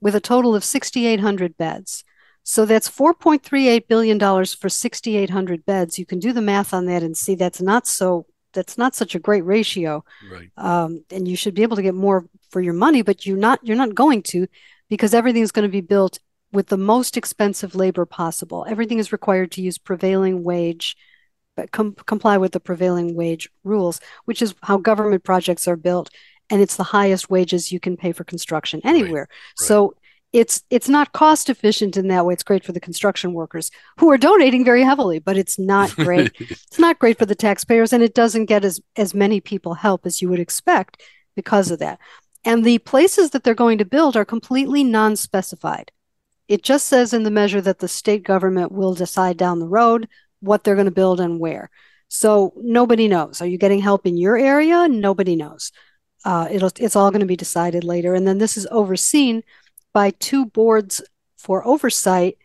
with 0.00 0.14
a 0.14 0.20
total 0.20 0.54
of 0.54 0.64
6800 0.64 1.56
beds. 1.56 2.04
So 2.44 2.66
that's 2.66 2.88
4.38 2.88 3.86
billion 3.86 4.18
dollars 4.18 4.52
for 4.52 4.68
6800 4.68 5.64
beds. 5.64 5.98
You 5.98 6.04
can 6.06 6.18
do 6.18 6.32
the 6.32 6.42
math 6.42 6.74
on 6.74 6.86
that 6.86 7.02
and 7.02 7.16
see 7.16 7.36
that's 7.36 7.62
not 7.62 7.86
so 7.86 8.26
that's 8.52 8.76
not 8.76 8.94
such 8.94 9.14
a 9.14 9.20
great 9.20 9.44
ratio. 9.44 10.04
Right. 10.30 10.50
Um, 10.56 11.04
and 11.10 11.26
you 11.26 11.36
should 11.36 11.54
be 11.54 11.62
able 11.62 11.76
to 11.76 11.82
get 11.82 11.94
more 11.94 12.26
for 12.50 12.60
your 12.60 12.74
money 12.74 13.00
but 13.02 13.24
you're 13.24 13.38
not 13.38 13.60
you're 13.62 13.76
not 13.76 13.94
going 13.94 14.22
to 14.22 14.46
because 14.90 15.14
everything's 15.14 15.52
going 15.52 15.66
to 15.66 15.72
be 15.72 15.80
built 15.80 16.18
with 16.52 16.66
the 16.66 16.76
most 16.76 17.16
expensive 17.16 17.74
labor 17.74 18.04
possible. 18.04 18.66
Everything 18.68 18.98
is 18.98 19.12
required 19.12 19.52
to 19.52 19.62
use 19.62 19.78
prevailing 19.78 20.42
wage 20.42 20.96
com- 21.70 21.94
comply 22.06 22.38
with 22.38 22.52
the 22.52 22.60
prevailing 22.60 23.14
wage 23.14 23.48
rules, 23.64 24.00
which 24.24 24.42
is 24.42 24.54
how 24.62 24.78
government 24.78 25.24
projects 25.24 25.68
are 25.68 25.76
built, 25.76 26.10
and 26.50 26.60
it's 26.60 26.76
the 26.76 26.82
highest 26.82 27.30
wages 27.30 27.72
you 27.72 27.80
can 27.80 27.96
pay 27.96 28.12
for 28.12 28.24
construction 28.24 28.80
anywhere. 28.84 29.22
Right. 29.22 29.60
Right. 29.60 29.66
So 29.68 29.94
it's 30.32 30.62
it's 30.70 30.88
not 30.88 31.12
cost 31.12 31.50
efficient 31.50 31.96
in 31.96 32.08
that 32.08 32.24
way. 32.24 32.32
It's 32.32 32.42
great 32.42 32.64
for 32.64 32.72
the 32.72 32.80
construction 32.80 33.34
workers 33.34 33.70
who 33.98 34.10
are 34.10 34.18
donating 34.18 34.64
very 34.64 34.82
heavily, 34.82 35.18
but 35.18 35.36
it's 35.36 35.58
not 35.58 35.90
great. 35.96 36.32
it's 36.38 36.78
not 36.78 36.98
great 36.98 37.18
for 37.18 37.26
the 37.26 37.34
taxpayers, 37.34 37.92
and 37.92 38.02
it 38.02 38.14
doesn't 38.14 38.46
get 38.46 38.64
as 38.64 38.80
as 38.96 39.14
many 39.14 39.40
people 39.40 39.74
help 39.74 40.06
as 40.06 40.22
you 40.22 40.28
would 40.30 40.40
expect 40.40 41.02
because 41.36 41.70
of 41.70 41.78
that. 41.80 41.98
And 42.44 42.64
the 42.64 42.78
places 42.78 43.30
that 43.30 43.44
they're 43.44 43.54
going 43.54 43.78
to 43.78 43.84
build 43.84 44.16
are 44.16 44.24
completely 44.24 44.82
non-specified. 44.82 45.92
It 46.48 46.62
just 46.62 46.88
says 46.88 47.14
in 47.14 47.22
the 47.22 47.30
measure 47.30 47.60
that 47.60 47.78
the 47.78 47.88
state 47.88 48.24
government 48.24 48.72
will 48.72 48.94
decide 48.94 49.36
down 49.36 49.60
the 49.60 49.68
road 49.68 50.08
what 50.42 50.64
they're 50.64 50.74
going 50.74 50.84
to 50.84 50.90
build 50.90 51.20
and 51.20 51.40
where. 51.40 51.70
So 52.08 52.52
nobody 52.56 53.08
knows. 53.08 53.40
Are 53.40 53.46
you 53.46 53.56
getting 53.56 53.80
help 53.80 54.06
in 54.06 54.18
your 54.18 54.36
area? 54.36 54.86
Nobody 54.88 55.34
knows. 55.34 55.72
Uh, 56.24 56.48
it'll, 56.50 56.70
it's 56.78 56.94
all 56.94 57.10
going 57.10 57.20
to 57.20 57.26
be 57.26 57.36
decided 57.36 57.84
later. 57.84 58.14
And 58.14 58.26
then 58.26 58.38
this 58.38 58.56
is 58.56 58.66
overseen 58.70 59.42
by 59.94 60.10
two 60.10 60.44
boards 60.46 61.02
for 61.38 61.66
oversight 61.66 62.36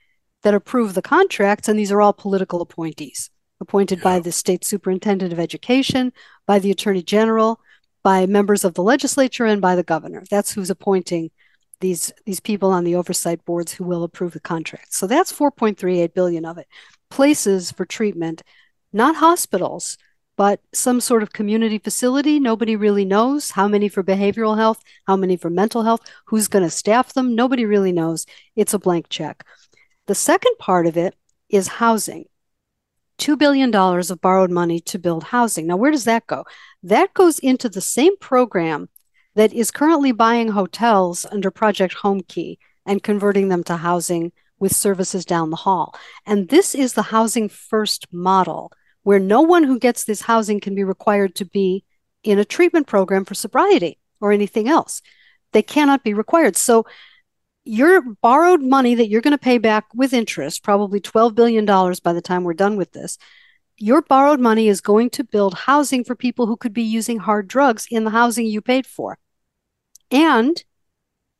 that 0.43 0.53
approve 0.53 0.93
the 0.93 1.01
contracts, 1.01 1.67
and 1.67 1.77
these 1.77 1.91
are 1.91 2.01
all 2.01 2.13
political 2.13 2.61
appointees 2.61 3.29
appointed 3.59 3.99
yeah. 3.99 4.03
by 4.03 4.19
the 4.19 4.31
state 4.31 4.63
superintendent 4.63 5.33
of 5.33 5.39
education, 5.39 6.13
by 6.45 6.59
the 6.59 6.71
attorney 6.71 7.01
general, 7.01 7.59
by 8.03 8.25
members 8.25 8.63
of 8.63 8.75
the 8.75 8.83
legislature, 8.83 9.45
and 9.45 9.61
by 9.61 9.75
the 9.75 9.83
governor. 9.83 10.23
That's 10.29 10.53
who's 10.53 10.69
appointing 10.69 11.31
these 11.79 12.11
these 12.25 12.39
people 12.39 12.71
on 12.71 12.83
the 12.83 12.95
oversight 12.95 13.43
boards 13.45 13.73
who 13.73 13.83
will 13.83 14.03
approve 14.03 14.33
the 14.33 14.39
contracts. 14.39 14.97
So 14.97 15.07
that's 15.07 15.31
4.38 15.31 16.13
billion 16.13 16.45
of 16.45 16.57
it 16.57 16.67
places 17.09 17.71
for 17.71 17.85
treatment, 17.85 18.43
not 18.91 19.15
hospitals, 19.15 19.97
but 20.35 20.61
some 20.73 21.01
sort 21.01 21.23
of 21.23 21.33
community 21.33 21.79
facility. 21.79 22.39
Nobody 22.39 22.75
really 22.75 23.05
knows 23.05 23.51
how 23.51 23.67
many 23.67 23.89
for 23.89 24.03
behavioral 24.03 24.57
health, 24.57 24.81
how 25.05 25.15
many 25.15 25.37
for 25.37 25.49
mental 25.49 25.83
health, 25.83 26.01
who's 26.25 26.47
going 26.47 26.63
to 26.63 26.69
staff 26.69 27.13
them. 27.13 27.35
Nobody 27.35 27.65
really 27.65 27.91
knows. 27.91 28.25
It's 28.55 28.73
a 28.73 28.79
blank 28.79 29.07
check. 29.09 29.45
The 30.05 30.15
second 30.15 30.55
part 30.59 30.85
of 30.85 30.95
it 30.95 31.15
is 31.49 31.67
housing. 31.67 32.25
$2 33.17 33.37
billion 33.37 33.73
of 33.73 34.21
borrowed 34.21 34.51
money 34.51 34.79
to 34.79 34.99
build 34.99 35.23
housing. 35.23 35.65
Now, 35.65 35.75
where 35.75 35.91
does 35.91 36.03
that 36.03 36.27
go? 36.27 36.45
That 36.83 37.15
goes 37.15 37.39
into 37.39 37.67
the 37.67 37.81
same 37.81 38.15
program 38.17 38.89
that 39.37 39.53
is 39.53 39.69
currently 39.69 40.11
buying 40.11 40.47
hotels 40.47 41.23
under 41.31 41.51
Project 41.51 41.97
Homekey 41.97 42.57
and 42.87 43.03
converting 43.03 43.49
them 43.49 43.63
to 43.65 43.77
housing 43.77 44.31
with 44.57 44.75
services 44.75 45.25
down 45.25 45.51
the 45.51 45.57
hall. 45.57 45.93
And 46.25 46.49
this 46.49 46.73
is 46.73 46.93
the 46.93 47.03
housing 47.03 47.47
first 47.47 48.11
model 48.11 48.71
where 49.03 49.19
no 49.19 49.41
one 49.41 49.61
who 49.61 49.77
gets 49.77 50.05
this 50.05 50.21
housing 50.21 50.59
can 50.59 50.73
be 50.73 50.83
required 50.83 51.35
to 51.35 51.45
be 51.45 51.85
in 52.23 52.39
a 52.39 52.45
treatment 52.45 52.87
program 52.87 53.25
for 53.25 53.35
sobriety 53.35 53.99
or 54.19 54.31
anything 54.31 54.67
else. 54.67 55.03
They 55.51 55.61
cannot 55.61 56.03
be 56.03 56.15
required. 56.15 56.57
So 56.57 56.87
your 57.63 58.01
borrowed 58.01 58.63
money 58.63 58.95
that 58.95 59.07
you're 59.07 59.21
going 59.21 59.37
to 59.37 59.37
pay 59.37 59.59
back 59.59 59.85
with 59.93 60.13
interest, 60.13 60.63
probably 60.63 60.99
$12 60.99 61.35
billion 61.35 61.63
by 61.63 62.13
the 62.13 62.23
time 62.23 62.43
we're 62.43 62.55
done 62.55 62.75
with 62.75 62.91
this, 62.91 63.19
your 63.77 64.01
borrowed 64.01 64.39
money 64.39 64.67
is 64.67 64.81
going 64.81 65.11
to 65.11 65.23
build 65.23 65.53
housing 65.53 66.03
for 66.03 66.15
people 66.15 66.47
who 66.47 66.57
could 66.57 66.73
be 66.73 66.81
using 66.81 67.19
hard 67.19 67.47
drugs 67.47 67.85
in 67.91 68.03
the 68.03 68.09
housing 68.09 68.47
you 68.47 68.61
paid 68.61 68.87
for. 68.87 69.19
And, 70.11 70.63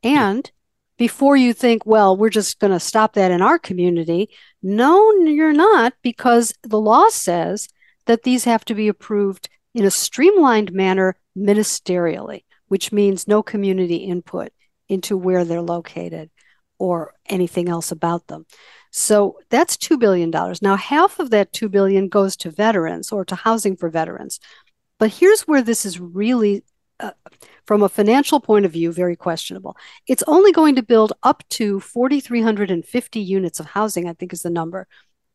and 0.02 0.50
before 0.96 1.36
you 1.36 1.52
think, 1.52 1.86
well, 1.86 2.16
we're 2.16 2.28
just 2.28 2.58
going 2.58 2.72
to 2.72 2.80
stop 2.80 3.14
that 3.14 3.30
in 3.30 3.40
our 3.40 3.58
community, 3.58 4.28
no, 4.62 5.12
you're 5.12 5.52
not, 5.52 5.94
because 6.02 6.52
the 6.62 6.80
law 6.80 7.08
says 7.08 7.68
that 8.06 8.24
these 8.24 8.44
have 8.44 8.64
to 8.66 8.74
be 8.74 8.88
approved 8.88 9.48
in 9.74 9.84
a 9.84 9.90
streamlined 9.90 10.72
manner 10.72 11.16
ministerially, 11.36 12.44
which 12.66 12.90
means 12.90 13.28
no 13.28 13.42
community 13.42 13.96
input 13.96 14.52
into 14.88 15.16
where 15.16 15.44
they're 15.44 15.62
located 15.62 16.30
or 16.78 17.14
anything 17.26 17.68
else 17.68 17.90
about 17.90 18.26
them. 18.26 18.46
So 18.90 19.38
that's 19.50 19.76
$2 19.76 19.98
billion. 19.98 20.30
Now, 20.62 20.76
half 20.76 21.18
of 21.18 21.30
that 21.30 21.52
2 21.52 21.68
billion 21.68 22.08
goes 22.08 22.36
to 22.38 22.50
veterans 22.50 23.12
or 23.12 23.24
to 23.26 23.34
housing 23.34 23.76
for 23.76 23.90
veterans. 23.90 24.40
But 24.98 25.10
here's 25.10 25.42
where 25.42 25.62
this 25.62 25.84
is 25.84 26.00
really, 26.00 26.64
uh, 26.98 27.12
from 27.68 27.82
a 27.82 27.88
financial 27.90 28.40
point 28.40 28.64
of 28.64 28.72
view, 28.72 28.90
very 28.90 29.14
questionable. 29.14 29.76
It's 30.06 30.22
only 30.26 30.52
going 30.52 30.74
to 30.76 30.82
build 30.82 31.12
up 31.22 31.44
to 31.50 31.80
4,350 31.80 33.20
units 33.20 33.60
of 33.60 33.66
housing, 33.66 34.08
I 34.08 34.14
think 34.14 34.32
is 34.32 34.40
the 34.40 34.48
number. 34.48 34.88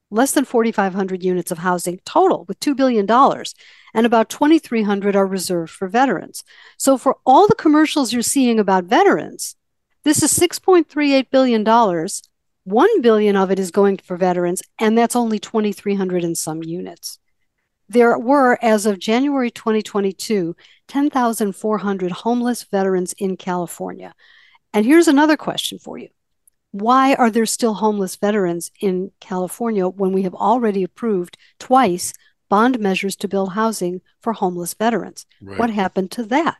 Less 0.10 0.32
than 0.32 0.44
4,500 0.44 1.24
units 1.24 1.52
of 1.52 1.60
housing 1.60 2.00
total 2.06 2.46
with 2.46 2.60
$2 2.60 2.76
billion. 2.76 3.08
And 3.94 4.08
about 4.08 4.30
2,300 4.30 5.16
are 5.16 5.28
reserved 5.28 5.74
for 5.74 5.88
veterans. 5.88 6.44
So, 6.76 6.98
for 6.98 7.18
all 7.24 7.48
the 7.48 7.54
commercials 7.54 8.12
you're 8.12 8.24
seeing 8.24 8.58
about 8.58 8.86
veterans, 8.86 9.56
this 10.04 10.24
is 10.24 10.34
$6.38 10.36 11.30
billion 11.30 11.64
1 12.64 13.02
billion 13.02 13.36
of 13.36 13.52
it 13.52 13.60
is 13.60 13.70
going 13.70 13.98
for 13.98 14.18
veterans, 14.18 14.64
and 14.80 14.98
that's 14.98 15.16
only 15.16 15.38
2,300 15.38 16.24
and 16.24 16.36
some 16.36 16.64
units. 16.64 17.20
There 17.94 18.18
were, 18.18 18.58
as 18.60 18.88
of 18.88 18.98
January 18.98 19.52
2022, 19.52 20.56
10,400 20.88 22.12
homeless 22.12 22.64
veterans 22.64 23.14
in 23.20 23.38
California. 23.38 24.16
And 24.74 24.84
here's 24.84 25.08
another 25.08 25.38
question 25.38 25.78
for 25.78 26.00
you 26.00 26.10
Why 26.72 27.14
are 27.14 27.30
there 27.30 27.46
still 27.46 27.76
homeless 27.76 28.16
veterans 28.16 28.72
in 28.82 29.12
California 29.20 29.88
when 29.88 30.12
we 30.12 30.24
have 30.24 30.34
already 30.34 30.84
approved 30.84 31.38
twice 31.60 32.14
bond 32.50 32.80
measures 32.80 33.16
to 33.18 33.28
build 33.28 33.54
housing 33.54 34.02
for 34.24 34.34
homeless 34.34 34.74
veterans? 34.74 35.28
Right. 35.40 35.60
What 35.60 35.70
happened 35.70 36.10
to 36.12 36.24
that? 36.24 36.58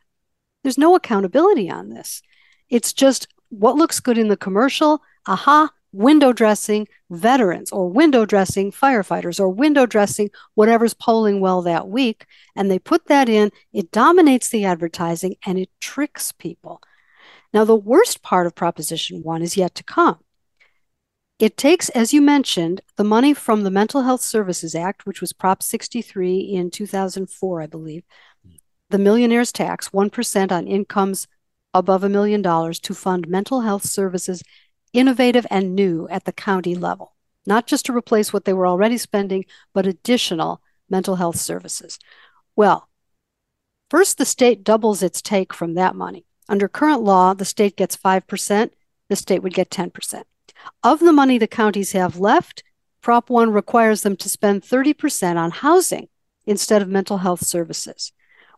There's 0.62 0.78
no 0.78 0.94
accountability 0.94 1.68
on 1.68 1.90
this. 1.90 2.22
It's 2.70 2.94
just 2.94 3.28
what 3.50 3.76
looks 3.76 4.00
good 4.00 4.20
in 4.20 4.28
the 4.28 4.38
commercial. 4.38 5.02
Aha, 5.26 5.72
window 5.94 6.34
dressing 6.34 6.88
veterans 7.10 7.72
or 7.72 7.88
window 7.88 8.26
dressing 8.26 8.72
firefighters 8.72 9.40
or 9.40 9.48
window 9.48 9.86
dressing 9.86 10.30
whatever's 10.56 10.94
polling 10.94 11.40
well 11.40 11.62
that 11.62 11.88
week. 11.88 12.26
And 12.56 12.70
they 12.70 12.80
put 12.80 13.06
that 13.06 13.30
in, 13.30 13.52
it 13.72 13.92
dominates 13.92 14.50
the 14.50 14.66
advertising 14.66 15.36
and 15.46 15.58
it 15.58 15.70
tricks 15.80 16.32
people. 16.32 16.82
Now, 17.54 17.64
the 17.64 17.76
worst 17.76 18.24
part 18.24 18.48
of 18.48 18.56
Proposition 18.56 19.22
1 19.22 19.44
is 19.44 19.56
yet 19.56 19.76
to 19.76 19.84
come. 19.84 20.20
It 21.40 21.58
takes, 21.58 21.90
as 21.90 22.14
you 22.14 22.22
mentioned, 22.22 22.82
the 22.96 23.04
money 23.04 23.34
from 23.34 23.64
the 23.64 23.72
Mental 23.72 24.04
Health 24.04 24.22
Services 24.22 24.74
Act, 24.76 25.06
which 25.06 25.22
was 25.22 25.34
Prop 25.34 25.62
63 25.62 26.40
in 26.40 26.72
2004, 26.72 27.62
I 27.62 27.68
believe, 27.68 28.04
the 28.90 28.98
millionaire's 28.98 29.52
tax, 29.52 29.90
1% 29.90 30.52
on 30.52 30.68
incomes 30.68 31.28
above 31.74 32.04
a 32.04 32.10
million 32.10 32.42
dollars 32.42 32.80
to 32.80 32.94
fund 32.94 33.28
mental 33.28 33.62
health 33.62 33.86
services 33.86 34.44
innovative 34.94 35.46
and 35.50 35.76
new 35.76 36.08
at 36.10 36.26
the 36.26 36.32
county 36.32 36.76
level, 36.76 37.16
not 37.46 37.68
just 37.68 37.86
to 37.88 37.96
replace 37.96 38.32
what 38.32 38.46
they 38.46 38.54
were 38.54 38.68
already 38.68 38.98
spending, 38.98 39.46
but 39.74 39.88
additional 39.88 40.62
mental 40.90 41.16
health 41.16 41.38
services. 41.38 42.00
Well, 42.56 42.90
first, 43.90 44.18
the 44.18 44.26
state 44.26 44.64
doubles 44.64 45.04
its 45.04 45.22
take 45.22 45.54
from 45.54 45.74
that 45.74 45.96
money. 45.96 46.26
Under 46.48 46.68
current 46.68 47.02
law, 47.02 47.34
the 47.34 47.46
state 47.46 47.76
gets 47.76 47.98
5%, 47.98 48.72
the 49.10 49.16
state 49.16 49.40
would 49.40 49.54
get 49.54 49.70
10%. 49.70 50.24
Of 50.84 51.00
the 51.00 51.14
money 51.14 51.38
the 51.38 51.48
counties 51.48 51.94
have 51.94 52.20
left, 52.20 52.64
Prop 53.02 53.30
1 53.30 53.52
requires 53.52 54.04
them 54.04 54.16
to 54.18 54.30
spend 54.30 54.64
30% 54.64 55.36
on 55.36 55.52
housing 55.52 56.08
instead 56.46 56.82
of 56.82 56.88
mental 56.88 57.18
health 57.18 57.46
services. 57.46 58.14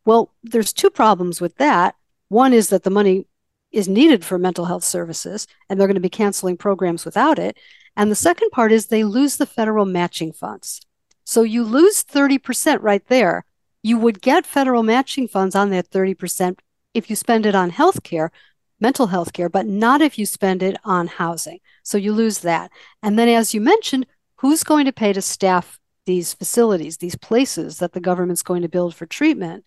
Well, 0.06 0.32
there's 0.44 0.74
two 0.74 0.90
problems 0.90 1.42
with 1.42 1.56
that. 1.58 1.96
One 2.30 2.54
is 2.54 2.70
that 2.70 2.84
the 2.84 2.90
money 2.90 3.28
is 3.76 3.90
needed 3.90 4.24
for 4.24 4.38
mental 4.38 4.66
health 4.66 4.86
services, 4.86 5.48
and 5.70 5.78
they're 5.80 5.88
going 5.88 5.96
to 5.96 6.02
be 6.02 6.10
canceling 6.10 6.56
programs 6.56 7.04
without 7.04 7.38
it. 7.38 7.58
And 7.98 8.10
the 8.10 8.16
second 8.16 8.52
part 8.52 8.72
is 8.72 8.86
they 8.86 9.04
lose 9.04 9.36
the 9.36 9.46
federal 9.46 9.86
matching 9.86 10.32
funds. 10.32 10.82
So 11.26 11.44
you 11.44 11.64
lose 11.64 12.04
30% 12.04 12.78
right 12.82 13.06
there. 13.08 13.44
You 13.84 13.98
would 13.98 14.22
get 14.22 14.46
federal 14.46 14.82
matching 14.82 15.28
funds 15.28 15.56
on 15.56 15.72
that 15.72 15.90
30% 15.90 16.60
if 16.94 17.10
you 17.10 17.18
spend 17.18 17.46
it 17.46 17.54
on 17.54 17.70
health 17.70 18.04
care, 18.04 18.32
mental 18.80 19.08
health 19.08 19.34
care, 19.34 19.50
but 19.50 19.66
not 19.66 20.02
if 20.02 20.18
you 20.18 20.26
spend 20.26 20.64
it 20.64 20.78
on 20.86 21.08
housing. 21.08 21.60
So 21.84 21.98
you 21.98 22.14
lose 22.14 22.40
that. 22.40 22.72
And 23.04 23.20
then, 23.20 23.28
as 23.28 23.54
you 23.54 23.60
mentioned, 23.60 24.06
who's 24.38 24.64
going 24.64 24.86
to 24.86 24.94
pay 24.94 25.12
to 25.12 25.22
staff 25.22 25.80
these 26.06 26.34
facilities, 26.34 26.98
these 26.98 27.18
places 27.18 27.80
that 27.80 27.92
the 27.92 28.00
government's 28.00 28.44
going 28.44 28.62
to 28.62 28.70
build 28.70 28.96
for 28.96 29.06
treatment? 29.06 29.66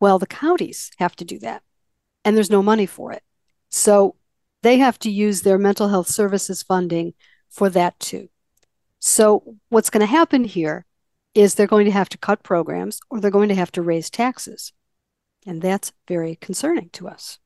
Well, 0.00 0.18
the 0.18 0.26
counties 0.26 0.90
have 0.98 1.14
to 1.16 1.24
do 1.24 1.38
that, 1.40 1.62
and 2.24 2.34
there's 2.34 2.50
no 2.50 2.62
money 2.62 2.86
for 2.86 3.12
it. 3.12 3.22
So 3.72 4.16
they 4.62 4.78
have 4.78 4.98
to 5.00 5.10
use 5.10 5.42
their 5.42 5.58
mental 5.58 5.88
health 5.88 6.08
services 6.08 6.62
funding 6.62 7.14
for 7.48 7.68
that 7.70 7.98
too. 7.98 8.28
So 9.00 9.56
what's 9.70 9.90
going 9.90 10.02
to 10.02 10.06
happen 10.06 10.44
here 10.44 10.84
is 11.34 11.54
they're 11.54 11.66
going 11.66 11.86
to 11.86 11.90
have 11.90 12.10
to 12.10 12.18
cut 12.18 12.44
programs 12.44 13.00
or 13.10 13.18
they're 13.18 13.30
going 13.30 13.48
to 13.48 13.54
have 13.54 13.72
to 13.72 13.82
raise 13.82 14.10
taxes. 14.10 14.72
And 15.46 15.60
that's 15.60 15.92
very 16.06 16.36
concerning 16.36 16.90
to 16.90 17.08
us. 17.08 17.38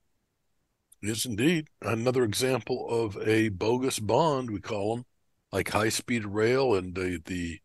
Yes, 1.01 1.25
indeed. 1.25 1.69
Another 1.81 2.25
example 2.25 2.87
of 2.91 3.17
a 3.27 3.49
bogus 3.51 4.01
bond, 4.01 4.51
we 4.51 4.61
call 4.61 4.97
them, 4.97 5.05
like 5.53 5.71
high 5.71 5.91
speed 5.91 6.27
rail 6.27 6.75
and 6.75 6.95
the, 6.95 7.23
the 7.25 7.61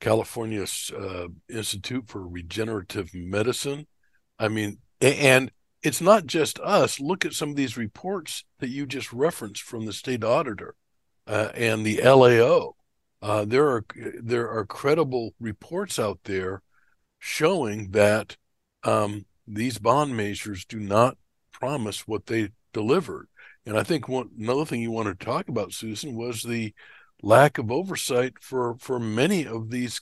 California 0.00 0.64
uh, 0.96 1.26
Institute 1.48 2.06
for 2.06 2.26
Regenerative 2.26 3.12
Medicine. 3.12 3.86
I 4.38 4.48
mean, 4.48 4.78
and 5.00 5.50
it's 5.86 6.00
not 6.00 6.26
just 6.26 6.58
us. 6.58 6.98
Look 6.98 7.24
at 7.24 7.32
some 7.32 7.50
of 7.50 7.56
these 7.56 7.76
reports 7.76 8.42
that 8.58 8.70
you 8.70 8.86
just 8.86 9.12
referenced 9.12 9.62
from 9.62 9.86
the 9.86 9.92
state 9.92 10.24
auditor 10.24 10.74
uh, 11.28 11.50
and 11.54 11.86
the 11.86 12.02
LAO. 12.02 12.74
Uh, 13.22 13.44
there 13.44 13.68
are 13.68 13.84
there 14.20 14.50
are 14.50 14.66
credible 14.66 15.32
reports 15.38 16.00
out 16.00 16.18
there 16.24 16.62
showing 17.20 17.92
that 17.92 18.36
um, 18.82 19.26
these 19.46 19.78
bond 19.78 20.16
measures 20.16 20.64
do 20.64 20.80
not 20.80 21.16
promise 21.52 22.08
what 22.08 22.26
they 22.26 22.48
delivered. 22.72 23.28
And 23.64 23.78
I 23.78 23.84
think 23.84 24.08
one 24.08 24.30
another 24.36 24.64
thing 24.64 24.80
you 24.80 24.90
wanted 24.90 25.20
to 25.20 25.24
talk 25.24 25.48
about, 25.48 25.72
Susan, 25.72 26.16
was 26.16 26.42
the 26.42 26.74
lack 27.22 27.58
of 27.58 27.70
oversight 27.70 28.34
for 28.40 28.76
for 28.80 28.98
many 28.98 29.46
of 29.46 29.70
these 29.70 30.00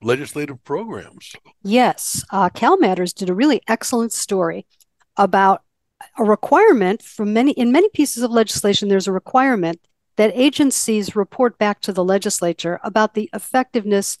legislative 0.00 0.64
programs. 0.64 1.34
Yes, 1.62 2.24
uh, 2.30 2.48
Cal 2.48 2.78
Matters 2.78 3.12
did 3.12 3.28
a 3.28 3.34
really 3.34 3.60
excellent 3.68 4.14
story 4.14 4.64
about 5.20 5.62
a 6.18 6.24
requirement 6.24 7.02
from 7.02 7.32
many 7.32 7.52
in 7.52 7.70
many 7.70 7.88
pieces 7.90 8.22
of 8.22 8.30
legislation 8.30 8.88
there's 8.88 9.06
a 9.06 9.12
requirement 9.12 9.78
that 10.16 10.32
agencies 10.34 11.14
report 11.14 11.58
back 11.58 11.80
to 11.80 11.92
the 11.92 12.04
legislature 12.04 12.80
about 12.82 13.14
the 13.14 13.30
effectiveness 13.32 14.18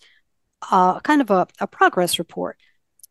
uh, 0.70 1.00
kind 1.00 1.20
of 1.20 1.30
a, 1.30 1.46
a 1.58 1.66
progress 1.66 2.18
report 2.18 2.58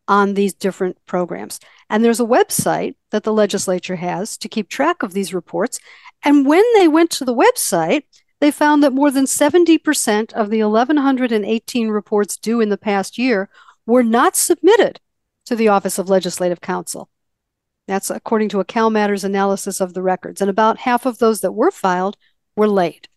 on 0.08 0.34
these 0.34 0.54
different 0.54 0.97
programs. 1.06 1.60
And 1.89 2.04
there's 2.04 2.19
a 2.19 2.25
website 2.25 2.95
that 3.12 3.23
the 3.23 3.34
legislature 3.34 3.97
has 3.97 4.38
to 4.38 4.49
keep 4.49 4.69
track 4.69 5.04
of 5.04 5.13
these 5.13 5.34
reports. 5.34 5.80
And 6.23 6.45
when 6.45 6.63
they 6.75 6.88
went 6.88 7.12
to 7.12 7.25
the 7.25 7.36
website 7.36 8.04
they 8.39 8.52
found 8.52 8.84
that 8.84 8.93
more 8.93 9.12
than 9.12 9.25
70% 9.25 10.34
of 10.34 10.49
the 10.49 10.63
1118 10.63 11.89
reports 11.89 12.38
due 12.38 12.62
in 12.62 12.69
the 12.69 12.78
past 12.78 13.17
year 13.17 13.49
were 13.86 14.04
not 14.04 14.36
submitted 14.36 14.99
to 15.45 15.56
the 15.56 15.67
office 15.67 15.97
of 15.99 16.10
legislative 16.10 16.62
counsel 16.62 17.10
that's 17.89 18.10
according 18.10 18.49
to 18.49 18.60
a 18.60 18.65
Cal 18.65 18.89
Matters 18.89 19.23
analysis 19.23 19.82
of 19.82 19.93
the 19.93 20.02
records. 20.02 20.41
And 20.41 20.49
about 20.49 20.80
half 20.80 21.06
of 21.06 21.17
those 21.17 21.41
that 21.41 21.54
were 21.54 21.71
filed 21.71 22.17
were 22.56 22.67
late. 22.67 23.08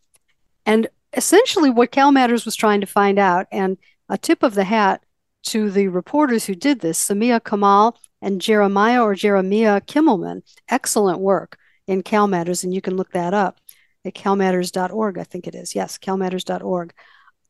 And 0.65 0.89
essentially, 1.13 1.71
what 1.71 1.91
Cal 1.91 2.13
Matters 2.13 2.45
was 2.45 2.57
trying 2.57 2.81
to 2.81 2.87
find 2.87 3.19
out, 3.19 3.47
and 3.53 3.77
a 4.09 4.17
tip 4.17 4.43
of 4.43 4.55
the 4.55 4.65
hat 4.65 5.05
to 5.45 5.71
the 5.71 5.89
reporters 5.89 6.47
who 6.47 6.55
did 6.55 6.81
this, 6.81 7.05
Sameea 7.05 7.45
Kamal 7.45 7.99
and 8.21 8.41
Jeremiah 8.41 9.03
or 9.03 9.15
Jeremia 9.15 9.81
Kimelman. 9.83 10.43
Excellent 10.69 11.19
work 11.19 11.59
in 11.87 12.03
Cal 12.03 12.29
Matters, 12.29 12.65
and 12.65 12.73
you 12.73 12.81
can 12.81 12.97
look 12.97 13.13
that 13.13 13.35
up 13.35 13.59
at 14.05 14.15
calmatters.org, 14.15 15.19
I 15.19 15.25
think 15.25 15.47
it 15.47 15.55
is. 15.55 15.75
Yes, 15.75 15.99
calmatters.org. 15.99 16.93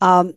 Um, 0.01 0.35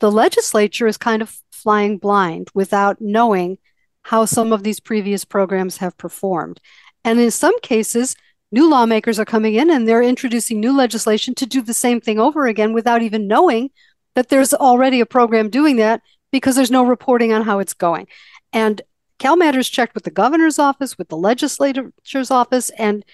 the 0.00 0.10
legislature 0.10 0.86
is 0.86 0.96
kind 0.96 1.22
of 1.22 1.36
flying 1.52 1.98
blind 1.98 2.48
without 2.54 3.00
knowing 3.00 3.58
how 4.02 4.24
some 4.24 4.52
of 4.52 4.62
these 4.62 4.80
previous 4.80 5.24
programs 5.24 5.78
have 5.78 5.96
performed. 5.96 6.60
And 7.04 7.20
in 7.20 7.30
some 7.30 7.58
cases, 7.60 8.16
new 8.50 8.68
lawmakers 8.68 9.18
are 9.18 9.24
coming 9.24 9.54
in 9.54 9.70
and 9.70 9.88
they're 9.88 10.02
introducing 10.02 10.60
new 10.60 10.76
legislation 10.76 11.34
to 11.36 11.46
do 11.46 11.62
the 11.62 11.74
same 11.74 12.00
thing 12.00 12.18
over 12.18 12.46
again 12.46 12.72
without 12.72 13.02
even 13.02 13.26
knowing 13.26 13.70
that 14.14 14.28
there's 14.28 14.52
already 14.52 15.00
a 15.00 15.06
program 15.06 15.48
doing 15.48 15.76
that 15.76 16.02
because 16.30 16.56
there's 16.56 16.70
no 16.70 16.84
reporting 16.84 17.32
on 17.32 17.42
how 17.42 17.58
it's 17.58 17.74
going. 17.74 18.06
And 18.52 18.82
Cal 19.18 19.36
Matters 19.36 19.68
checked 19.68 19.94
with 19.94 20.04
the 20.04 20.10
governor's 20.10 20.58
office, 20.58 20.98
with 20.98 21.08
the 21.08 21.16
legislature's 21.16 22.30
office, 22.30 22.70
and 22.70 23.04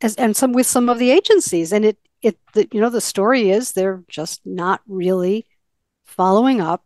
and 0.00 0.36
some 0.36 0.52
with 0.52 0.66
some 0.66 0.88
of 0.88 0.98
the 0.98 1.10
agencies. 1.10 1.72
And 1.72 1.84
it 1.84 1.98
it 2.22 2.38
the, 2.54 2.68
you 2.72 2.80
know 2.80 2.90
the 2.90 3.00
story 3.00 3.50
is 3.50 3.72
they're 3.72 4.04
just 4.08 4.42
not 4.46 4.80
really 4.86 5.46
following 6.04 6.60
up 6.60 6.84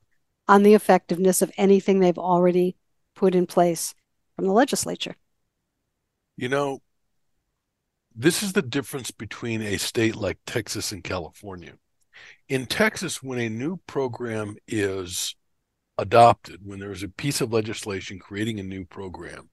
on 0.48 0.62
the 0.62 0.74
effectiveness 0.74 1.42
of 1.42 1.52
anything 1.56 2.00
they've 2.00 2.18
already 2.18 2.76
put 3.20 3.34
in 3.34 3.46
place 3.46 3.94
from 4.34 4.46
the 4.46 4.52
legislature. 4.52 5.14
You 6.38 6.48
know, 6.48 6.80
this 8.16 8.42
is 8.42 8.54
the 8.54 8.62
difference 8.62 9.10
between 9.10 9.60
a 9.60 9.76
state 9.76 10.16
like 10.16 10.38
Texas 10.46 10.90
and 10.90 11.04
California. 11.04 11.74
In 12.48 12.64
Texas, 12.64 13.22
when 13.22 13.38
a 13.38 13.50
new 13.50 13.76
program 13.86 14.56
is 14.66 15.36
adopted, 15.98 16.60
when 16.64 16.80
there's 16.80 17.02
a 17.02 17.10
piece 17.10 17.42
of 17.42 17.52
legislation 17.52 18.18
creating 18.18 18.58
a 18.58 18.62
new 18.62 18.86
program, 18.86 19.50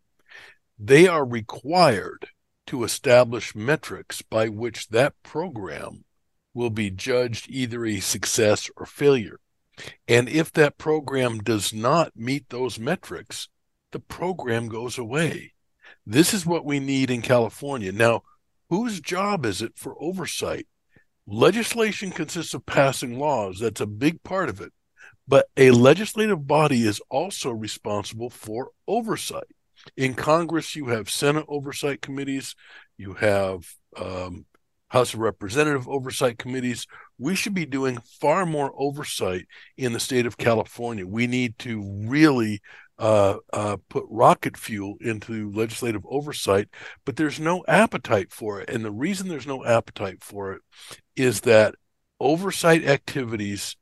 they 0.79 1.05
are 1.05 1.25
required 1.25 2.29
to 2.67 2.85
establish 2.85 3.53
metrics 3.53 4.21
by 4.21 4.47
which 4.47 4.87
that 4.87 5.13
program 5.23 6.05
will 6.53 6.69
be 6.69 6.89
judged 6.89 7.47
either 7.49 7.85
a 7.85 7.99
success 7.99 8.69
or 8.77 8.85
failure. 8.85 9.41
And 10.07 10.29
if 10.29 10.53
that 10.53 10.77
program 10.77 11.39
does 11.39 11.73
not 11.73 12.15
meet 12.15 12.47
those 12.47 12.79
metrics, 12.79 13.49
the 13.97 14.01
program 14.01 14.67
goes 14.67 14.99
away. 14.99 15.53
This 16.05 16.31
is 16.31 16.45
what 16.45 16.63
we 16.63 16.79
need 16.79 17.09
in 17.09 17.23
California. 17.23 17.91
Now, 17.91 18.21
whose 18.69 19.01
job 19.01 19.43
is 19.43 19.63
it 19.63 19.71
for 19.75 19.95
oversight? 19.99 20.67
Legislation 21.25 22.11
consists 22.11 22.53
of 22.53 22.67
passing 22.67 23.17
laws. 23.17 23.57
That's 23.59 23.81
a 23.81 23.87
big 23.87 24.21
part 24.21 24.49
of 24.49 24.61
it. 24.61 24.71
But 25.27 25.47
a 25.57 25.71
legislative 25.71 26.45
body 26.45 26.83
is 26.83 27.01
also 27.09 27.49
responsible 27.49 28.29
for 28.29 28.69
oversight. 28.87 29.47
In 29.95 30.13
Congress, 30.13 30.75
you 30.75 30.89
have 30.89 31.09
Senate 31.09 31.45
oversight 31.47 31.99
committees, 31.99 32.53
you 32.99 33.15
have 33.15 33.67
um, 33.99 34.45
House 34.89 35.15
of 35.15 35.21
Representative 35.21 35.89
oversight 35.89 36.37
committees. 36.37 36.85
We 37.17 37.33
should 37.33 37.55
be 37.55 37.65
doing 37.65 37.97
far 38.21 38.45
more 38.45 38.71
oversight 38.77 39.47
in 39.75 39.93
the 39.93 39.99
state 39.99 40.27
of 40.27 40.37
California. 40.37 41.07
We 41.07 41.25
need 41.25 41.57
to 41.59 41.81
really 42.05 42.61
uh, 42.99 43.37
uh, 43.53 43.77
put 43.89 44.05
rocket 44.09 44.57
fuel 44.57 44.95
into 45.01 45.51
legislative 45.51 46.03
oversight, 46.09 46.67
but 47.05 47.15
there's 47.15 47.39
no 47.39 47.63
appetite 47.67 48.31
for 48.31 48.59
it. 48.59 48.69
And 48.69 48.83
the 48.83 48.91
reason 48.91 49.27
there's 49.27 49.47
no 49.47 49.63
appetite 49.65 50.23
for 50.23 50.53
it 50.53 50.61
is 51.15 51.41
that 51.41 51.75
oversight 52.19 52.85
activities 52.85 53.75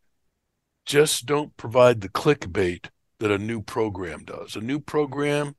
just 0.86 1.25
don't 1.25 1.56
provide 1.58 2.01
the 2.01 2.10
clickbait 2.10 2.89
that 3.19 3.32
a 3.32 3.38
new 3.38 3.62
program 3.62 4.23
does. 4.25 4.56
A 4.56 4.62
new 4.62 4.80
program, 4.80 5.56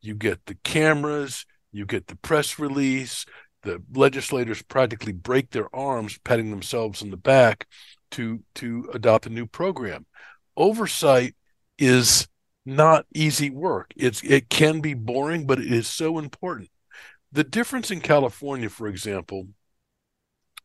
you 0.00 0.14
get 0.14 0.46
the 0.46 0.56
cameras, 0.64 1.46
you 1.70 1.84
get 1.86 2.06
the 2.06 2.16
press 2.16 2.58
release, 2.58 3.26
the 3.62 3.82
legislators 3.92 4.62
practically 4.62 5.12
break 5.12 5.50
their 5.50 5.74
arms 5.74 6.18
patting 6.24 6.50
themselves 6.50 7.02
in 7.02 7.10
the 7.10 7.16
back 7.16 7.66
to 8.12 8.42
to 8.54 8.88
adopt 8.94 9.26
a 9.26 9.30
new 9.30 9.46
program. 9.46 10.06
Oversight 10.56 11.34
is 11.78 12.28
not 12.66 13.06
easy 13.14 13.50
work. 13.50 13.92
It's 13.96 14.22
it 14.22 14.48
can 14.48 14.80
be 14.80 14.94
boring, 14.94 15.46
but 15.46 15.58
it 15.58 15.72
is 15.72 15.86
so 15.86 16.18
important. 16.18 16.70
The 17.32 17.44
difference 17.44 17.90
in 17.90 18.00
California, 18.00 18.68
for 18.68 18.86
example, 18.86 19.48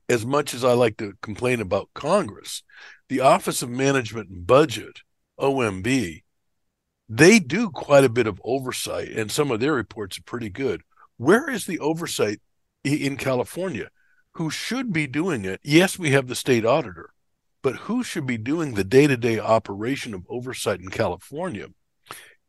as 0.07 0.25
much 0.25 0.53
as 0.53 0.63
I 0.63 0.73
like 0.73 0.97
to 0.97 1.13
complain 1.21 1.61
about 1.61 1.89
Congress, 1.93 2.63
the 3.09 3.19
Office 3.19 3.61
of 3.61 3.69
Management 3.69 4.29
and 4.29 4.47
Budget, 4.47 5.01
OMB, 5.39 6.23
they 7.07 7.39
do 7.39 7.69
quite 7.69 8.03
a 8.03 8.09
bit 8.09 8.27
of 8.27 8.41
oversight, 8.43 9.09
and 9.09 9.31
some 9.31 9.51
of 9.51 9.59
their 9.59 9.73
reports 9.73 10.19
are 10.19 10.23
pretty 10.23 10.49
good. 10.49 10.81
Where 11.17 11.49
is 11.49 11.65
the 11.65 11.79
oversight 11.79 12.39
in 12.83 13.17
California? 13.17 13.89
Who 14.33 14.49
should 14.49 14.93
be 14.93 15.07
doing 15.07 15.43
it? 15.43 15.59
Yes, 15.63 15.97
we 15.97 16.11
have 16.11 16.27
the 16.27 16.35
state 16.35 16.65
auditor, 16.65 17.09
but 17.61 17.75
who 17.75 18.03
should 18.03 18.25
be 18.25 18.37
doing 18.37 18.73
the 18.73 18.83
day 18.83 19.07
to 19.07 19.17
day 19.17 19.39
operation 19.39 20.13
of 20.13 20.25
oversight 20.29 20.79
in 20.79 20.89
California 20.89 21.67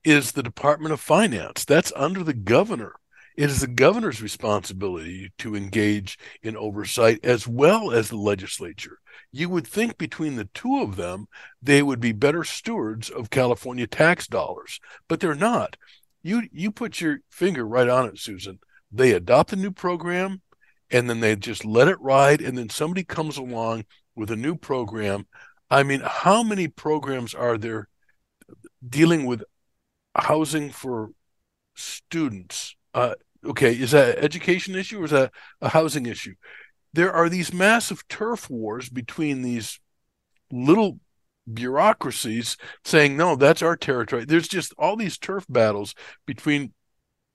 is 0.04 0.32
the 0.32 0.42
Department 0.42 0.92
of 0.92 1.00
Finance. 1.00 1.64
That's 1.64 1.92
under 1.94 2.22
the 2.22 2.34
governor. 2.34 2.94
It 3.36 3.48
is 3.48 3.60
the 3.60 3.68
governor's 3.68 4.20
responsibility 4.20 5.32
to 5.38 5.54
engage 5.54 6.18
in 6.42 6.56
oversight 6.56 7.20
as 7.22 7.46
well 7.46 7.90
as 7.90 8.08
the 8.08 8.16
legislature. 8.16 8.98
You 9.32 9.48
would 9.48 9.66
think 9.66 9.96
between 9.96 10.36
the 10.36 10.48
two 10.52 10.80
of 10.82 10.96
them, 10.96 11.26
they 11.62 11.82
would 11.82 12.00
be 12.00 12.12
better 12.12 12.44
stewards 12.44 13.08
of 13.08 13.30
California 13.30 13.86
tax 13.86 14.26
dollars, 14.26 14.80
but 15.08 15.20
they're 15.20 15.34
not. 15.34 15.76
You 16.22 16.42
you 16.52 16.70
put 16.70 17.00
your 17.00 17.20
finger 17.30 17.66
right 17.66 17.88
on 17.88 18.06
it, 18.06 18.18
Susan. 18.18 18.58
They 18.92 19.12
adopt 19.12 19.52
a 19.52 19.56
new 19.56 19.70
program 19.70 20.42
and 20.90 21.08
then 21.08 21.20
they 21.20 21.36
just 21.36 21.64
let 21.64 21.88
it 21.88 22.00
ride, 22.00 22.40
and 22.40 22.58
then 22.58 22.68
somebody 22.68 23.04
comes 23.04 23.36
along 23.36 23.84
with 24.14 24.30
a 24.30 24.36
new 24.36 24.56
program. 24.56 25.26
I 25.70 25.82
mean, 25.82 26.02
how 26.04 26.42
many 26.42 26.66
programs 26.66 27.32
are 27.32 27.56
there 27.56 27.88
dealing 28.86 29.24
with 29.24 29.44
housing 30.14 30.70
for 30.70 31.10
students. 31.74 32.74
Uh, 32.94 33.14
okay, 33.44 33.72
is 33.72 33.92
that 33.92 34.18
an 34.18 34.24
education 34.24 34.74
issue 34.74 35.00
or 35.00 35.04
is 35.04 35.10
that 35.10 35.32
a 35.60 35.68
housing 35.68 36.06
issue? 36.06 36.34
There 36.92 37.12
are 37.12 37.28
these 37.28 37.52
massive 37.52 38.06
turf 38.08 38.50
wars 38.50 38.88
between 38.88 39.42
these 39.42 39.78
little 40.50 40.98
bureaucracies 41.52 42.56
saying, 42.84 43.16
no, 43.16 43.36
that's 43.36 43.62
our 43.62 43.76
territory. 43.76 44.24
There's 44.24 44.48
just 44.48 44.74
all 44.78 44.96
these 44.96 45.18
turf 45.18 45.46
battles 45.48 45.94
between 46.26 46.72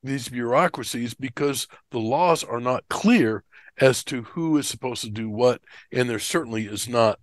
these 0.03 0.29
bureaucracies 0.29 1.13
because 1.13 1.67
the 1.91 1.99
laws 1.99 2.43
are 2.43 2.59
not 2.59 2.87
clear 2.89 3.43
as 3.79 4.03
to 4.05 4.23
who 4.23 4.57
is 4.57 4.67
supposed 4.67 5.01
to 5.01 5.09
do 5.09 5.29
what. 5.29 5.61
And 5.91 6.09
there 6.09 6.19
certainly 6.19 6.65
is 6.65 6.87
not 6.87 7.19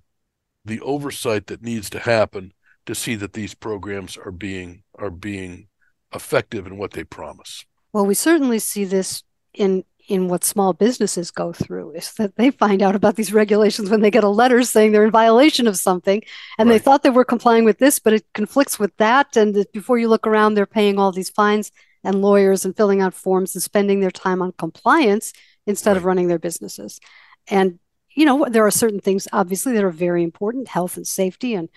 the 0.64 0.80
oversight 0.80 1.46
that 1.46 1.62
needs 1.62 1.90
to 1.90 1.98
happen 1.98 2.52
to 2.86 2.94
see 2.94 3.14
that 3.16 3.32
these 3.32 3.54
programs 3.54 4.16
are 4.16 4.32
being 4.32 4.82
are 4.98 5.10
being 5.10 5.68
effective 6.14 6.66
in 6.66 6.76
what 6.78 6.92
they 6.92 7.04
promise. 7.04 7.64
Well, 7.92 8.06
we 8.06 8.14
certainly 8.14 8.58
see 8.58 8.84
this 8.84 9.22
in 9.54 9.84
in 10.08 10.28
what 10.28 10.44
small 10.44 10.72
businesses 10.72 11.30
go 11.30 11.52
through 11.52 11.92
is 11.92 12.12
that 12.14 12.34
they 12.36 12.50
find 12.50 12.82
out 12.82 12.96
about 12.96 13.14
these 13.14 13.32
regulations 13.32 13.88
when 13.88 14.00
they 14.00 14.10
get 14.10 14.24
a 14.24 14.28
letter 14.28 14.62
saying 14.62 14.90
they're 14.90 15.04
in 15.04 15.12
violation 15.12 15.68
of 15.68 15.76
something 15.76 16.22
and 16.58 16.68
right. 16.68 16.74
they 16.74 16.78
thought 16.78 17.02
they 17.02 17.10
were 17.10 17.24
complying 17.24 17.64
with 17.64 17.78
this 17.78 18.00
but 18.00 18.12
it 18.12 18.24
conflicts 18.34 18.78
with 18.78 18.94
that 18.96 19.36
and 19.36 19.64
before 19.72 19.98
you 19.98 20.08
look 20.08 20.26
around 20.26 20.54
they're 20.54 20.66
paying 20.66 20.98
all 20.98 21.12
these 21.12 21.30
fines 21.30 21.70
and 22.02 22.20
lawyers 22.20 22.64
and 22.64 22.76
filling 22.76 23.00
out 23.00 23.14
forms 23.14 23.54
and 23.54 23.62
spending 23.62 24.00
their 24.00 24.10
time 24.10 24.42
on 24.42 24.52
compliance 24.52 25.32
instead 25.66 25.92
right. 25.92 25.98
of 25.98 26.04
running 26.04 26.26
their 26.26 26.38
businesses 26.38 26.98
and 27.46 27.78
you 28.14 28.24
know 28.24 28.44
there 28.50 28.66
are 28.66 28.72
certain 28.72 29.00
things 29.00 29.28
obviously 29.32 29.72
that 29.72 29.84
are 29.84 29.90
very 29.90 30.24
important 30.24 30.66
health 30.66 30.96
and 30.96 31.06
safety 31.06 31.54
and 31.54 31.68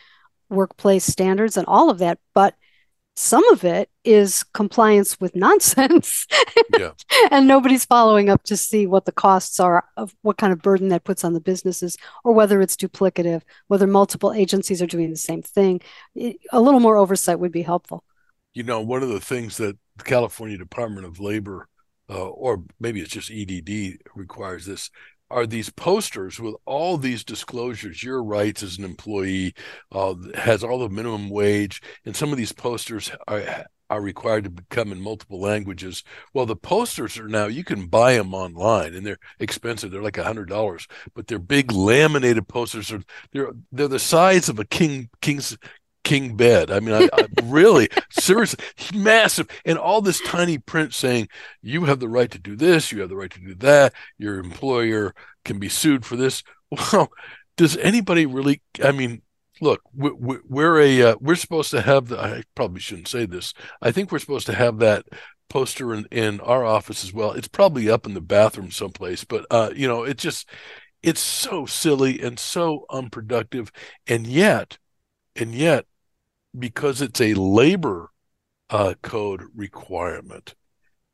workplace 0.55 1.05
standards 1.05 1.57
and 1.57 1.67
all 1.67 1.89
of 1.89 1.99
that, 1.99 2.19
but 2.33 2.55
some 3.15 3.47
of 3.49 3.63
it 3.63 3.89
is 4.03 4.43
compliance 4.53 5.19
with 5.19 5.35
nonsense. 5.35 6.27
yeah. 6.77 6.91
and 7.31 7.47
nobody's 7.47 7.85
following 7.85 8.29
up 8.29 8.43
to 8.43 8.57
see 8.57 8.87
what 8.87 9.05
the 9.05 9.11
costs 9.11 9.59
are 9.59 9.85
of 9.97 10.13
what 10.21 10.37
kind 10.37 10.51
of 10.51 10.61
burden 10.61 10.89
that 10.89 11.03
puts 11.03 11.23
on 11.23 11.33
the 11.33 11.39
businesses 11.39 11.97
or 12.23 12.33
whether 12.33 12.61
it's 12.61 12.75
duplicative, 12.75 13.41
whether 13.67 13.87
multiple 13.87 14.33
agencies 14.33 14.81
are 14.81 14.87
doing 14.87 15.09
the 15.09 15.17
same 15.17 15.41
thing. 15.41 15.81
A 16.17 16.61
little 16.61 16.79
more 16.79 16.97
oversight 16.97 17.39
would 17.39 17.51
be 17.51 17.61
helpful. 17.61 18.03
You 18.53 18.63
know, 18.63 18.81
one 18.81 19.03
of 19.03 19.09
the 19.09 19.19
things 19.19 19.57
that 19.57 19.77
the 19.97 20.03
California 20.03 20.57
Department 20.57 21.05
of 21.05 21.19
Labor, 21.19 21.67
uh, 22.09 22.27
or 22.29 22.63
maybe 22.79 23.01
it's 23.01 23.11
just 23.11 23.31
EDD, 23.31 23.99
requires 24.13 24.65
this 24.65 24.89
are 25.35 25.45
these 25.45 25.69
posters 25.69 26.39
with 26.39 26.55
all 26.65 26.97
these 26.97 27.23
disclosures 27.25 28.01
your 28.01 28.23
rights 28.23 28.63
as 28.63 28.77
an 28.77 28.85
employee 28.85 29.53
uh, 29.91 30.15
has 30.33 30.63
all 30.63 30.79
the 30.79 30.87
minimum 30.87 31.29
wage 31.29 31.81
and 32.05 32.15
some 32.15 32.31
of 32.31 32.37
these 32.37 32.53
posters 32.53 33.11
are 33.27 33.65
are 33.89 34.01
required 34.01 34.45
to 34.45 34.49
become 34.49 34.91
in 34.91 34.99
multiple 34.99 35.39
languages. 35.39 36.03
Well 36.33 36.45
the 36.45 36.55
posters 36.55 37.19
are 37.19 37.27
now 37.27 37.47
you 37.47 37.65
can 37.65 37.87
buy 37.87 38.15
them 38.15 38.33
online 38.33 38.95
and 38.95 39.05
they're 39.05 39.19
expensive. 39.39 39.91
They're 39.91 40.01
like 40.01 40.17
a 40.17 40.23
hundred 40.23 40.47
dollars 40.47 40.87
but 41.13 41.27
they're 41.27 41.37
big 41.37 41.71
laminated 41.71 42.47
posters. 42.47 42.91
Are 42.91 43.03
they're 43.33 43.51
they're 43.73 43.89
the 43.89 43.99
size 43.99 44.47
of 44.47 44.57
a 44.57 44.65
king 44.65 45.09
king's 45.21 45.57
king 46.05 46.37
bed. 46.37 46.71
I 46.71 46.79
mean, 46.79 46.93
I, 46.95 47.09
I 47.11 47.27
really, 47.43 47.89
seriously, 48.11 48.63
massive, 48.93 49.49
and 49.65 49.77
all 49.77 49.99
this 49.99 50.21
tiny 50.21 50.57
print 50.57 50.93
saying 50.93 51.27
you 51.61 51.83
have 51.85 51.99
the 51.99 52.07
right 52.07 52.31
to 52.31 52.39
do 52.39 52.55
this, 52.55 52.93
you 52.93 53.01
have 53.01 53.09
the 53.09 53.17
right 53.17 53.31
to 53.31 53.41
do 53.41 53.55
that. 53.55 53.93
Your 54.17 54.39
employer 54.39 55.13
can 55.43 55.59
be 55.59 55.67
sued 55.67 56.05
for 56.05 56.15
this. 56.15 56.41
Well, 56.91 57.09
does 57.57 57.77
anybody 57.77 58.25
really? 58.25 58.61
I 58.83 58.91
mean, 58.91 59.21
look, 59.61 59.81
we're 59.93 60.79
a 60.81 61.01
uh, 61.01 61.15
we're 61.21 61.35
supposed 61.35 61.71
to 61.71 61.81
have 61.81 62.07
the. 62.07 62.19
I 62.19 62.43
probably 62.53 62.81
shouldn't 62.81 63.07
say 63.07 63.25
this. 63.25 63.53
I 63.81 63.91
think 63.91 64.11
we're 64.11 64.19
supposed 64.19 64.47
to 64.47 64.55
have 64.55 64.79
that 64.79 65.05
poster 65.47 65.93
in, 65.93 66.05
in 66.11 66.41
our 66.41 66.65
office 66.65 67.03
as 67.03 67.13
well. 67.13 67.31
It's 67.31 67.47
probably 67.47 67.89
up 67.89 68.05
in 68.05 68.13
the 68.13 68.19
bathroom 68.19 68.71
someplace, 68.71 69.23
but 69.23 69.45
uh, 69.51 69.69
you 69.73 69.87
know, 69.87 70.03
it 70.03 70.17
just 70.17 70.49
it's 71.01 71.21
so 71.21 71.65
silly 71.65 72.21
and 72.21 72.39
so 72.39 72.85
unproductive, 72.89 73.71
and 74.07 74.27
yet, 74.27 74.79
and 75.35 75.53
yet, 75.53 75.85
because 76.57 77.01
it's 77.01 77.21
a 77.21 77.33
labor 77.33 78.11
uh, 78.69 78.95
code 79.01 79.43
requirement, 79.55 80.55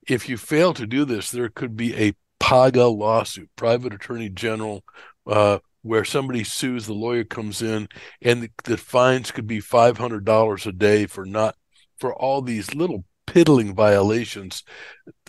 if 0.08 0.28
you 0.30 0.38
fail 0.38 0.74
to 0.74 0.88
do 0.88 1.06
this, 1.06 1.32
there 1.32 1.50
could 1.50 1.76
be 1.76 1.96
a 1.96 2.14
PAGA 2.40 2.88
lawsuit, 2.88 3.50
private 3.56 3.94
attorney 3.94 4.30
general, 4.30 4.84
uh, 5.28 5.60
where 5.84 6.06
somebody 6.06 6.44
sues, 6.44 6.86
the 6.86 6.94
lawyer 6.94 7.24
comes 7.24 7.62
in, 7.62 7.88
and 8.22 8.44
the, 8.44 8.52
the 8.64 8.78
fines 8.78 9.32
could 9.32 9.48
be 9.48 9.60
five 9.60 9.98
hundred 9.98 10.26
dollars 10.26 10.66
a 10.66 10.72
day 10.72 11.06
for 11.06 11.26
not 11.26 11.56
for 12.00 12.14
all 12.14 12.42
these 12.42 12.74
little 12.76 13.06
piddling 13.28 13.74
violations. 13.74 14.64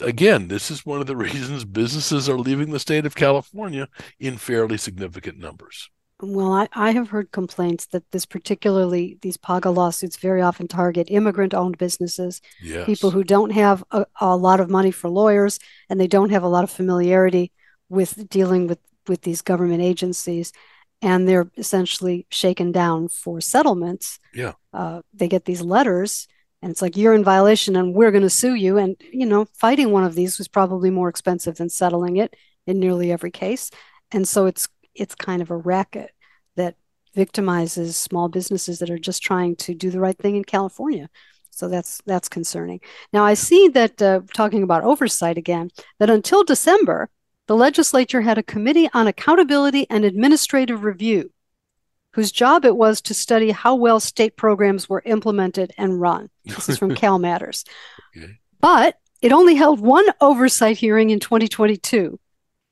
Again, 0.01 0.49
this 0.49 0.71
is 0.71 0.85
one 0.85 1.01
of 1.01 1.07
the 1.07 1.17
reasons 1.29 1.65
businesses 1.65 2.29
are 2.29 2.39
leaving 2.39 2.71
the 2.71 2.81
state 2.81 3.07
of 3.07 3.15
California 3.15 3.89
in 4.19 4.37
fairly 4.37 4.77
significant 4.77 5.39
numbers. 5.39 5.91
Well, 6.23 6.53
I, 6.53 6.69
I 6.73 6.93
have 6.93 7.09
heard 7.09 7.33
complaints 7.33 7.87
that 7.87 8.09
this 8.13 8.25
particularly 8.25 9.19
these 9.23 9.37
PAGA 9.37 9.71
lawsuits 9.71 10.17
very 10.17 10.41
often 10.41 10.69
target 10.69 11.09
immigrant 11.11 11.53
owned 11.53 11.79
businesses, 11.79 12.41
yes. 12.63 12.87
people 12.87 13.11
who 13.11 13.25
don't 13.25 13.51
have 13.51 13.83
a, 13.91 14.07
a 14.21 14.37
lot 14.37 14.61
of 14.61 14.71
money 14.71 14.93
for 14.93 15.11
lawyers 15.11 15.59
and 15.91 16.01
they 16.01 16.07
don't 16.07 16.31
have 16.31 16.45
a 16.45 16.49
lot 16.49 16.63
of 16.63 16.71
familiarity 16.71 17.51
with 17.89 18.29
dealing 18.29 18.69
with, 18.69 18.79
with 19.09 19.23
these 19.23 19.43
government 19.43 19.83
agencies. 19.83 20.53
And 21.03 21.29
they're 21.29 21.51
essentially 21.57 22.27
shaken 22.31 22.71
down 22.71 23.09
for 23.09 23.41
settlements. 23.41 24.21
Yeah. 24.33 24.53
Uh, 24.73 25.03
they 25.13 25.27
get 25.27 25.45
these 25.45 25.61
letters 25.61 26.29
and 26.63 26.71
it's 26.71 26.81
like 26.81 26.97
you're 26.97 27.15
in 27.15 27.25
violation 27.25 27.75
and 27.75 27.95
we're 27.95 28.13
going 28.13 28.23
to 28.23 28.31
sue 28.31 28.55
you 28.55 28.79
and 28.79 28.97
you 29.13 29.27
know 29.27 29.47
fighting 29.53 29.91
one 29.91 30.05
of 30.05 30.15
these 30.15 30.39
was 30.39 30.47
probably 30.47 30.91
more 30.91 31.09
expensive 31.09 31.57
than 31.57 31.69
settling 31.69 32.17
it 32.17 32.37
in 32.67 32.79
nearly 32.79 33.11
every 33.11 33.33
case 33.33 33.71
and 34.13 34.29
so 34.29 34.47
it's 34.47 34.69
it's 34.95 35.15
kind 35.15 35.43
of 35.43 35.51
a 35.51 35.57
racket 35.57 36.11
that 36.57 36.77
victimizes 37.17 37.95
small 37.95 38.29
businesses 38.29 38.79
that 38.79 38.91
are 38.91 38.99
just 38.99 39.23
trying 39.23 39.57
to 39.57 39.75
do 39.75 39.91
the 39.91 40.01
right 40.01 40.19
thing 40.19 40.37
in 40.37 40.45
California 40.45 41.09
so 41.55 41.69
that's 41.69 42.01
that's 42.07 42.31
concerning 42.31 42.81
now 43.13 43.27
i 43.27 43.35
see 43.35 43.69
that 43.69 44.01
uh, 44.01 44.21
talking 44.33 44.63
about 44.63 44.85
oversight 44.85 45.37
again 45.37 45.71
that 45.99 46.09
until 46.09 46.43
december 46.43 47.11
the 47.47 47.55
legislature 47.55 48.23
had 48.23 48.39
a 48.39 48.43
committee 48.43 48.89
on 48.95 49.07
accountability 49.07 49.87
and 49.91 50.03
administrative 50.03 50.83
review 50.83 51.31
whose 52.13 52.31
job 52.31 52.65
it 52.65 52.77
was 52.77 53.01
to 53.03 53.15
study 53.15 53.51
how 53.51 53.75
well 53.75 54.01
state 54.01 54.37
programs 54.37 54.89
were 54.89 55.03
implemented 55.05 55.73
and 55.79 56.01
run. 56.01 56.29
This 56.45 56.69
is 56.69 56.79
from 56.79 56.95
Cal 56.95 57.19
Matters. 57.19 57.65
Okay. 58.17 58.39
But 58.61 58.97
it 59.21 59.33
only 59.33 59.55
held 59.55 59.81
one 59.81 60.05
oversight 60.21 60.77
hearing 60.77 61.11
in 61.11 61.21
2022. 61.21 62.19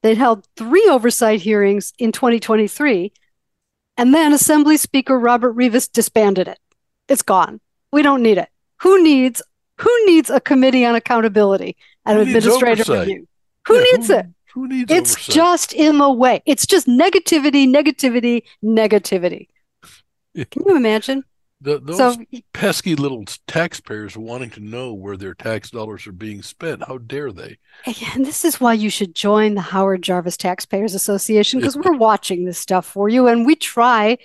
They 0.03 0.15
held 0.15 0.47
three 0.57 0.87
oversight 0.91 1.41
hearings 1.41 1.93
in 1.99 2.13
2023. 2.13 3.13
And 3.97 4.15
then 4.15 4.33
Assembly 4.33 4.77
Speaker 4.77 5.19
Robert 5.19 5.53
Rivas 5.53 5.89
disbanded 5.89 6.49
it. 6.49 6.59
It's 7.09 7.23
gone. 7.23 7.61
We 7.93 8.03
don't 8.03 8.23
need 8.23 8.39
it. 8.39 8.49
Who 8.83 9.03
needs 9.03 9.43
who 9.79 10.07
needs 10.07 10.31
a 10.31 10.41
committee 10.41 10.85
on 10.85 10.95
accountability 10.95 11.77
and 12.05 12.17
who 12.17 12.23
administrative 12.23 12.89
review? 12.89 13.27
Who 13.67 13.75
yeah, 13.75 13.85
needs 13.93 14.07
who, 14.09 14.15
it? 14.15 14.27
Who 14.55 14.69
needs 14.69 14.91
it's 14.91 15.13
oversight? 15.13 15.35
just 15.35 15.73
in 15.73 15.99
the 15.99 16.11
way. 16.11 16.43
It's 16.47 16.67
just 16.67 16.87
negativity, 16.87 17.67
negativity, 17.69 18.43
negativity. 18.65 19.49
Can 20.35 20.65
you 20.67 20.77
imagine? 20.77 21.25
The, 21.63 21.79
those 21.79 21.99
so, 21.99 22.17
pesky 22.55 22.97
little 22.97 23.25
taxpayers 23.47 24.17
wanting 24.17 24.51
to 24.51 24.61
know 24.61 24.95
where 24.95 25.17
their 25.17 25.35
tax 25.35 25.71
dollars 25.71 26.07
are 26.07 26.13
being 26.13 26.43
spent. 26.43 26.85
How 26.87 26.97
dare 26.99 27.33
they? 27.33 27.59
And 28.15 28.25
this 28.25 28.47
is 28.47 28.61
why 28.61 28.75
you 28.75 28.89
should 28.89 29.15
join 29.15 29.55
the 29.55 29.61
Howard 29.61 30.03
Jarvis 30.03 30.39
Taxpayers 30.39 30.95
Association 30.95 31.61
because 31.61 31.77
we're 31.77 31.97
watching 31.97 32.47
this 32.47 32.59
stuff 32.59 32.87
for 32.87 33.11
you 33.11 33.29
and 33.29 33.45
we 33.45 33.57
try. 33.57 34.17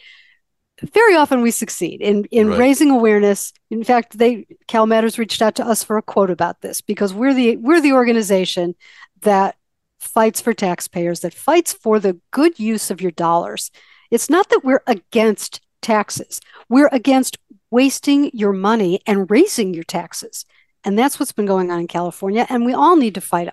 Very 0.82 1.16
often 1.16 1.42
we 1.42 1.52
succeed 1.52 2.02
in, 2.02 2.24
in 2.26 2.50
right. 2.50 2.60
raising 2.60 2.90
awareness. 2.90 3.52
In 3.70 3.84
fact, 3.84 4.18
they 4.18 4.46
Cal 4.68 4.86
Matters 4.86 5.20
reached 5.20 5.42
out 5.42 5.56
to 5.56 5.66
us 5.66 5.84
for 5.84 5.98
a 5.98 6.02
quote 6.02 6.30
about 6.30 6.62
this 6.62 6.80
because 6.80 7.14
we're 7.14 7.34
the 7.34 7.58
we're 7.58 7.82
the 7.82 7.94
organization 7.94 8.76
that 9.22 9.56
fights 10.00 10.40
for 10.40 10.54
taxpayers, 10.54 11.22
that 11.22 11.34
fights 11.34 11.74
for 11.74 12.00
the 12.00 12.20
good 12.32 12.60
use 12.60 12.92
of 12.92 13.02
your 13.02 13.12
dollars. 13.12 13.72
It's 14.12 14.30
not 14.30 14.50
that 14.50 14.64
we're 14.64 14.84
against 14.88 15.62
taxes, 15.86 16.42
we're 16.68 16.90
against 16.92 17.38
wasting 17.72 18.32
your 18.34 18.54
money 18.54 19.02
and 19.06 19.30
raising 19.30 19.74
your 19.74 19.84
taxes. 19.84 20.46
And 20.84 20.98
that's 20.98 21.20
what's 21.20 21.32
been 21.32 21.46
going 21.46 21.72
on 21.72 21.80
in 21.80 21.88
California. 21.88 22.46
And 22.50 22.66
we 22.66 22.74
all 22.74 22.96
need 22.96 23.16
to 23.16 23.22
fight 23.22 23.50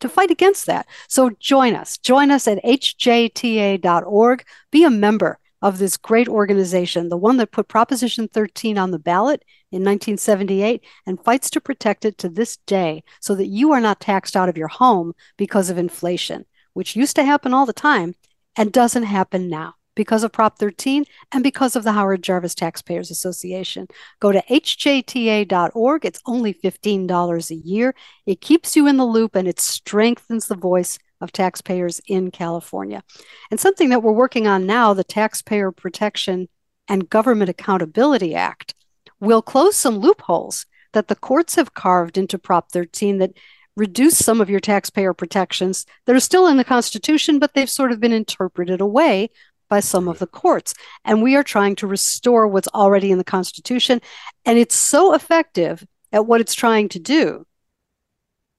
to 0.00 0.08
fight 0.08 0.30
against 0.30 0.66
that. 0.66 0.86
So 1.08 1.30
join 1.38 1.76
us. 1.76 1.96
Join 1.98 2.30
us 2.30 2.48
at 2.48 2.62
hjta.org. 2.64 4.44
Be 4.70 4.84
a 4.84 4.90
member 4.90 5.38
of 5.60 5.78
this 5.78 5.96
great 5.96 6.28
organization, 6.28 7.08
the 7.08 7.16
one 7.16 7.36
that 7.36 7.52
put 7.52 7.68
Proposition 7.68 8.26
13 8.26 8.78
on 8.78 8.90
the 8.90 8.98
ballot 8.98 9.44
in 9.70 9.84
1978 9.84 10.82
and 11.06 11.24
fights 11.24 11.48
to 11.50 11.60
protect 11.60 12.04
it 12.04 12.18
to 12.18 12.28
this 12.28 12.56
day 12.66 13.04
so 13.20 13.36
that 13.36 13.46
you 13.46 13.70
are 13.70 13.80
not 13.80 14.00
taxed 14.00 14.36
out 14.36 14.48
of 14.48 14.58
your 14.58 14.68
home 14.68 15.14
because 15.36 15.70
of 15.70 15.78
inflation, 15.78 16.44
which 16.72 16.96
used 16.96 17.14
to 17.14 17.24
happen 17.24 17.54
all 17.54 17.64
the 17.64 17.72
time 17.72 18.16
and 18.56 18.72
doesn't 18.72 19.04
happen 19.04 19.48
now 19.48 19.76
because 19.94 20.24
of 20.24 20.32
Prop 20.32 20.58
13 20.58 21.04
and 21.32 21.42
because 21.42 21.76
of 21.76 21.84
the 21.84 21.92
Howard 21.92 22.22
Jarvis 22.22 22.54
Taxpayers 22.54 23.10
Association. 23.10 23.88
Go 24.20 24.32
to 24.32 24.42
hjta.org. 24.42 26.04
It's 26.04 26.20
only 26.26 26.54
$15 26.54 27.50
a 27.50 27.54
year. 27.54 27.94
It 28.26 28.40
keeps 28.40 28.76
you 28.76 28.86
in 28.86 28.96
the 28.96 29.04
loop 29.04 29.36
and 29.36 29.48
it 29.48 29.60
strengthens 29.60 30.46
the 30.46 30.56
voice 30.56 30.98
of 31.20 31.32
taxpayers 31.32 32.00
in 32.06 32.30
California. 32.30 33.02
And 33.50 33.60
something 33.60 33.90
that 33.90 34.02
we're 34.02 34.12
working 34.12 34.46
on 34.46 34.66
now, 34.66 34.92
the 34.92 35.04
Taxpayer 35.04 35.70
Protection 35.70 36.48
and 36.88 37.08
Government 37.08 37.48
Accountability 37.48 38.34
Act, 38.34 38.74
will 39.20 39.40
close 39.40 39.76
some 39.76 39.98
loopholes 39.98 40.66
that 40.92 41.08
the 41.08 41.16
courts 41.16 41.54
have 41.54 41.74
carved 41.74 42.18
into 42.18 42.38
Prop 42.38 42.70
13 42.72 43.18
that 43.18 43.32
reduce 43.76 44.18
some 44.18 44.40
of 44.40 44.50
your 44.50 44.60
taxpayer 44.60 45.14
protections 45.14 45.86
that 46.06 46.14
are 46.14 46.20
still 46.20 46.46
in 46.46 46.56
the 46.56 46.64
Constitution, 46.64 47.38
but 47.38 47.54
they've 47.54 47.70
sort 47.70 47.92
of 47.92 48.00
been 48.00 48.12
interpreted 48.12 48.80
away 48.80 49.30
by 49.72 49.80
some 49.80 50.06
of 50.06 50.18
the 50.18 50.26
courts. 50.26 50.74
And 51.02 51.22
we 51.22 51.34
are 51.34 51.42
trying 51.42 51.76
to 51.76 51.86
restore 51.86 52.46
what's 52.46 52.68
already 52.68 53.10
in 53.10 53.16
the 53.16 53.24
Constitution. 53.24 54.02
And 54.44 54.58
it's 54.58 54.74
so 54.74 55.14
effective 55.14 55.86
at 56.12 56.26
what 56.26 56.42
it's 56.42 56.54
trying 56.54 56.90
to 56.90 56.98
do 56.98 57.46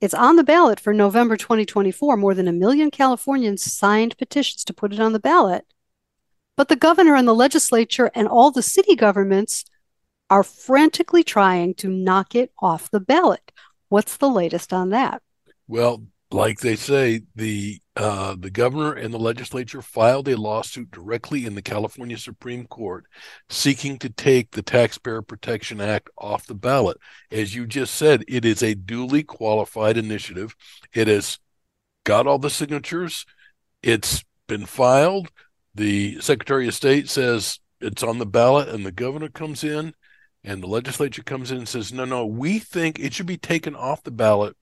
it's 0.02 0.16
on 0.16 0.38
the 0.38 0.44
ballot 0.44 0.80
for 0.80 0.92
November 0.92 1.38
2024. 1.38 2.18
More 2.18 2.34
than 2.34 2.48
a 2.48 2.52
million 2.52 2.90
Californians 2.90 3.72
signed 3.72 4.18
petitions 4.18 4.64
to 4.66 4.74
put 4.74 4.92
it 4.92 5.00
on 5.00 5.14
the 5.14 5.20
ballot. 5.20 5.66
But 6.58 6.68
the 6.68 6.76
governor 6.76 7.16
and 7.16 7.28
the 7.28 7.36
legislature 7.46 8.10
and 8.16 8.28
all 8.28 8.50
the 8.50 8.64
city 8.64 8.96
governments 8.96 9.66
are 10.32 10.44
frantically 10.44 11.24
trying 11.24 11.76
to 11.76 11.88
knock 11.88 12.34
it 12.34 12.52
off 12.60 12.90
the 12.90 13.00
ballot. 13.00 13.52
What's 13.90 14.18
the 14.18 14.30
latest 14.30 14.74
on 14.74 14.90
that? 14.90 15.22
Well, 15.68 16.04
like 16.32 16.60
they 16.60 16.76
say, 16.76 17.22
the 17.36 17.80
uh, 17.96 18.36
the 18.38 18.50
governor 18.50 18.94
and 18.94 19.14
the 19.14 19.20
legislature 19.20 19.82
filed 19.82 20.28
a 20.28 20.36
lawsuit 20.38 20.90
directly 20.90 21.46
in 21.46 21.54
the 21.54 21.62
California 21.62 22.18
Supreme 22.18 22.66
Court 22.66 23.06
seeking 23.50 24.00
to 24.00 24.10
take 24.10 24.52
the 24.52 24.64
Taxpayer 24.64 25.22
Protection 25.22 25.80
Act 25.80 26.10
off 26.18 26.48
the 26.48 26.56
ballot. 26.56 26.98
As 27.32 27.54
you 27.54 27.68
just 27.68 27.94
said, 27.94 28.24
it 28.28 28.46
is 28.46 28.64
a 28.64 28.74
duly 28.74 29.22
qualified 29.22 29.96
initiative. 29.96 30.56
It 30.92 31.08
has 31.08 31.38
got 32.04 32.26
all 32.26 32.40
the 32.40 32.50
signatures. 32.50 33.26
It's 33.84 34.24
been 34.48 34.66
filed. 34.66 35.30
The 35.76 36.20
Secretary 36.20 36.68
of 36.68 36.74
State 36.74 37.10
says 37.10 37.60
it's 37.80 38.04
on 38.04 38.18
the 38.18 38.26
ballot, 38.26 38.70
and 38.70 38.86
the 38.86 38.92
governor 38.92 39.30
comes 39.30 39.64
in 39.64 39.94
and 40.44 40.62
the 40.62 40.68
legislature 40.68 41.24
comes 41.24 41.52
in 41.52 41.60
and 41.60 41.68
says, 41.68 41.94
no, 41.94 42.06
no, 42.06 42.26
we 42.26 42.60
think 42.60 43.00
it 43.00 43.14
should 43.14 43.26
be 43.26 43.38
taken 43.38 43.76
off 43.76 44.04
the 44.04 44.12
ballot 44.12 44.58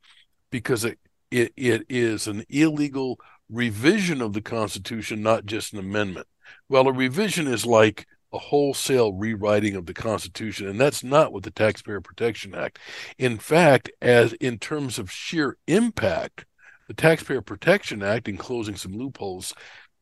because 0.51 0.85
it 0.85 0.99
it, 1.31 1.53
it 1.55 1.85
is 1.89 2.27
an 2.27 2.43
illegal 2.49 3.19
revision 3.49 4.21
of 4.21 4.33
the 4.33 4.41
Constitution, 4.41 5.21
not 5.21 5.45
just 5.45 5.73
an 5.73 5.79
amendment. 5.79 6.27
Well, 6.69 6.87
a 6.87 6.93
revision 6.93 7.47
is 7.47 7.65
like 7.65 8.05
a 8.33 8.37
wholesale 8.37 9.13
rewriting 9.13 9.75
of 9.75 9.85
the 9.85 9.93
Constitution, 9.93 10.67
and 10.67 10.79
that's 10.79 11.03
not 11.03 11.33
what 11.33 11.43
the 11.43 11.51
Taxpayer 11.51 12.01
Protection 12.01 12.55
Act. 12.55 12.79
In 13.17 13.37
fact, 13.37 13.91
as 14.01 14.33
in 14.33 14.57
terms 14.57 14.97
of 14.97 15.11
sheer 15.11 15.57
impact, 15.67 16.45
the 16.87 16.93
Taxpayer 16.93 17.41
Protection 17.41 18.03
Act, 18.03 18.27
in 18.27 18.37
closing 18.37 18.75
some 18.75 18.93
loopholes, 18.93 19.53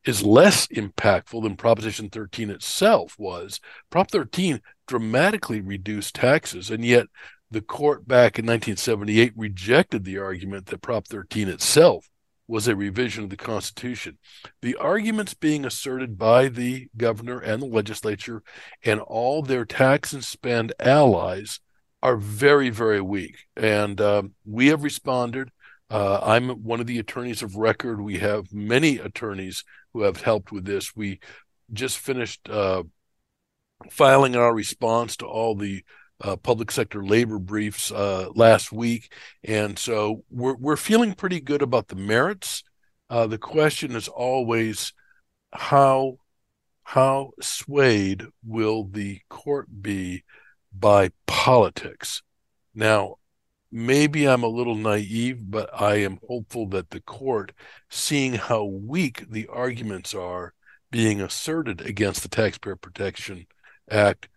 is 0.04 0.22
less 0.22 0.66
impactful 0.68 1.42
than 1.42 1.56
Proposition 1.56 2.08
13 2.08 2.50
itself 2.50 3.16
was. 3.18 3.60
Prop 3.90 4.10
13 4.10 4.60
dramatically 4.86 5.60
reduced 5.60 6.14
taxes. 6.14 6.70
And 6.70 6.84
yet, 6.84 7.06
the 7.50 7.60
court 7.60 8.06
back 8.06 8.38
in 8.38 8.46
1978 8.46 9.32
rejected 9.36 10.04
the 10.04 10.18
argument 10.18 10.66
that 10.66 10.82
Prop 10.82 11.06
13 11.06 11.48
itself 11.48 12.08
was 12.46 12.66
a 12.66 12.74
revision 12.74 13.24
of 13.24 13.30
the 13.30 13.36
Constitution. 13.36 14.18
The 14.60 14.76
arguments 14.76 15.34
being 15.34 15.64
asserted 15.64 16.18
by 16.18 16.48
the 16.48 16.88
governor 16.96 17.38
and 17.38 17.62
the 17.62 17.66
legislature 17.66 18.42
and 18.84 19.00
all 19.00 19.42
their 19.42 19.64
tax 19.64 20.12
and 20.12 20.24
spend 20.24 20.72
allies 20.80 21.60
are 22.02 22.16
very, 22.16 22.70
very 22.70 23.00
weak. 23.00 23.36
And 23.56 24.00
um, 24.00 24.34
we 24.44 24.68
have 24.68 24.82
responded. 24.82 25.50
Uh, 25.90 26.20
I'm 26.22 26.48
one 26.64 26.80
of 26.80 26.86
the 26.86 26.98
attorneys 26.98 27.42
of 27.42 27.56
record. 27.56 28.00
We 28.00 28.18
have 28.18 28.52
many 28.52 28.98
attorneys 28.98 29.64
who 29.92 30.02
have 30.02 30.20
helped 30.20 30.50
with 30.50 30.64
this. 30.64 30.96
We 30.96 31.20
just 31.72 31.98
finished 31.98 32.48
uh, 32.48 32.84
filing 33.90 34.34
our 34.34 34.54
response 34.54 35.16
to 35.18 35.26
all 35.26 35.54
the 35.54 35.84
uh, 36.20 36.36
public 36.36 36.70
sector 36.70 37.04
labor 37.04 37.38
briefs 37.38 37.90
uh, 37.90 38.28
last 38.34 38.72
week, 38.72 39.12
and 39.44 39.78
so 39.78 40.24
we're 40.30 40.56
we're 40.56 40.76
feeling 40.76 41.14
pretty 41.14 41.40
good 41.40 41.62
about 41.62 41.88
the 41.88 41.96
merits. 41.96 42.62
Uh, 43.08 43.26
the 43.26 43.38
question 43.38 43.96
is 43.96 44.08
always 44.08 44.92
how 45.52 46.18
how 46.82 47.30
swayed 47.40 48.24
will 48.44 48.84
the 48.84 49.20
court 49.28 49.82
be 49.82 50.24
by 50.72 51.10
politics? 51.26 52.22
Now, 52.74 53.16
maybe 53.70 54.26
I'm 54.28 54.42
a 54.42 54.48
little 54.48 54.74
naive, 54.74 55.50
but 55.50 55.70
I 55.72 55.96
am 55.96 56.18
hopeful 56.26 56.66
that 56.68 56.90
the 56.90 57.00
court, 57.00 57.52
seeing 57.88 58.34
how 58.34 58.64
weak 58.64 59.30
the 59.30 59.46
arguments 59.48 60.14
are 60.14 60.54
being 60.90 61.20
asserted 61.20 61.80
against 61.80 62.22
the 62.22 62.28
Taxpayer 62.28 62.76
Protection 62.76 63.46
Act, 63.90 64.28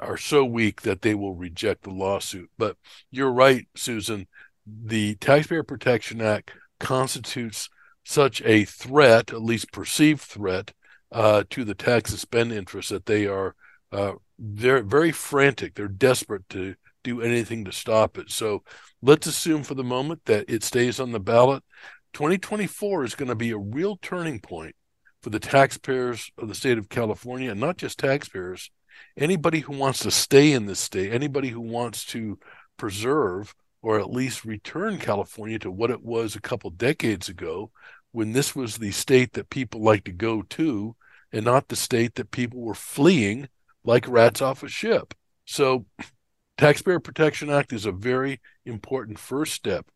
are 0.00 0.16
so 0.16 0.44
weak 0.44 0.82
that 0.82 1.02
they 1.02 1.14
will 1.14 1.34
reject 1.34 1.82
the 1.82 1.90
lawsuit. 1.90 2.50
But 2.58 2.76
you're 3.10 3.32
right, 3.32 3.66
Susan. 3.74 4.26
The 4.66 5.14
Taxpayer 5.16 5.62
Protection 5.62 6.20
Act 6.20 6.52
constitutes 6.78 7.68
such 8.04 8.42
a 8.42 8.64
threat, 8.64 9.32
at 9.32 9.42
least 9.42 9.72
perceived 9.72 10.20
threat, 10.20 10.72
uh, 11.10 11.44
to 11.50 11.64
the 11.64 11.74
tax 11.74 12.10
and 12.10 12.20
spend 12.20 12.52
interest 12.52 12.90
that 12.90 13.06
they 13.06 13.26
are 13.26 13.54
uh, 13.92 14.12
they're 14.38 14.82
very 14.82 15.12
frantic. 15.12 15.74
They're 15.74 15.88
desperate 15.88 16.48
to 16.50 16.74
do 17.02 17.20
anything 17.22 17.64
to 17.64 17.72
stop 17.72 18.18
it. 18.18 18.30
So 18.30 18.62
let's 19.02 19.26
assume 19.26 19.62
for 19.62 19.74
the 19.74 19.84
moment 19.84 20.26
that 20.26 20.44
it 20.48 20.62
stays 20.62 21.00
on 21.00 21.12
the 21.12 21.20
ballot. 21.20 21.62
2024 22.12 23.04
is 23.04 23.14
going 23.14 23.28
to 23.28 23.34
be 23.34 23.50
a 23.50 23.58
real 23.58 23.96
turning 24.00 24.40
point 24.40 24.74
for 25.22 25.30
the 25.30 25.38
taxpayers 25.38 26.30
of 26.38 26.48
the 26.48 26.54
state 26.54 26.78
of 26.78 26.88
California, 26.88 27.50
and 27.50 27.60
not 27.60 27.76
just 27.76 27.98
taxpayers, 27.98 28.70
anybody 29.16 29.60
who 29.60 29.76
wants 29.76 30.00
to 30.00 30.10
stay 30.10 30.52
in 30.52 30.66
this 30.66 30.80
state, 30.80 31.12
anybody 31.12 31.48
who 31.48 31.60
wants 31.60 32.04
to 32.06 32.38
preserve 32.76 33.54
or 33.82 33.98
at 33.98 34.10
least 34.10 34.44
return 34.44 34.98
California 34.98 35.58
to 35.58 35.70
what 35.70 35.90
it 35.90 36.02
was 36.02 36.34
a 36.34 36.40
couple 36.40 36.70
decades 36.70 37.28
ago 37.28 37.70
when 38.12 38.32
this 38.32 38.56
was 38.56 38.76
the 38.76 38.90
state 38.90 39.32
that 39.34 39.50
people 39.50 39.82
like 39.82 40.04
to 40.04 40.12
go 40.12 40.42
to 40.42 40.96
and 41.32 41.44
not 41.44 41.68
the 41.68 41.76
state 41.76 42.14
that 42.14 42.30
people 42.30 42.60
were 42.60 42.74
fleeing 42.74 43.48
like 43.84 44.08
rats 44.08 44.42
off 44.42 44.62
a 44.62 44.68
ship. 44.68 45.14
So 45.44 45.86
Taxpayer 46.56 47.00
Protection 47.00 47.50
Act 47.50 47.72
is 47.72 47.86
a 47.86 47.92
very 47.92 48.40
important 48.64 49.18
first 49.18 49.54
step 49.54 49.86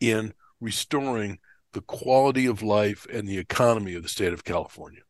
in 0.00 0.34
restoring 0.60 1.38
the 1.72 1.80
quality 1.80 2.46
of 2.46 2.62
life 2.62 3.06
and 3.12 3.28
the 3.28 3.38
economy 3.38 3.94
of 3.94 4.02
the 4.02 4.08
state 4.08 4.32
of 4.32 4.44
California. 4.44 5.02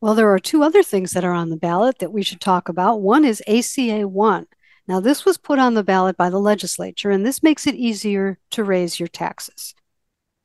Well, 0.00 0.14
there 0.14 0.32
are 0.32 0.38
two 0.38 0.62
other 0.62 0.82
things 0.82 1.12
that 1.12 1.24
are 1.24 1.32
on 1.32 1.50
the 1.50 1.58
ballot 1.58 1.98
that 1.98 2.12
we 2.12 2.22
should 2.22 2.40
talk 2.40 2.70
about. 2.70 3.02
One 3.02 3.24
is 3.24 3.42
ACA 3.46 4.08
1. 4.08 4.46
Now, 4.88 4.98
this 4.98 5.26
was 5.26 5.36
put 5.36 5.58
on 5.58 5.74
the 5.74 5.84
ballot 5.84 6.16
by 6.16 6.30
the 6.30 6.40
legislature, 6.40 7.10
and 7.10 7.24
this 7.24 7.42
makes 7.42 7.66
it 7.66 7.74
easier 7.74 8.38
to 8.52 8.64
raise 8.64 8.98
your 8.98 9.08
taxes. 9.08 9.74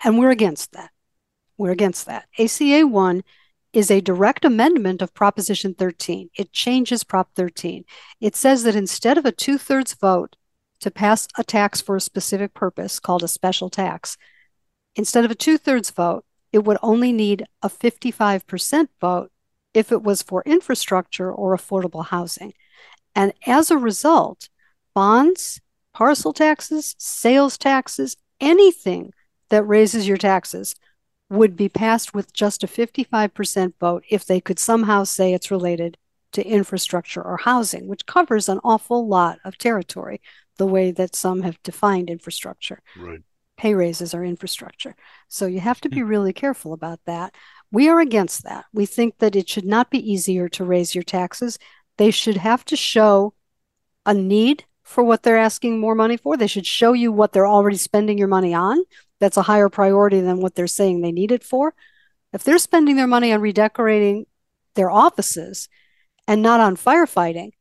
And 0.04 0.20
we're 0.20 0.32
against 0.32 0.74
that. 0.74 0.92
We're 1.58 1.72
against 1.72 2.06
that. 2.06 2.28
ACA 2.38 2.86
1 2.86 3.24
is 3.72 3.90
a 3.90 4.02
direct 4.02 4.44
amendment 4.44 5.02
of 5.02 5.14
Proposition 5.14 5.74
13. 5.74 6.30
It 6.36 6.52
changes 6.52 7.06
Prop 7.06 7.34
13. 7.36 7.86
It 8.20 8.36
says 8.36 8.64
that 8.64 8.76
instead 8.76 9.18
of 9.18 9.26
a 9.26 9.32
two 9.32 9.58
thirds 9.58 9.94
vote 9.94 10.36
to 10.82 10.92
pass 10.92 11.30
a 11.38 11.46
tax 11.46 11.80
for 11.80 11.96
a 11.96 12.02
specific 12.02 12.54
purpose 12.54 13.00
called 13.00 13.24
a 13.24 13.28
special 13.30 13.70
tax, 13.70 14.18
instead 14.96 15.24
of 15.24 15.32
a 15.32 15.36
two 15.36 15.58
thirds 15.58 15.92
vote, 15.92 16.26
it 16.52 16.66
would 16.66 16.78
only 16.82 17.14
need 17.14 17.46
a 17.62 17.70
55% 17.70 18.90
vote 19.00 19.32
if 19.76 19.92
it 19.92 20.02
was 20.02 20.22
for 20.22 20.44
infrastructure 20.46 21.32
or 21.32 21.56
affordable 21.56 22.06
housing. 22.06 22.54
And 23.14 23.34
as 23.46 23.70
a 23.70 23.78
result, 23.78 24.50
bonds, 24.94 25.62
parcel 25.94 26.34
taxes, 26.34 26.96
sales 26.98 27.58
taxes, 27.58 28.18
anything 28.40 29.14
that 29.50 29.64
raises 29.64 30.08
your 30.08 30.18
taxes 30.18 30.76
would 31.30 31.56
be 31.56 31.70
passed 31.70 32.14
with 32.14 32.34
just 32.34 32.64
a 32.64 32.68
55% 32.68 33.74
vote 33.80 34.04
if 34.10 34.26
they 34.26 34.40
could 34.40 34.60
somehow 34.60 35.04
say 35.04 35.34
it's 35.34 35.52
related 35.52 35.98
to 36.34 36.46
infrastructure 36.46 37.22
or 37.22 37.38
housing, 37.38 37.88
which 37.88 38.06
covers 38.06 38.50
an 38.50 38.60
awful 38.64 39.08
lot 39.08 39.40
of 39.46 39.58
territory, 39.58 40.22
the 40.58 40.66
way 40.66 40.92
that 40.92 41.16
some 41.16 41.42
have 41.42 41.62
defined 41.64 42.10
infrastructure. 42.10 42.82
Right. 42.98 43.22
Pay 43.58 43.74
raises 43.74 44.14
are 44.14 44.24
infrastructure. 44.24 44.96
So 45.30 45.46
you 45.46 45.62
have 45.62 45.80
to 45.82 45.90
be 45.90 46.02
hmm. 46.02 46.08
really 46.08 46.34
careful 46.34 46.74
about 46.74 47.00
that. 47.06 47.34
We 47.76 47.90
are 47.90 48.00
against 48.00 48.46
that. 48.46 48.68
We 48.72 48.86
think 48.86 49.18
that 49.18 49.36
it 49.36 49.50
should 49.50 49.66
not 49.66 49.92
be 49.92 50.00
easier 50.00 50.48
to 50.48 50.64
raise 50.64 50.96
your 50.96 51.04
taxes. 51.04 51.60
They 51.98 52.10
should 52.10 52.38
have 52.38 52.64
to 52.66 52.78
show 52.78 53.34
a 54.06 54.14
need 54.14 54.64
for 54.82 55.04
what 55.04 55.24
they're 55.24 55.38
asking 55.38 55.78
more 55.78 55.94
money 55.94 56.16
for. 56.16 56.38
They 56.38 56.48
should 56.48 56.66
show 56.66 56.94
you 56.94 57.12
what 57.12 57.34
they're 57.34 57.46
already 57.46 57.76
spending 57.76 58.18
your 58.18 58.30
money 58.30 58.54
on. 58.54 58.86
That's 59.20 59.36
a 59.36 59.42
higher 59.42 59.68
priority 59.68 60.22
than 60.22 60.40
what 60.40 60.56
they're 60.56 60.68
saying 60.68 61.02
they 61.02 61.12
need 61.12 61.34
it 61.34 61.44
for. 61.44 61.74
If 62.32 62.46
they're 62.46 62.60
spending 62.60 62.96
their 62.96 63.08
money 63.08 63.34
on 63.34 63.42
redecorating 63.42 64.26
their 64.76 64.90
offices 64.90 65.68
and 66.30 66.42
not 66.42 66.62
on 66.62 66.78
firefighting, 66.78 67.52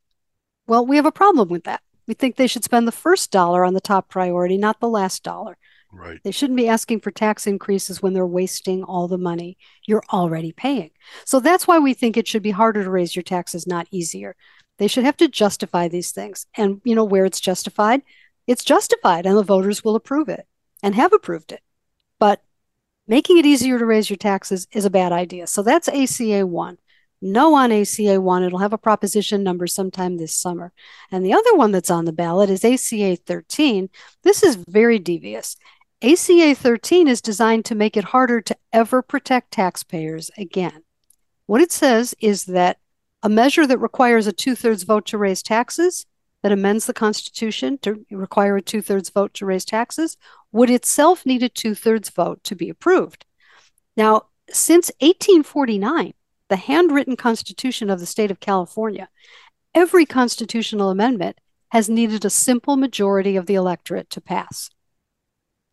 well, 0.65 0.85
we 0.85 0.95
have 0.95 1.05
a 1.05 1.11
problem 1.11 1.49
with 1.49 1.65
that. 1.65 1.81
We 2.07 2.13
think 2.13 2.37
they 2.37 2.47
should 2.47 2.63
spend 2.63 2.87
the 2.87 2.93
first 2.93 3.31
dollar 3.31 3.65
on 3.65 3.73
the 3.73 3.81
top 3.81 4.07
priority, 4.07 4.57
not 4.57 4.79
the 4.79 4.87
last 4.87 5.23
dollar. 5.23 5.57
Right. 5.95 6.19
They 6.23 6.31
shouldn't 6.31 6.57
be 6.57 6.67
asking 6.67 6.99
for 6.99 7.11
tax 7.11 7.47
increases 7.47 8.01
when 8.01 8.13
they're 8.13 8.27
wasting 8.27 8.83
all 8.83 9.07
the 9.07 9.17
money 9.17 9.57
you're 9.85 10.03
already 10.11 10.51
paying. 10.51 10.91
So 11.23 11.39
that's 11.39 11.67
why 11.67 11.79
we 11.79 11.93
think 11.93 12.17
it 12.17 12.27
should 12.27 12.43
be 12.43 12.51
harder 12.51 12.83
to 12.83 12.89
raise 12.89 13.15
your 13.15 13.23
taxes, 13.23 13.65
not 13.65 13.87
easier. 13.91 14.35
They 14.77 14.87
should 14.87 15.05
have 15.05 15.17
to 15.17 15.29
justify 15.29 15.87
these 15.87 16.11
things. 16.11 16.47
And 16.57 16.81
you 16.83 16.95
know 16.95 17.05
where 17.05 17.25
it's 17.25 17.39
justified? 17.39 18.01
It's 18.45 18.65
justified 18.65 19.25
and 19.25 19.37
the 19.37 19.43
voters 19.43 19.83
will 19.83 19.95
approve 19.95 20.27
it 20.27 20.45
and 20.83 20.93
have 20.95 21.13
approved 21.13 21.53
it. 21.53 21.61
But 22.19 22.43
making 23.07 23.37
it 23.37 23.45
easier 23.45 23.79
to 23.79 23.85
raise 23.85 24.09
your 24.09 24.17
taxes 24.17 24.67
is 24.73 24.83
a 24.83 24.89
bad 24.89 25.13
idea. 25.13 25.47
So 25.47 25.63
that's 25.63 25.87
ACA 25.87 26.45
1. 26.45 26.77
No 27.21 27.55
on 27.55 27.71
ACA 27.71 28.19
1. 28.19 28.43
It'll 28.43 28.59
have 28.59 28.73
a 28.73 28.77
proposition 28.77 29.43
number 29.43 29.65
sometime 29.65 30.17
this 30.17 30.35
summer. 30.35 30.73
And 31.11 31.25
the 31.25 31.33
other 31.33 31.55
one 31.55 31.71
that's 31.71 31.89
on 31.89 32.05
the 32.05 32.11
ballot 32.11 32.49
is 32.49 32.65
ACA 32.65 33.15
13. 33.15 33.89
This 34.23 34.43
is 34.43 34.55
very 34.55 34.99
devious. 34.99 35.55
ACA 36.05 36.53
13 36.53 37.07
is 37.07 37.19
designed 37.19 37.65
to 37.65 37.73
make 37.73 37.97
it 37.97 38.03
harder 38.03 38.39
to 38.39 38.55
ever 38.71 39.01
protect 39.01 39.49
taxpayers 39.49 40.29
again. 40.37 40.83
What 41.47 41.61
it 41.61 41.71
says 41.71 42.13
is 42.19 42.45
that 42.45 42.77
a 43.23 43.29
measure 43.29 43.65
that 43.65 43.79
requires 43.79 44.27
a 44.27 44.31
two 44.31 44.53
thirds 44.53 44.83
vote 44.83 45.07
to 45.07 45.17
raise 45.17 45.41
taxes, 45.41 46.05
that 46.43 46.51
amends 46.51 46.85
the 46.85 46.93
Constitution 46.93 47.79
to 47.79 48.05
require 48.11 48.55
a 48.55 48.61
two 48.61 48.83
thirds 48.83 49.09
vote 49.09 49.33
to 49.33 49.47
raise 49.47 49.65
taxes, 49.65 50.15
would 50.51 50.69
itself 50.69 51.25
need 51.25 51.41
a 51.41 51.49
two 51.49 51.73
thirds 51.73 52.11
vote 52.11 52.43
to 52.43 52.55
be 52.55 52.69
approved. 52.69 53.25
Now, 53.97 54.27
since 54.51 54.91
1849, 54.99 56.13
the 56.49 56.55
handwritten 56.55 57.15
Constitution 57.15 57.89
of 57.89 57.99
the 57.99 58.05
state 58.05 58.29
of 58.29 58.39
California, 58.39 59.09
every 59.73 60.05
constitutional 60.05 60.91
amendment 60.91 61.39
has 61.69 61.89
needed 61.89 62.25
a 62.25 62.29
simple 62.29 62.77
majority 62.77 63.35
of 63.35 63.47
the 63.47 63.55
electorate 63.55 64.11
to 64.11 64.21
pass 64.21 64.69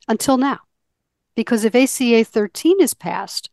until 0.09 0.37
now. 0.37 0.61
Because 1.35 1.65
if 1.65 1.75
ACA 1.75 2.25
13 2.25 2.81
is 2.81 2.95
passed, 2.95 3.51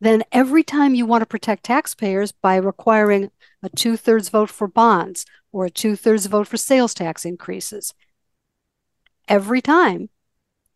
then 0.00 0.24
every 0.32 0.62
time 0.62 0.94
you 0.94 1.06
want 1.06 1.22
to 1.22 1.26
protect 1.26 1.64
taxpayers 1.64 2.32
by 2.32 2.56
requiring 2.56 3.30
a 3.62 3.68
two 3.68 3.96
thirds 3.96 4.28
vote 4.28 4.50
for 4.50 4.66
bonds 4.66 5.24
or 5.52 5.64
a 5.64 5.70
two 5.70 5.96
thirds 5.96 6.26
vote 6.26 6.48
for 6.48 6.56
sales 6.56 6.92
tax 6.92 7.24
increases, 7.24 7.94
every 9.28 9.62
time 9.62 10.10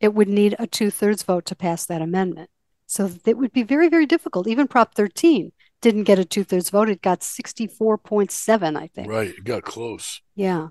it 0.01 0.15
would 0.15 0.29
need 0.29 0.55
a 0.59 0.67
two 0.67 0.91
thirds 0.91 1.23
vote 1.23 1.45
to 1.47 1.57
pass 1.57 1.85
that 1.87 2.03
amendment. 2.03 2.51
So 2.87 3.11
it 3.25 3.37
would 3.37 3.53
be 3.53 3.65
very, 3.65 3.89
very 3.89 4.07
difficult. 4.07 4.47
Even 4.47 4.69
Prop 4.69 4.95
13 4.95 5.51
didn't 5.81 6.05
get 6.05 6.19
a 6.21 6.25
two 6.25 6.45
thirds 6.45 6.71
vote. 6.71 6.89
It 6.89 7.03
got 7.03 7.21
64.7, 7.21 8.77
I 8.79 8.87
think. 8.87 9.09
Right. 9.09 9.31
It 9.31 9.45
got 9.45 9.65
close. 9.65 10.21
Yeah. 10.35 10.69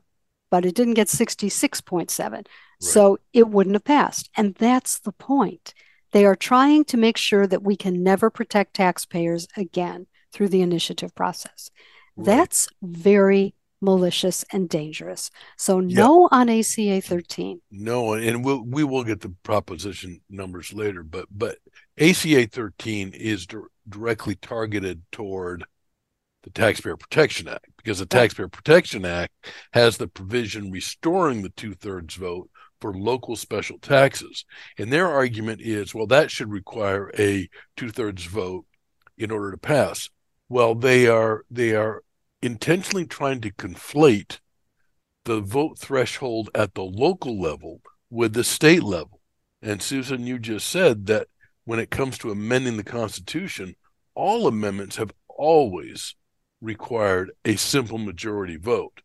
But 0.50 0.66
it 0.66 0.76
didn't 0.76 0.94
get 0.94 1.08
66.7. 1.08 2.46
So 2.80 3.20
it 3.34 3.48
wouldn't 3.48 3.76
have 3.76 3.84
passed. 3.84 4.30
And 4.36 4.56
that's 4.56 5.00
the 5.00 5.12
point. 5.12 5.74
They 6.12 6.26
are 6.26 6.36
trying 6.36 6.86
to 6.86 6.98
make 6.98 7.18
sure 7.18 7.48
that 7.48 7.64
we 7.64 7.76
can 7.76 8.04
never 8.04 8.30
protect 8.30 8.76
taxpayers 8.76 9.48
again 9.58 10.08
through 10.32 10.50
the 10.50 10.62
initiative 10.62 11.14
process. 11.16 11.70
Right. 12.16 12.26
That's 12.26 12.68
very 12.82 13.56
malicious, 13.82 14.44
and 14.52 14.68
dangerous. 14.68 15.30
So 15.58 15.80
no 15.80 16.28
on 16.32 16.50
ACA 16.50 17.02
13. 17.02 17.62
No, 17.72 18.14
and 18.14 18.44
we'll 18.44 18.64
we 18.64 18.84
will 18.84 19.04
get 19.04 19.22
the 19.22 19.34
proposition 19.44 20.22
numbers 20.30 20.74
later, 20.74 21.04
but 21.04 21.28
but 21.32 21.58
ACA 22.00 22.48
13 22.48 23.14
is 23.14 23.46
di- 23.46 23.58
directly 23.88 24.36
targeted 24.36 25.04
toward 25.12 25.66
the 26.44 26.50
Taxpayer 26.50 26.98
Protection 26.98 27.48
Act 27.48 27.68
because 27.78 28.00
the 28.00 28.06
Taxpayer 28.06 28.48
Protection 28.48 29.06
Act 29.06 29.34
has 29.74 29.98
the 29.98 30.08
provision 30.08 30.72
restoring 30.72 31.42
the 31.42 31.50
two 31.50 31.74
thirds 31.74 32.16
vote 32.16 32.50
for 32.86 32.94
local 32.94 33.36
special 33.36 33.80
taxes. 33.80 34.46
And 34.78 34.94
their 34.94 35.08
argument 35.08 35.60
is, 35.60 35.96
well, 35.96 36.06
that 36.06 36.30
should 36.30 36.52
require 36.52 37.12
a 37.18 37.50
two 37.76 37.90
thirds 37.90 38.26
vote 38.26 38.68
in 39.18 39.32
order 39.32 39.50
to 39.50 39.58
pass. 39.58 40.08
Well, 40.50 40.76
they 40.76 41.08
are 41.08 41.46
they 41.50 41.74
are 41.74 42.04
intentionally 42.44 43.08
trying 43.08 43.42
to 43.42 43.52
conflate 43.52 44.38
the 45.24 45.42
vote 45.42 45.80
threshold 45.80 46.52
at 46.54 46.76
the 46.76 46.84
local 46.84 47.42
level 47.42 47.82
with 48.12 48.34
the 48.34 48.44
state 48.44 48.84
level. 48.84 49.20
And 49.64 49.82
Susan, 49.82 50.28
you 50.28 50.38
just 50.38 50.68
said 50.68 51.08
that 51.08 51.26
when 51.64 51.80
it 51.80 51.90
comes 51.90 52.20
to 52.20 52.30
amending 52.30 52.78
the 52.78 52.84
Constitution, 52.84 53.74
all 54.14 54.46
amendments 54.46 54.98
have 54.98 55.12
always 55.28 56.14
required 56.62 57.32
a 57.46 57.56
simple 57.56 57.98
majority 57.98 58.58
vote. 58.58 59.02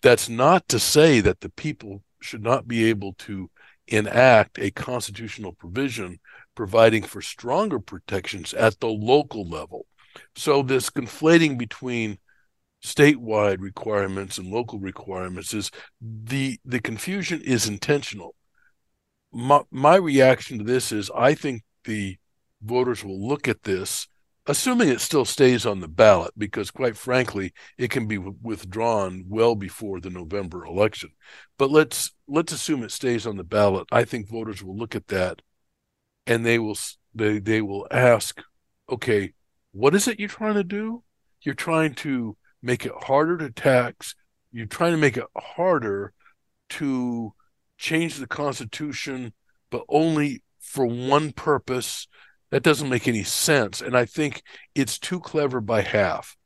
That's 0.00 0.28
not 0.28 0.68
to 0.68 0.78
say 0.78 1.18
that 1.22 1.40
the 1.40 1.50
people 1.50 2.04
should 2.20 2.42
not 2.42 2.66
be 2.66 2.84
able 2.88 3.14
to 3.14 3.50
enact 3.88 4.58
a 4.58 4.70
constitutional 4.70 5.52
provision 5.52 6.18
providing 6.54 7.02
for 7.02 7.20
stronger 7.20 7.78
protections 7.78 8.52
at 8.54 8.80
the 8.80 8.88
local 8.88 9.48
level. 9.48 9.86
So, 10.34 10.62
this 10.62 10.90
conflating 10.90 11.58
between 11.58 12.18
statewide 12.84 13.60
requirements 13.60 14.38
and 14.38 14.48
local 14.48 14.78
requirements 14.78 15.52
is 15.52 15.70
the 16.00 16.58
the 16.64 16.80
confusion 16.80 17.40
is 17.42 17.68
intentional. 17.68 18.34
My, 19.32 19.62
my 19.70 19.96
reaction 19.96 20.58
to 20.58 20.64
this 20.64 20.92
is 20.92 21.10
I 21.14 21.34
think 21.34 21.62
the 21.84 22.16
voters 22.62 23.04
will 23.04 23.28
look 23.28 23.48
at 23.48 23.62
this 23.62 24.08
assuming 24.46 24.88
it 24.88 25.00
still 25.00 25.24
stays 25.24 25.66
on 25.66 25.80
the 25.80 25.88
ballot, 25.88 26.32
because 26.36 26.70
quite 26.70 26.96
frankly, 26.96 27.52
it 27.78 27.90
can 27.90 28.06
be 28.06 28.18
withdrawn 28.18 29.24
well 29.28 29.54
before 29.54 30.00
the 30.00 30.10
November 30.10 30.64
election. 30.64 31.10
But 31.58 31.70
let's 31.70 32.12
let's 32.28 32.52
assume 32.52 32.82
it 32.82 32.92
stays 32.92 33.26
on 33.26 33.36
the 33.36 33.44
ballot. 33.44 33.86
I 33.90 34.04
think 34.04 34.28
voters 34.28 34.62
will 34.62 34.76
look 34.76 34.94
at 34.94 35.08
that, 35.08 35.42
and 36.26 36.44
they 36.44 36.58
will 36.58 36.76
they 37.14 37.38
they 37.38 37.62
will 37.62 37.86
ask, 37.90 38.42
okay, 38.90 39.32
what 39.72 39.94
is 39.94 40.08
it 40.08 40.20
you're 40.20 40.28
trying 40.28 40.54
to 40.54 40.64
do? 40.64 41.02
You're 41.42 41.54
trying 41.54 41.94
to 41.96 42.36
make 42.62 42.86
it 42.86 42.92
harder 43.04 43.36
to 43.38 43.50
tax. 43.50 44.14
You're 44.52 44.66
trying 44.66 44.92
to 44.92 44.98
make 44.98 45.16
it 45.16 45.26
harder 45.36 46.12
to 46.70 47.34
change 47.78 48.16
the 48.16 48.26
Constitution, 48.26 49.32
but 49.70 49.84
only 49.88 50.42
for 50.60 50.86
one 50.86 51.32
purpose 51.32 52.08
that 52.56 52.62
doesn't 52.62 52.88
make 52.88 53.06
any 53.06 53.22
sense. 53.22 53.82
And 53.82 53.94
I 53.94 54.06
think 54.06 54.42
it's 54.74 54.98
too 54.98 55.20
clever 55.20 55.60
by 55.60 55.82
half. 55.82 56.38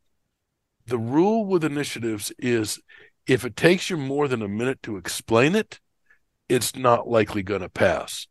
The 0.87 0.99
rule 0.99 1.47
with 1.47 1.63
initiatives 1.63 2.33
is 2.37 2.81
if 3.29 3.45
it 3.45 3.55
takes 3.55 3.89
you 3.89 3.97
more 3.97 4.27
than 4.27 4.43
a 4.43 4.49
minute 4.49 4.83
to 4.83 4.97
explain 4.97 5.55
it, 5.55 5.79
it's 6.49 6.75
not 6.75 7.07
likely 7.07 7.45
going 7.45 7.61
to 7.61 7.69
pass. 7.69 8.27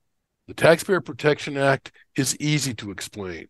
The 0.50 0.56
Taxpayer 0.56 1.00
Protection 1.00 1.56
Act 1.56 1.94
is 2.18 2.36
easy 2.42 2.74
to 2.74 2.92
explain. 2.92 3.48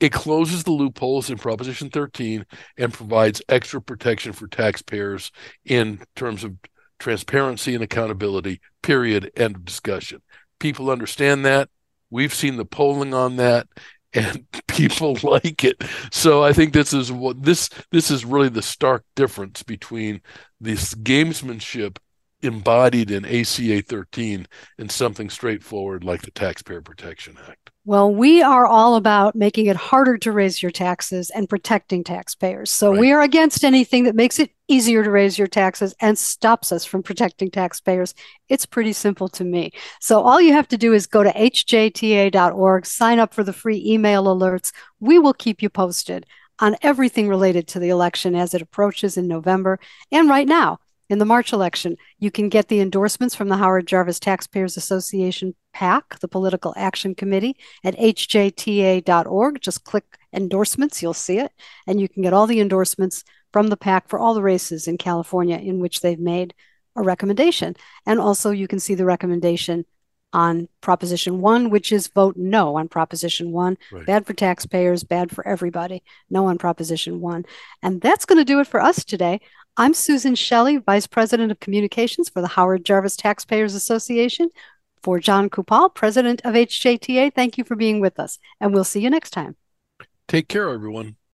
It 0.00 0.12
closes 0.12 0.64
the 0.64 0.70
loopholes 0.70 1.28
in 1.28 1.36
Proposition 1.36 1.90
13 1.90 2.46
and 2.78 2.90
provides 2.90 3.42
extra 3.50 3.82
protection 3.82 4.32
for 4.32 4.46
taxpayers 4.46 5.30
in 5.66 6.00
terms 6.16 6.42
of 6.42 6.54
transparency 6.98 7.74
and 7.74 7.84
accountability, 7.84 8.62
period, 8.80 9.30
end 9.36 9.56
of 9.56 9.66
discussion. 9.66 10.22
People 10.58 10.90
understand 10.90 11.44
that. 11.44 11.68
We've 12.10 12.34
seen 12.34 12.56
the 12.56 12.64
polling 12.64 13.14
on 13.14 13.36
that 13.36 13.68
and 14.12 14.44
people 14.66 15.16
like 15.22 15.64
it. 15.64 15.82
So 16.12 16.42
I 16.42 16.52
think 16.52 16.72
this 16.72 16.92
is 16.92 17.12
what 17.12 17.42
this 17.42 17.68
this 17.90 18.10
is 18.10 18.24
really 18.24 18.48
the 18.48 18.62
stark 18.62 19.04
difference 19.16 19.62
between 19.62 20.20
this 20.60 20.94
gamesmanship 20.94 21.98
embodied 22.42 23.10
in 23.10 23.24
ACA 23.24 23.82
13 23.82 24.46
and 24.78 24.90
something 24.90 25.30
straightforward 25.30 26.04
like 26.04 26.22
the 26.22 26.30
Taxpayer 26.30 26.82
Protection 26.82 27.36
Act. 27.48 27.70
Well, 27.84 28.14
we 28.14 28.42
are 28.42 28.66
all 28.66 28.94
about 28.94 29.34
making 29.34 29.66
it 29.66 29.76
harder 29.76 30.18
to 30.18 30.32
raise 30.32 30.62
your 30.62 30.70
taxes 30.70 31.30
and 31.30 31.48
protecting 31.48 32.04
taxpayers. 32.04 32.70
So 32.70 32.90
right. 32.90 33.00
we 33.00 33.10
are 33.12 33.22
against 33.22 33.64
anything 33.64 34.04
that 34.04 34.14
makes 34.14 34.38
it 34.38 34.50
easier 34.68 35.02
to 35.02 35.10
raise 35.10 35.38
your 35.38 35.48
taxes 35.48 35.94
and 36.00 36.16
stops 36.16 36.72
us 36.72 36.84
from 36.84 37.02
protecting 37.02 37.50
taxpayers. 37.50 38.14
It's 38.48 38.66
pretty 38.66 38.92
simple 38.92 39.28
to 39.30 39.44
me. 39.44 39.72
So 40.00 40.20
all 40.20 40.40
you 40.40 40.52
have 40.52 40.68
to 40.68 40.78
do 40.78 40.92
is 40.92 41.06
go 41.06 41.24
to 41.24 41.32
hjta.org, 41.32 42.86
sign 42.86 43.18
up 43.18 43.32
for 43.32 43.42
the 43.42 43.52
free 43.52 43.82
email 43.84 44.24
alerts. 44.24 44.72
We 45.00 45.18
will 45.18 45.34
keep 45.34 45.62
you 45.62 45.70
posted 45.70 46.26
on 46.60 46.76
everything 46.82 47.28
related 47.28 47.66
to 47.68 47.78
the 47.78 47.88
election 47.88 48.34
as 48.34 48.52
it 48.52 48.62
approaches 48.62 49.16
in 49.16 49.26
November 49.26 49.80
and 50.12 50.28
right 50.28 50.46
now 50.46 50.78
in 51.10 51.18
the 51.18 51.26
March 51.26 51.52
election. 51.52 51.96
You 52.18 52.30
can 52.30 52.48
get 52.48 52.68
the 52.68 52.80
endorsements 52.80 53.34
from 53.34 53.48
the 53.48 53.56
Howard 53.56 53.86
Jarvis 53.86 54.20
Taxpayers 54.20 54.76
Association 54.76 55.56
PAC, 55.74 56.20
the 56.20 56.28
Political 56.28 56.72
Action 56.76 57.16
Committee, 57.16 57.56
at 57.84 57.98
hjta.org. 57.98 59.60
Just 59.60 59.84
click 59.84 60.04
endorsements, 60.32 61.02
you'll 61.02 61.12
see 61.12 61.38
it. 61.38 61.52
And 61.86 62.00
you 62.00 62.08
can 62.08 62.22
get 62.22 62.32
all 62.32 62.46
the 62.46 62.60
endorsements 62.60 63.24
from 63.52 63.66
the 63.66 63.76
PAC 63.76 64.08
for 64.08 64.20
all 64.20 64.34
the 64.34 64.42
races 64.42 64.86
in 64.86 64.96
California 64.98 65.58
in 65.58 65.80
which 65.80 66.00
they've 66.00 66.18
made 66.18 66.54
a 66.94 67.02
recommendation. 67.02 67.74
And 68.06 68.20
also, 68.20 68.52
you 68.52 68.68
can 68.68 68.78
see 68.78 68.94
the 68.94 69.04
recommendation 69.04 69.84
on 70.32 70.68
Proposition 70.80 71.40
1, 71.40 71.70
which 71.70 71.90
is 71.92 72.08
vote 72.08 72.36
no 72.36 72.76
on 72.76 72.88
Proposition 72.88 73.50
1. 73.50 73.76
Right. 73.90 74.06
Bad 74.06 74.26
for 74.26 74.32
taxpayers, 74.32 75.02
bad 75.02 75.30
for 75.30 75.46
everybody. 75.46 76.02
No 76.28 76.46
on 76.46 76.58
Proposition 76.58 77.20
1. 77.20 77.46
And 77.82 78.00
that's 78.00 78.24
going 78.24 78.38
to 78.38 78.44
do 78.44 78.60
it 78.60 78.66
for 78.66 78.80
us 78.80 79.04
today. 79.04 79.40
I'm 79.80 79.94
Susan 79.94 80.34
Shelley, 80.34 80.76
Vice 80.76 81.06
President 81.06 81.50
of 81.50 81.58
Communications 81.58 82.28
for 82.28 82.42
the 82.42 82.48
Howard 82.48 82.84
Jarvis 82.84 83.16
Taxpayers 83.16 83.74
Association. 83.74 84.50
For 85.02 85.18
Jon 85.18 85.48
Coupal, 85.48 85.94
President 85.94 86.42
of 86.44 86.52
HJTA, 86.52 87.34
thank 87.34 87.56
you 87.56 87.64
for 87.64 87.76
being 87.76 87.98
with 87.98 88.20
us, 88.20 88.38
and 88.60 88.74
we'll 88.74 88.84
see 88.84 89.00
you 89.00 89.08
next 89.08 89.30
time. 89.30 89.56
Take 90.28 90.48
care, 90.48 90.68
everyone. 90.68 91.16